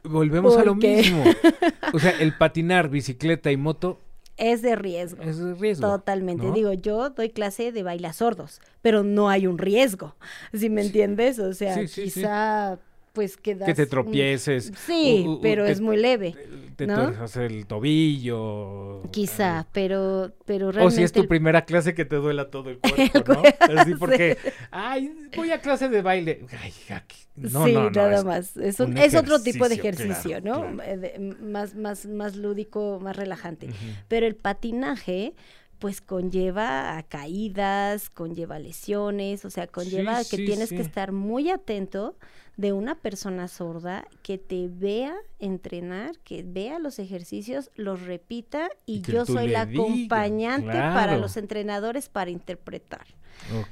Volvemos 0.08 0.56
a 0.56 0.64
lo 0.64 0.74
mismo. 0.74 1.24
O 1.92 1.98
sea, 1.98 2.10
el 2.18 2.36
patinar, 2.36 2.88
bicicleta 2.90 3.50
y 3.52 3.56
moto 3.56 4.00
Es 4.36 4.60
de 4.60 4.74
riesgo. 4.76 5.22
es 5.22 5.38
de 5.38 5.54
riesgo. 5.54 5.86
Totalmente. 5.88 6.44
¿no? 6.46 6.52
Digo, 6.52 6.72
yo 6.72 7.10
doy 7.10 7.30
clase 7.30 7.72
de 7.72 7.82
bailas 7.82 8.16
sordos, 8.16 8.60
pero 8.82 9.02
no 9.02 9.28
hay 9.30 9.46
un 9.46 9.56
riesgo, 9.58 10.14
si 10.52 10.68
me 10.68 10.82
entiendes? 10.82 11.38
O 11.38 11.54
sea, 11.54 11.74
Sí, 11.86 12.02
quizá 12.02 12.78
pues 13.12 13.36
que 13.38 13.54
das 13.54 13.66
Que 13.66 13.74
te 13.74 13.82
un- 13.84 13.88
tropieces. 13.88 14.72
Sí, 14.86 15.24
u- 15.26 15.32
u- 15.34 15.40
pero 15.40 15.64
es 15.64 15.80
muy 15.80 15.96
leve. 15.96 16.34
Te 16.76 16.86
¿no? 16.86 17.12
el 17.36 17.66
tobillo. 17.66 19.02
Quizá, 19.10 19.66
pero, 19.72 20.32
pero 20.44 20.68
O 20.68 20.72
realmente... 20.72 20.96
si 20.96 21.02
es 21.04 21.12
tu 21.12 21.22
el- 21.22 21.28
primera 21.28 21.64
clase 21.64 21.94
que 21.94 22.04
te 22.04 22.16
duela 22.16 22.50
todo 22.50 22.70
el 22.70 22.78
cuerpo, 22.80 23.18
¿no? 23.34 23.40
cuerpo, 23.42 23.64
Así 23.78 23.94
porque, 23.94 24.36
ay, 24.70 25.10
voy 25.36 25.50
a 25.52 25.60
clase 25.60 25.88
de 25.88 26.02
baile. 26.02 26.44
Ay, 26.62 26.72
aquí. 26.94 27.16
No, 27.36 27.64
sí, 27.66 27.72
no, 27.72 27.84
no, 27.84 27.90
nada 27.90 28.16
es- 28.16 28.24
más. 28.24 28.56
Es, 28.56 28.80
un- 28.80 28.90
un 28.92 28.98
es 28.98 29.14
otro 29.14 29.40
tipo 29.42 29.68
de 29.68 29.74
ejercicio, 29.76 30.42
claro, 30.42 30.62
¿no? 30.70 30.74
claro. 30.76 30.90
Eh, 30.92 30.96
de- 30.98 31.18
más, 31.40 31.74
más, 31.74 32.06
más 32.06 32.36
lúdico, 32.36 32.98
más 33.02 33.16
relajante. 33.16 33.68
Pero 34.08 34.26
el 34.26 34.36
patinaje, 34.36 35.34
pues 35.78 36.00
conlleva 36.00 36.96
a 36.96 37.02
caídas, 37.02 38.08
conlleva 38.10 38.58
lesiones, 38.58 39.44
o 39.44 39.50
sea, 39.50 39.66
conlleva 39.66 40.22
Sí, 40.24 40.30
que 40.30 40.36
sí, 40.42 40.46
tienes 40.46 40.70
que 40.70 40.80
estar 40.80 41.12
muy 41.12 41.50
atento 41.50 42.16
de 42.56 42.72
una 42.72 42.94
persona 42.94 43.48
sorda 43.48 44.06
que 44.22 44.38
te 44.38 44.68
vea 44.68 45.14
entrenar, 45.38 46.18
que 46.24 46.42
vea 46.42 46.78
los 46.78 46.98
ejercicios, 46.98 47.70
los 47.76 48.02
repita 48.06 48.70
y, 48.86 49.02
yo 49.02 49.26
soy 49.26 49.48
la 49.48 49.62
acompañante 49.62 50.72
para 50.72 51.18
los 51.18 51.36
entrenadores 51.36 52.08
para 52.08 52.30
interpretar. 52.30 53.06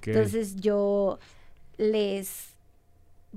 Entonces 0.05 0.57
yo 0.57 1.19
les 1.79 2.55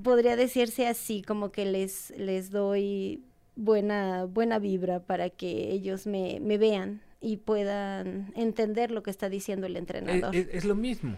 podría 0.02 0.36
decirse 0.36 0.86
así, 0.86 1.22
como 1.22 1.50
que 1.50 1.64
les, 1.64 2.10
les 2.16 2.50
doy 2.50 3.22
buena, 3.56 4.26
buena 4.26 4.58
vibra 4.58 5.00
para 5.00 5.30
que 5.30 5.72
ellos 5.72 6.06
me, 6.06 6.38
me 6.40 6.58
vean 6.58 7.00
y 7.20 7.38
puedan 7.38 8.32
entender 8.36 8.90
lo 8.90 9.02
que 9.02 9.10
está 9.10 9.28
diciendo 9.28 9.66
el 9.66 9.74
es, 9.76 9.80
entrenador. 9.80 10.36
es- 10.36 10.48
es 10.52 10.64
lo 10.64 10.74
mismo. 10.74 11.16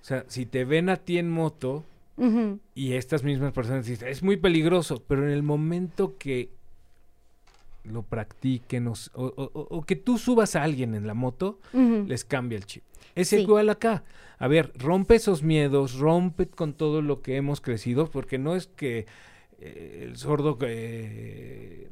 O 0.00 0.04
sea, 0.06 0.24
si 0.28 0.46
te 0.46 0.64
ven 0.64 0.88
a 0.90 0.96
ti 0.96 1.18
en 1.18 1.28
moto 1.30 1.84
Y 2.74 2.92
estas 2.92 3.22
mismas 3.24 3.52
personas 3.52 3.86
dicen, 3.86 4.08
es 4.08 4.22
muy 4.22 4.36
peligroso, 4.36 5.02
pero 5.06 5.24
en 5.24 5.30
el 5.32 5.42
momento 5.42 6.16
que 6.18 6.50
lo 7.84 8.02
practiquen 8.02 8.86
o, 8.88 8.92
s- 8.92 9.10
o- 9.14 9.26
o- 9.26 9.50
o- 9.52 9.66
o 9.78 9.82
que 9.82 9.96
tú 9.96 10.16
subas 10.16 10.56
a 10.56 10.62
alguien 10.62 10.94
en 10.94 11.06
la 11.06 11.14
moto, 11.14 11.58
les 11.72 12.24
cambia 12.24 12.56
el 12.56 12.64
chip. 12.66 12.82
Es 13.14 13.28
Sí. 13.28 13.36
igual 13.40 13.68
acá. 13.68 14.04
A 14.38 14.48
ver, 14.48 14.72
rompe 14.76 15.16
esos 15.16 15.42
miedos, 15.42 15.98
rompe 15.98 16.46
con 16.48 16.72
todo 16.72 17.02
lo 17.02 17.20
que 17.20 17.36
hemos 17.36 17.60
crecido, 17.60 18.10
porque 18.10 18.38
no 18.38 18.54
es 18.56 18.66
que 18.68 19.06
eh, 19.60 20.04
el 20.08 20.16
sordo 20.16 20.58
eh, 20.62 21.88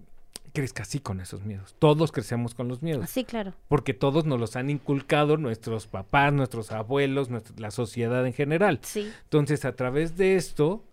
crezca 0.53 0.83
así 0.83 1.01
con 1.01 1.21
esos 1.21 1.43
miedos. 1.45 1.75
Todos 1.79 2.13
crecemos 2.13 2.55
con 2.55 2.69
los 2.69 2.83
miedos, 2.83 3.09
Sí, 3.11 3.25
claro. 3.25 3.55
porque 3.69 3.95
todos 3.95 4.25
nos 4.27 4.39
los 4.39 4.55
han 4.57 4.69
inculcado 4.71 5.37
nuestros 5.39 5.87
papás, 5.87 6.33
nuestros 6.33 6.73
abuelos, 6.73 7.31
nuestra- 7.31 7.55
la 7.59 7.71
sociedad 7.71 8.27
en 8.27 8.33
general. 8.35 8.79
Sí, 8.83 9.11
Entonces, 9.25 9.65
a 9.65 9.75
través 9.75 10.17
de 10.17 10.37
esto, 10.37 10.85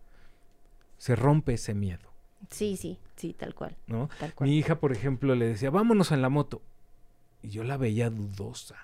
se 0.98 1.16
rompe 1.16 1.54
ese 1.54 1.74
miedo, 1.74 2.10
sí, 2.50 2.78
sí, 2.78 3.00
sí, 3.16 3.34
tal 3.34 3.54
cual, 3.56 3.76
¿no? 3.88 4.10
tal 4.20 4.34
cual. 4.34 4.50
Mi 4.50 4.58
hija, 4.58 4.80
por 4.80 4.92
ejemplo, 4.92 5.36
le 5.36 5.46
decía, 5.48 5.70
vámonos 5.70 6.12
en 6.12 6.22
la 6.22 6.30
moto. 6.30 6.62
Y 7.42 7.50
yo 7.50 7.64
la 7.64 7.78
veía 7.78 8.10
dudosa. 8.10 8.76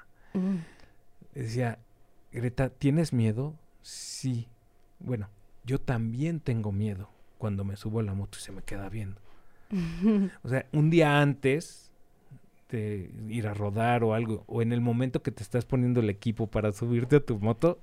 Le 1.34 1.42
decía, 1.42 1.80
Greta, 2.32 2.70
¿tienes 2.70 3.12
miedo? 3.14 3.54
Sí. 3.82 4.48
Bueno, 5.00 5.30
yo 5.66 5.80
también 5.80 6.40
tengo 6.40 6.72
miedo 6.72 7.10
cuando 7.38 7.64
me 7.66 7.76
subo 7.76 8.00
a 8.00 8.04
la 8.04 8.14
moto 8.14 8.38
y 8.38 8.42
se 8.42 8.52
me 8.54 8.62
queda 8.62 8.88
viendo. 8.90 9.20
O 10.44 10.50
sea, 10.50 10.66
un 10.72 10.90
día 10.90 11.22
antes 11.22 11.92
de 12.70 13.12
ir 13.30 13.48
a 13.48 13.54
rodar 13.54 14.04
o 14.04 14.14
algo, 14.14 14.44
o 14.48 14.62
en 14.62 14.74
el 14.74 14.82
momento 14.82 15.22
que 15.22 15.32
te 15.32 15.44
estás 15.44 15.66
poniendo 15.66 16.00
el 16.02 16.10
equipo 16.10 16.48
para 16.48 16.72
subirte 16.74 17.18
a 17.18 17.26
tu 17.26 17.40
moto, 17.40 17.80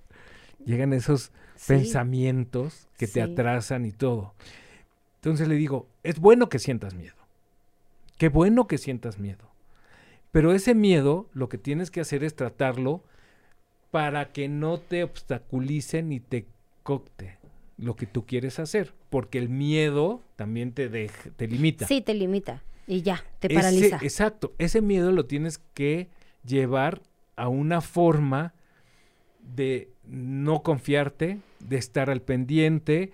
llegan 0.64 0.92
esos 0.92 1.32
Sí, 1.54 1.74
pensamientos 1.74 2.88
que 2.98 3.06
te 3.08 3.22
atrasan 3.22 3.86
y 3.86 3.92
todo. 3.92 4.34
Entonces 5.16 5.48
le 5.48 5.56
digo, 5.56 5.88
es 6.02 6.18
bueno 6.20 6.48
que 6.48 6.58
sientas 6.58 6.94
miedo. 6.94 7.16
Qué 8.18 8.28
bueno 8.28 8.66
que 8.66 8.78
sientas 8.78 9.18
miedo. 9.18 9.50
Pero 10.32 10.52
ese 10.52 10.74
miedo 10.74 11.28
lo 11.34 11.48
que 11.48 11.58
tienes 11.58 11.90
que 11.90 12.00
hacer 12.00 12.24
es 12.24 12.36
tratarlo 12.36 13.04
para 13.90 14.32
que 14.32 14.48
no 14.48 14.78
te 14.80 15.04
obstaculice 15.04 16.02
ni 16.02 16.20
te 16.20 16.46
cocte 16.82 17.38
lo 17.76 17.96
que 17.96 18.06
tú 18.06 18.26
quieres 18.26 18.58
hacer. 18.58 18.94
Porque 19.10 19.38
el 19.38 19.48
miedo 19.48 20.22
también 20.36 20.72
te, 20.72 20.88
deja- 20.88 21.30
te 21.36 21.46
limita. 21.48 21.86
Sí, 21.86 22.00
te 22.00 22.14
limita 22.14 22.62
y 22.86 23.02
ya, 23.02 23.24
te 23.38 23.48
Ese- 23.48 23.54
paraliza. 23.54 23.98
exacto. 24.02 24.54
Ese 24.58 24.80
miedo 24.80 25.12
lo 25.12 25.26
tienes 25.26 25.58
que 25.74 26.08
llevar 26.44 27.02
a 27.36 27.48
una 27.48 27.80
forma 27.80 28.54
de 29.40 29.90
no 30.04 30.62
confiarte, 30.62 31.38
de 31.60 31.76
estar 31.76 32.10
al 32.10 32.22
pendiente, 32.22 33.12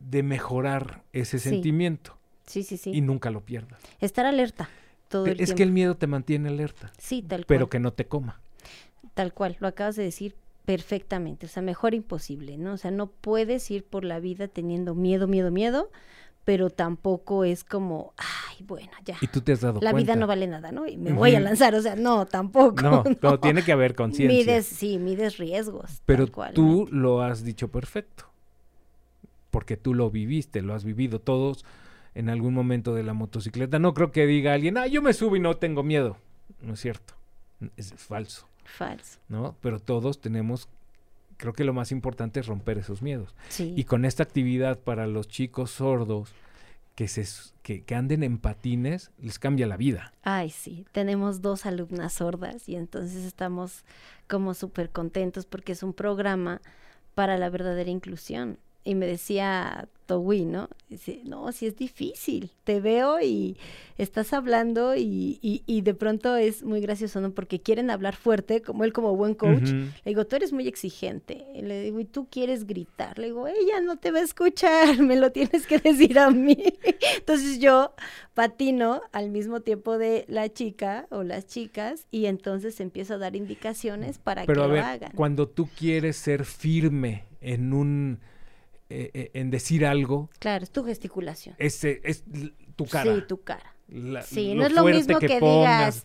de 0.00 0.22
mejorar 0.22 1.02
ese 1.12 1.38
Sí. 1.38 1.50
sentimiento 1.50 2.16
Sí, 2.46 2.62
sí, 2.62 2.76
sí. 2.76 2.90
y 2.94 3.00
nunca 3.00 3.30
lo 3.30 3.40
pierdas. 3.44 3.80
Estar 4.00 4.24
alerta 4.26 4.68
todo 5.08 5.26
el 5.26 5.32
es 5.32 5.36
tiempo. 5.38 5.56
que 5.56 5.62
el 5.64 5.72
miedo 5.72 5.96
te 5.96 6.06
mantiene 6.06 6.48
alerta, 6.48 6.92
Sí, 6.98 7.22
tal 7.22 7.44
pero 7.46 7.66
cual. 7.66 7.70
que 7.70 7.78
no 7.80 7.92
te 7.92 8.06
coma. 8.06 8.40
Tal 9.14 9.34
cual, 9.34 9.56
lo 9.60 9.66
acabas 9.68 9.96
de 9.96 10.04
decir 10.04 10.36
perfectamente, 10.70 11.46
o 11.46 11.48
sea, 11.48 11.64
mejor 11.64 11.94
imposible, 11.94 12.56
¿no? 12.56 12.74
O 12.74 12.76
sea, 12.76 12.92
no 12.92 13.08
puedes 13.10 13.68
ir 13.72 13.82
por 13.82 14.04
la 14.04 14.20
vida 14.20 14.46
teniendo 14.46 14.94
miedo, 14.94 15.26
miedo, 15.26 15.50
miedo, 15.50 15.90
pero 16.44 16.70
tampoco 16.70 17.42
es 17.42 17.64
como, 17.64 18.14
ay, 18.16 18.64
bueno, 18.64 18.92
ya. 19.04 19.16
Y 19.20 19.26
tú 19.26 19.40
te 19.40 19.50
has 19.50 19.62
dado 19.62 19.80
La 19.82 19.90
cuenta. 19.90 20.12
vida 20.12 20.20
no 20.20 20.28
vale 20.28 20.46
nada, 20.46 20.70
¿no? 20.70 20.86
Y 20.86 20.96
me 20.96 21.12
voy 21.12 21.34
a 21.34 21.40
lanzar, 21.40 21.74
o 21.74 21.82
sea, 21.82 21.96
no, 21.96 22.24
tampoco. 22.24 22.82
No, 22.82 23.02
no, 23.20 23.40
tiene 23.40 23.64
que 23.64 23.72
haber 23.72 23.96
conciencia. 23.96 24.38
Mides, 24.38 24.64
sí, 24.64 25.00
mides 25.00 25.38
riesgos. 25.38 26.02
Pero 26.06 26.30
cual, 26.30 26.54
tú 26.54 26.88
lo 26.92 27.20
has 27.20 27.42
dicho 27.42 27.66
perfecto. 27.66 28.30
Porque 29.50 29.76
tú 29.76 29.92
lo 29.92 30.08
viviste, 30.08 30.62
lo 30.62 30.72
has 30.74 30.84
vivido 30.84 31.20
todos 31.20 31.64
en 32.14 32.28
algún 32.28 32.54
momento 32.54 32.94
de 32.94 33.02
la 33.02 33.12
motocicleta. 33.12 33.80
No 33.80 33.92
creo 33.92 34.12
que 34.12 34.24
diga 34.24 34.54
alguien, 34.54 34.78
ah, 34.78 34.86
yo 34.86 35.02
me 35.02 35.14
subo 35.14 35.34
y 35.34 35.40
no 35.40 35.56
tengo 35.56 35.82
miedo. 35.82 36.16
No 36.62 36.74
es 36.74 36.80
cierto. 36.80 37.14
Es 37.76 37.92
falso, 37.96 38.48
Falso. 38.76 39.18
¿no? 39.28 39.56
Pero 39.60 39.80
todos 39.80 40.20
tenemos, 40.20 40.68
creo 41.36 41.52
que 41.52 41.64
lo 41.64 41.72
más 41.72 41.92
importante 41.92 42.40
es 42.40 42.46
romper 42.46 42.78
esos 42.78 43.02
miedos. 43.02 43.34
Sí. 43.48 43.74
Y 43.76 43.84
con 43.84 44.04
esta 44.04 44.22
actividad 44.22 44.78
para 44.78 45.06
los 45.06 45.28
chicos 45.28 45.70
sordos 45.70 46.32
que, 46.94 47.08
se, 47.08 47.26
que, 47.62 47.82
que 47.82 47.94
anden 47.94 48.22
en 48.22 48.38
patines, 48.38 49.10
les 49.18 49.38
cambia 49.38 49.66
la 49.66 49.76
vida. 49.76 50.12
Ay, 50.22 50.50
sí, 50.50 50.86
tenemos 50.92 51.40
dos 51.40 51.66
alumnas 51.66 52.14
sordas 52.14 52.68
y 52.68 52.76
entonces 52.76 53.24
estamos 53.24 53.84
como 54.28 54.54
súper 54.54 54.90
contentos 54.90 55.46
porque 55.46 55.72
es 55.72 55.82
un 55.82 55.92
programa 55.92 56.60
para 57.14 57.38
la 57.38 57.50
verdadera 57.50 57.90
inclusión. 57.90 58.58
Y 58.82 58.94
me 58.94 59.06
decía 59.06 59.88
Towi, 60.06 60.44
¿no? 60.46 60.68
Dice, 60.88 61.20
no, 61.24 61.52
sí 61.52 61.66
es 61.66 61.76
difícil, 61.76 62.50
te 62.64 62.80
veo 62.80 63.20
y 63.20 63.56
estás 63.98 64.32
hablando 64.32 64.96
y, 64.96 65.38
y, 65.42 65.62
y 65.66 65.82
de 65.82 65.94
pronto 65.94 66.34
es 66.36 66.64
muy 66.64 66.80
gracioso, 66.80 67.20
¿no? 67.20 67.30
Porque 67.32 67.60
quieren 67.60 67.90
hablar 67.90 68.16
fuerte, 68.16 68.62
como 68.62 68.82
él 68.84 68.92
como 68.92 69.14
buen 69.14 69.34
coach. 69.34 69.68
Le 69.68 69.92
digo, 70.04 70.26
tú 70.26 70.36
eres 70.36 70.52
muy 70.52 70.66
exigente. 70.66 71.46
Y 71.54 71.62
le 71.62 71.82
digo, 71.82 72.00
y 72.00 72.06
tú 72.06 72.26
quieres 72.28 72.66
gritar. 72.66 73.18
Le 73.18 73.26
digo, 73.26 73.46
ella 73.46 73.80
no 73.84 73.98
te 73.98 74.10
va 74.10 74.18
a 74.20 74.22
escuchar, 74.22 74.98
me 75.02 75.14
lo 75.16 75.30
tienes 75.30 75.66
que 75.66 75.78
decir 75.78 76.18
a 76.18 76.30
mí. 76.30 76.56
Entonces 77.18 77.60
yo 77.60 77.94
patino 78.34 79.02
al 79.12 79.30
mismo 79.30 79.60
tiempo 79.60 79.98
de 79.98 80.24
la 80.26 80.48
chica 80.52 81.06
o 81.10 81.22
las 81.22 81.46
chicas 81.46 82.06
y 82.10 82.26
entonces 82.26 82.80
empiezo 82.80 83.14
a 83.14 83.18
dar 83.18 83.36
indicaciones 83.36 84.18
para 84.18 84.44
Pero 84.46 84.62
que 84.62 84.64
a 84.64 84.74
lo 84.74 84.86
hagan. 84.86 85.12
cuando 85.14 85.46
tú 85.46 85.68
quieres 85.78 86.16
ser 86.16 86.44
firme 86.46 87.26
en 87.42 87.72
un 87.74 88.20
eh, 88.90 89.10
eh, 89.14 89.30
en 89.34 89.50
decir 89.50 89.86
algo, 89.86 90.28
Claro, 90.38 90.64
es 90.64 90.70
tu 90.70 90.84
gesticulación. 90.84 91.54
es 91.58 91.82
l- 91.84 92.52
tu 92.76 92.84
cara. 92.86 93.14
Sí, 93.14 93.22
tu 93.26 93.42
cara. 93.42 93.74
la- 93.88 94.22
Sí, 94.22 94.54
no 94.54 94.66
es 94.66 94.72
lo 94.72 94.84
mismo 94.84 95.18
que, 95.18 95.40
digas, 95.40 96.04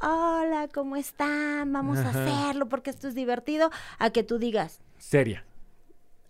hola, 0.00 0.68
¿cómo 0.72 0.96
están? 0.96 1.72
Vamos 1.72 1.98
Ajá. 1.98 2.08
a 2.18 2.44
hacerlo 2.46 2.68
porque 2.68 2.90
esto 2.90 3.08
es 3.08 3.14
divertido, 3.14 3.70
a 3.98 4.10
que 4.10 4.22
tú 4.22 4.38
digas, 4.38 4.80
seria. 4.98 5.44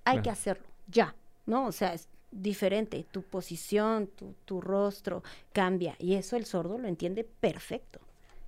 hay 0.05 0.14
Claro. 0.14 0.22
que 0.22 0.30
hacerlo, 0.30 0.66
ya, 0.89 1.14
¿no? 1.47 1.66
O 1.66 1.72
sea, 1.72 1.95
es 1.95 2.09
diferente, 2.30 3.07
tu 3.11 3.22
posición, 3.22 4.07
tu, 4.09 4.35
tu 4.45 4.61
rostro 4.61 5.22
cambia 5.53 5.95
y 5.99 6.14
eso 6.14 6.37
el 6.37 6.45
sordo 6.47 6.78
lo 6.78 6.89
entiende 6.89 7.24
perfecto. 7.24 8.01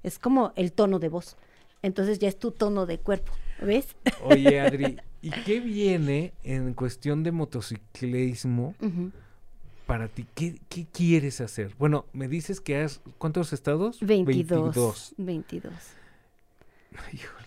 Es 0.03 0.19
como 0.19 0.53
el 0.57 0.73
tono 0.73 0.99
de 0.99 1.09
voz. 1.09 1.37
Entonces 1.83 2.19
ya 2.19 2.29
es 2.29 2.39
tu 2.39 2.51
tono 2.51 2.85
de 2.87 2.99
cuerpo, 2.99 3.33
¿ves? 3.61 3.97
Oye, 4.23 4.61
Adri, 4.61 4.97
¿y 5.23 5.31
qué 5.31 5.61
viene 5.61 6.33
en 6.45 6.75
cuestión 6.75 7.23
de 7.23 7.33
motociclismo 7.33 8.75
Ujú. 8.81 9.13
para 9.87 10.09
ti? 10.09 10.27
¿Qué, 10.35 10.59
qué 10.69 10.87
quieres 10.93 11.41
hacer? 11.41 11.75
Bueno, 11.79 12.07
me 12.13 12.29
dices 12.29 12.61
que 12.61 12.77
has 12.79 13.01
¿cuántos 13.19 13.53
estados? 13.53 13.99
22. 14.01 15.15
22. 15.17 15.73
Híjole. 17.13 17.47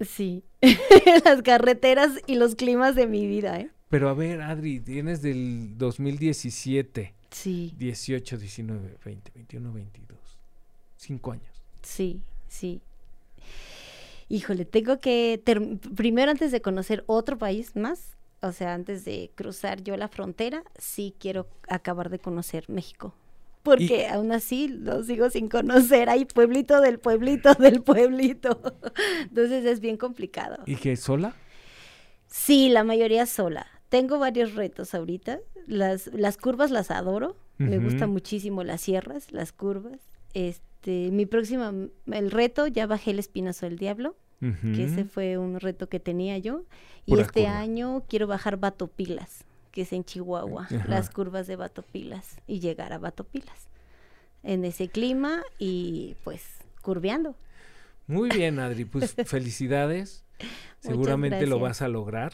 Sí. 0.00 0.42
Las 1.24 1.42
carreteras 1.42 2.12
y 2.26 2.36
los 2.36 2.54
climas 2.54 2.94
de 2.96 3.06
mi 3.06 3.26
vida, 3.26 3.60
¿eh? 3.60 3.70
Pero 3.88 4.08
a 4.08 4.14
ver, 4.14 4.40
Adri, 4.40 4.80
tienes 4.80 5.20
del 5.20 5.76
2017, 5.76 7.14
Sí, 7.30 7.74
18, 7.78 8.38
19, 8.38 8.96
20, 9.04 9.32
21, 9.34 9.72
22. 9.72 10.18
Cinco 10.96 11.32
años. 11.32 11.62
sí, 11.82 12.20
sí. 12.48 12.80
Híjole, 14.30 14.64
tengo 14.64 15.00
que, 15.00 15.42
primero 15.96 16.30
antes 16.30 16.52
de 16.52 16.62
conocer 16.62 17.02
otro 17.08 17.36
país 17.36 17.74
más, 17.74 18.16
o 18.40 18.52
sea, 18.52 18.74
antes 18.74 19.04
de 19.04 19.32
cruzar 19.34 19.82
yo 19.82 19.96
la 19.96 20.06
frontera, 20.06 20.62
sí 20.78 21.12
quiero 21.18 21.48
acabar 21.68 22.10
de 22.10 22.20
conocer 22.20 22.64
México. 22.68 23.12
Porque 23.64 24.06
aún 24.06 24.30
así 24.30 24.68
lo 24.68 25.02
sigo 25.02 25.30
sin 25.30 25.48
conocer. 25.48 26.08
Hay 26.08 26.26
pueblito 26.26 26.80
del 26.80 27.00
pueblito 27.00 27.54
del 27.54 27.82
pueblito. 27.82 28.62
Entonces 29.22 29.64
es 29.64 29.80
bien 29.80 29.96
complicado. 29.96 30.62
¿Y 30.64 30.76
qué, 30.76 30.96
sola? 30.96 31.34
Sí, 32.28 32.68
la 32.68 32.84
mayoría 32.84 33.26
sola. 33.26 33.66
Tengo 33.88 34.20
varios 34.20 34.54
retos 34.54 34.94
ahorita. 34.94 35.40
Las, 35.66 36.06
las 36.14 36.36
curvas 36.36 36.70
las 36.70 36.92
adoro. 36.92 37.36
Me 37.58 37.78
gustan 37.78 38.10
muchísimo 38.10 38.62
las 38.62 38.80
sierras, 38.80 39.32
las 39.32 39.52
curvas. 39.52 40.00
Este, 40.34 40.69
mi 40.86 41.26
próxima, 41.26 41.72
el 42.06 42.30
reto, 42.30 42.66
ya 42.66 42.86
bajé 42.86 43.10
el 43.10 43.18
espinazo 43.18 43.66
del 43.66 43.78
diablo 43.78 44.16
que 44.40 44.84
ese 44.84 45.04
fue 45.04 45.36
un 45.36 45.60
reto 45.60 45.88
que 45.88 46.00
tenía 46.00 46.38
yo. 46.38 46.64
Y 47.04 47.18
este 47.18 47.46
año 47.46 48.04
quiero 48.08 48.26
bajar 48.26 48.56
Batopilas, 48.56 49.44
que 49.70 49.82
es 49.82 49.92
en 49.92 50.04
Chihuahua, 50.04 50.66
las 50.88 51.10
curvas 51.10 51.46
de 51.46 51.56
Batopilas, 51.56 52.38
y 52.46 52.60
llegar 52.60 52.92
a 52.92 52.98
Batopilas 52.98 53.68
en 54.42 54.64
ese 54.64 54.88
clima 54.88 55.42
y 55.58 56.16
pues 56.24 56.42
curveando. 56.80 57.36
Muy 58.06 58.30
bien, 58.34 58.58
Adri, 58.58 58.86
pues 58.86 59.14
felicidades. 59.26 60.24
Seguramente 60.78 61.46
lo 61.46 61.58
vas 61.58 61.82
a 61.82 61.88
lograr. 61.88 62.32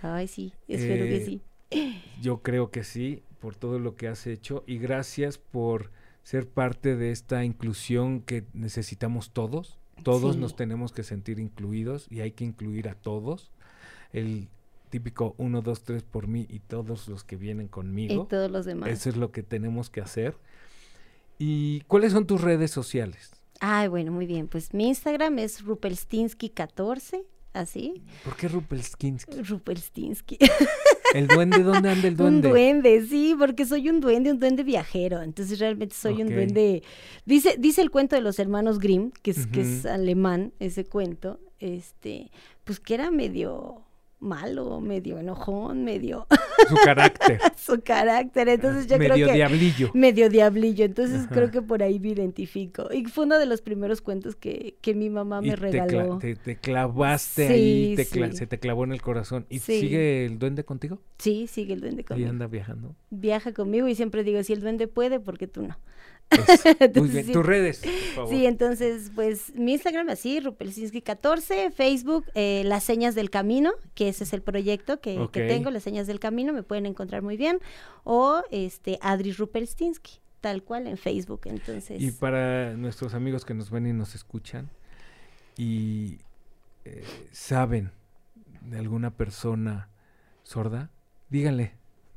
Ay, 0.00 0.28
sí, 0.28 0.54
espero 0.66 1.04
que 1.04 1.16
eh, 1.16 1.24
sí. 1.26 2.02
Yo 2.22 2.40
creo 2.40 2.70
que 2.70 2.84
sí, 2.84 3.22
por 3.38 3.54
todo 3.54 3.78
lo 3.78 3.96
que 3.96 4.08
has 4.08 4.26
hecho 4.26 4.64
y 4.66 4.78
gracias 4.78 5.36
por 5.36 5.90
ser 6.22 6.48
parte 6.48 6.96
de 6.96 7.10
esta 7.10 7.44
inclusión 7.44 8.20
que 8.20 8.44
necesitamos 8.52 9.30
todos 9.30 9.78
todos 10.02 10.36
nos 10.36 10.56
tenemos 10.56 10.92
que 10.92 11.02
sentir 11.02 11.38
incluidos 11.38 12.06
y 12.10 12.20
hay 12.20 12.32
que 12.32 12.44
incluir 12.44 12.88
a 12.88 12.94
todos. 12.94 13.50
El 14.12 14.48
típico 14.90 15.34
1, 15.38 15.60
2, 15.62 15.82
3 15.82 16.02
por 16.02 16.28
mí 16.28 16.46
y 16.48 16.60
todos 16.60 17.08
los 17.08 17.24
que 17.24 17.36
vienen 17.36 17.68
conmigo. 17.68 18.24
Y 18.24 18.26
todos 18.26 18.50
los 18.50 18.64
demás. 18.64 18.90
Eso 18.90 19.10
es 19.10 19.16
lo 19.16 19.32
que 19.32 19.42
tenemos 19.42 19.90
que 19.90 20.00
hacer. 20.00 20.36
¿Y 21.38 21.80
cuáles 21.82 22.12
son 22.12 22.26
tus 22.26 22.40
redes 22.40 22.70
sociales? 22.70 23.32
Ay, 23.60 23.88
bueno, 23.88 24.12
muy 24.12 24.26
bien. 24.26 24.48
Pues 24.48 24.72
mi 24.72 24.88
Instagram 24.88 25.38
es 25.38 25.64
rupelstinsky14 25.64 27.24
así. 27.58 28.02
¿Por 28.24 28.36
qué 28.36 28.48
Rupelstinsky? 28.48 29.42
Rupelstinsky. 29.42 30.38
¿El 31.14 31.26
duende? 31.26 31.62
¿Dónde 31.62 31.90
anda 31.90 32.08
el 32.08 32.16
duende? 32.16 32.48
Un 32.48 32.52
duende, 32.54 33.06
sí, 33.06 33.34
porque 33.38 33.64
soy 33.66 33.88
un 33.88 34.00
duende, 34.00 34.30
un 34.30 34.38
duende 34.38 34.62
viajero. 34.62 35.22
Entonces 35.22 35.58
realmente 35.58 35.94
soy 35.94 36.22
un 36.22 36.28
duende. 36.28 36.82
Dice, 37.24 37.56
dice 37.58 37.82
el 37.82 37.90
cuento 37.90 38.16
de 38.16 38.22
los 38.22 38.38
hermanos 38.38 38.78
Grimm, 38.78 39.10
que 39.22 39.30
es, 39.30 39.46
que 39.46 39.60
es 39.62 39.86
alemán, 39.86 40.52
ese 40.58 40.84
cuento, 40.84 41.40
este, 41.60 42.30
pues 42.64 42.80
que 42.80 42.94
era 42.94 43.10
medio 43.10 43.82
malo, 44.20 44.80
medio 44.80 45.18
enojón, 45.18 45.84
medio... 45.84 46.26
Su 46.68 46.74
carácter. 46.84 47.40
Su 47.56 47.80
carácter, 47.82 48.48
entonces 48.48 48.86
yo 48.86 48.96
creo 48.96 49.14
que... 49.14 49.20
Medio 49.20 49.32
diablillo. 49.32 49.90
Medio 49.94 50.28
diablillo, 50.28 50.84
entonces 50.84 51.26
creo 51.28 51.50
que 51.50 51.62
por 51.62 51.82
ahí 51.82 52.00
me 52.00 52.08
identifico. 52.08 52.88
Y 52.92 53.04
fue 53.06 53.24
uno 53.24 53.38
de 53.38 53.46
los 53.46 53.62
primeros 53.62 54.00
cuentos 54.00 54.34
que, 54.34 54.76
que 54.80 54.94
mi 54.94 55.10
mamá 55.10 55.40
me 55.40 55.54
regaló. 55.56 56.18
Te, 56.18 56.34
te, 56.36 56.56
clavaste 56.56 57.46
ahí, 57.46 57.96
se 57.96 58.46
te 58.46 58.58
clavó 58.58 58.84
en 58.84 58.92
el 58.92 59.02
corazón. 59.02 59.46
¿Y 59.48 59.60
sigue 59.60 60.26
el 60.26 60.38
duende 60.38 60.64
contigo? 60.64 60.98
Sí, 61.18 61.46
sigue 61.46 61.74
el 61.74 61.80
duende 61.80 62.04
conmigo. 62.04 62.26
¿Y 62.26 62.30
anda 62.30 62.46
viajando? 62.46 62.96
Viaja 63.10 63.52
conmigo 63.52 63.88
y 63.88 63.94
siempre 63.94 64.24
digo, 64.24 64.42
si 64.42 64.52
el 64.52 64.60
duende 64.60 64.88
puede, 64.88 65.20
porque 65.20 65.46
tú 65.46 65.62
no? 65.62 65.78
muy 66.94 67.08
bien. 67.08 67.32
Tus 67.32 67.44
redes. 67.44 67.82
Sí, 68.28 68.46
entonces, 68.46 69.10
pues 69.14 69.54
mi 69.54 69.72
Instagram 69.72 70.08
así, 70.10 70.40
Rupelsinski14, 70.40 71.72
Facebook, 71.72 72.26
eh, 72.34 72.62
Las 72.64 72.84
Señas 72.84 73.14
del 73.14 73.30
Camino, 73.30 73.72
que 73.94 74.08
ese 74.08 74.24
es 74.24 74.32
el 74.32 74.42
proyecto 74.42 75.00
que, 75.00 75.28
tengo, 75.32 75.70
Las 75.70 75.82
Señas 75.82 76.06
del 76.06 76.20
Camino, 76.20 76.52
me 76.52 76.62
pueden 76.62 76.86
encontrar 76.86 77.22
muy 77.22 77.36
bien, 77.36 77.58
o 78.04 78.42
este 78.50 78.98
Adri 79.00 79.32
Rupelstinsky, 79.32 80.20
tal 80.40 80.62
cual 80.62 80.86
en 80.86 80.96
Facebook. 80.96 81.42
Entonces. 81.44 82.00
Y 82.00 82.10
para 82.10 82.74
nuestros 82.74 83.14
amigos 83.14 83.44
que 83.44 83.54
nos 83.54 83.70
ven 83.70 83.86
y 83.86 83.92
nos 83.92 84.14
escuchan 84.14 84.70
y 85.56 86.18
eh, 86.84 87.04
saben 87.32 87.90
de 88.62 88.78
alguna 88.78 89.16
persona 89.16 89.88
sorda, 90.42 90.90
díganle 91.30 91.72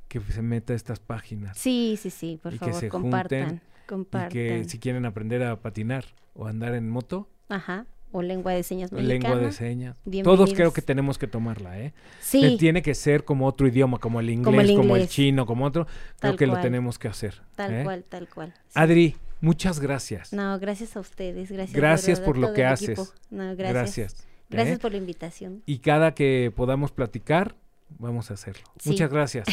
que 0.08 0.20
se 0.20 0.42
meta 0.42 0.74
a 0.74 0.76
estas 0.76 1.00
páginas. 1.00 1.58
Sí, 1.58 1.98
sí, 2.00 2.10
sí, 2.10 2.40
por 2.42 2.54
favor, 2.58 2.74
que 2.74 2.80
se 2.80 2.90
compartan. 2.90 3.62
Y 3.90 4.30
que 4.30 4.66
si 4.66 4.80
quieren 4.80 5.06
aprender 5.06 5.44
a 5.44 5.60
patinar 5.60 6.06
o 6.34 6.48
andar 6.48 6.76
en 6.76 6.90
moto. 6.90 7.28
Ajá. 7.50 7.86
O 8.14 8.22
lengua 8.22 8.52
de 8.52 8.64
señas 8.64 8.92
mexicana. 8.92 9.30
Lengua 9.30 9.48
de 9.48 9.52
señas. 9.54 9.98
Todos 10.24 10.54
creo 10.54 10.74
que 10.74 10.82
tenemos 10.82 11.18
que 11.18 11.28
tomarla, 11.28 11.80
¿eh? 11.80 11.94
Sí. 12.20 12.58
tiene 12.60 12.82
que 12.82 12.94
ser 12.94 13.24
como 13.24 13.48
otro 13.48 13.68
idioma, 13.68 14.00
como 14.00 14.20
el 14.20 14.30
inglés, 14.30 14.72
como 14.76 14.98
el, 14.98 15.08
chino, 15.08 15.46
como 15.46 15.66
otro. 15.66 15.88
creo 16.20 16.36
que 16.36 16.46
lo 16.46 16.60
tenemos 16.60 17.00
que 17.00 17.08
hacer. 17.08 17.42
Tal 17.56 17.74
¿eh? 17.74 17.84
cual, 17.84 18.04
tal 18.04 18.28
cual. 18.28 18.54
Adri, 18.74 19.16
muchas 19.40 19.80
gracias. 19.80 20.34
No, 20.34 20.60
gracias 20.60 20.98
a 20.98 21.00
ustedes. 21.00 21.50
Gracias, 21.52 21.76
gracias 21.76 22.20
por 22.20 22.38
lo 22.38 22.54
que 22.54 22.66
haces. 22.66 23.14
No, 23.30 23.56
gracias. 23.56 24.28
Gracias, 24.50 24.78
¿eh? 24.78 24.82
por 24.82 24.92
la 24.92 24.98
invitación. 24.98 25.64
Y 25.66 25.80
cada 25.80 26.14
que 26.14 26.52
podamos 26.54 26.92
platicar, 26.92 27.56
vamos 27.98 28.32
a 28.32 28.34
hacerlo. 28.34 28.64
Muchas 28.84 29.10
gracias. 29.10 29.48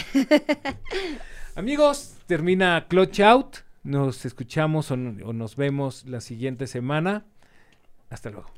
Amigos, 1.55 2.17
termina 2.27 2.87
Clutch 2.89 3.21
Out. 3.21 3.68
Nos 3.83 4.25
escuchamos 4.25 4.91
o, 4.91 4.97
nos 4.97 5.57
vemos 5.57 6.05
la 6.07 6.21
siguiente 6.21 6.67
semana. 6.67 7.25
Hasta 8.11 8.31
luego. 8.31 8.58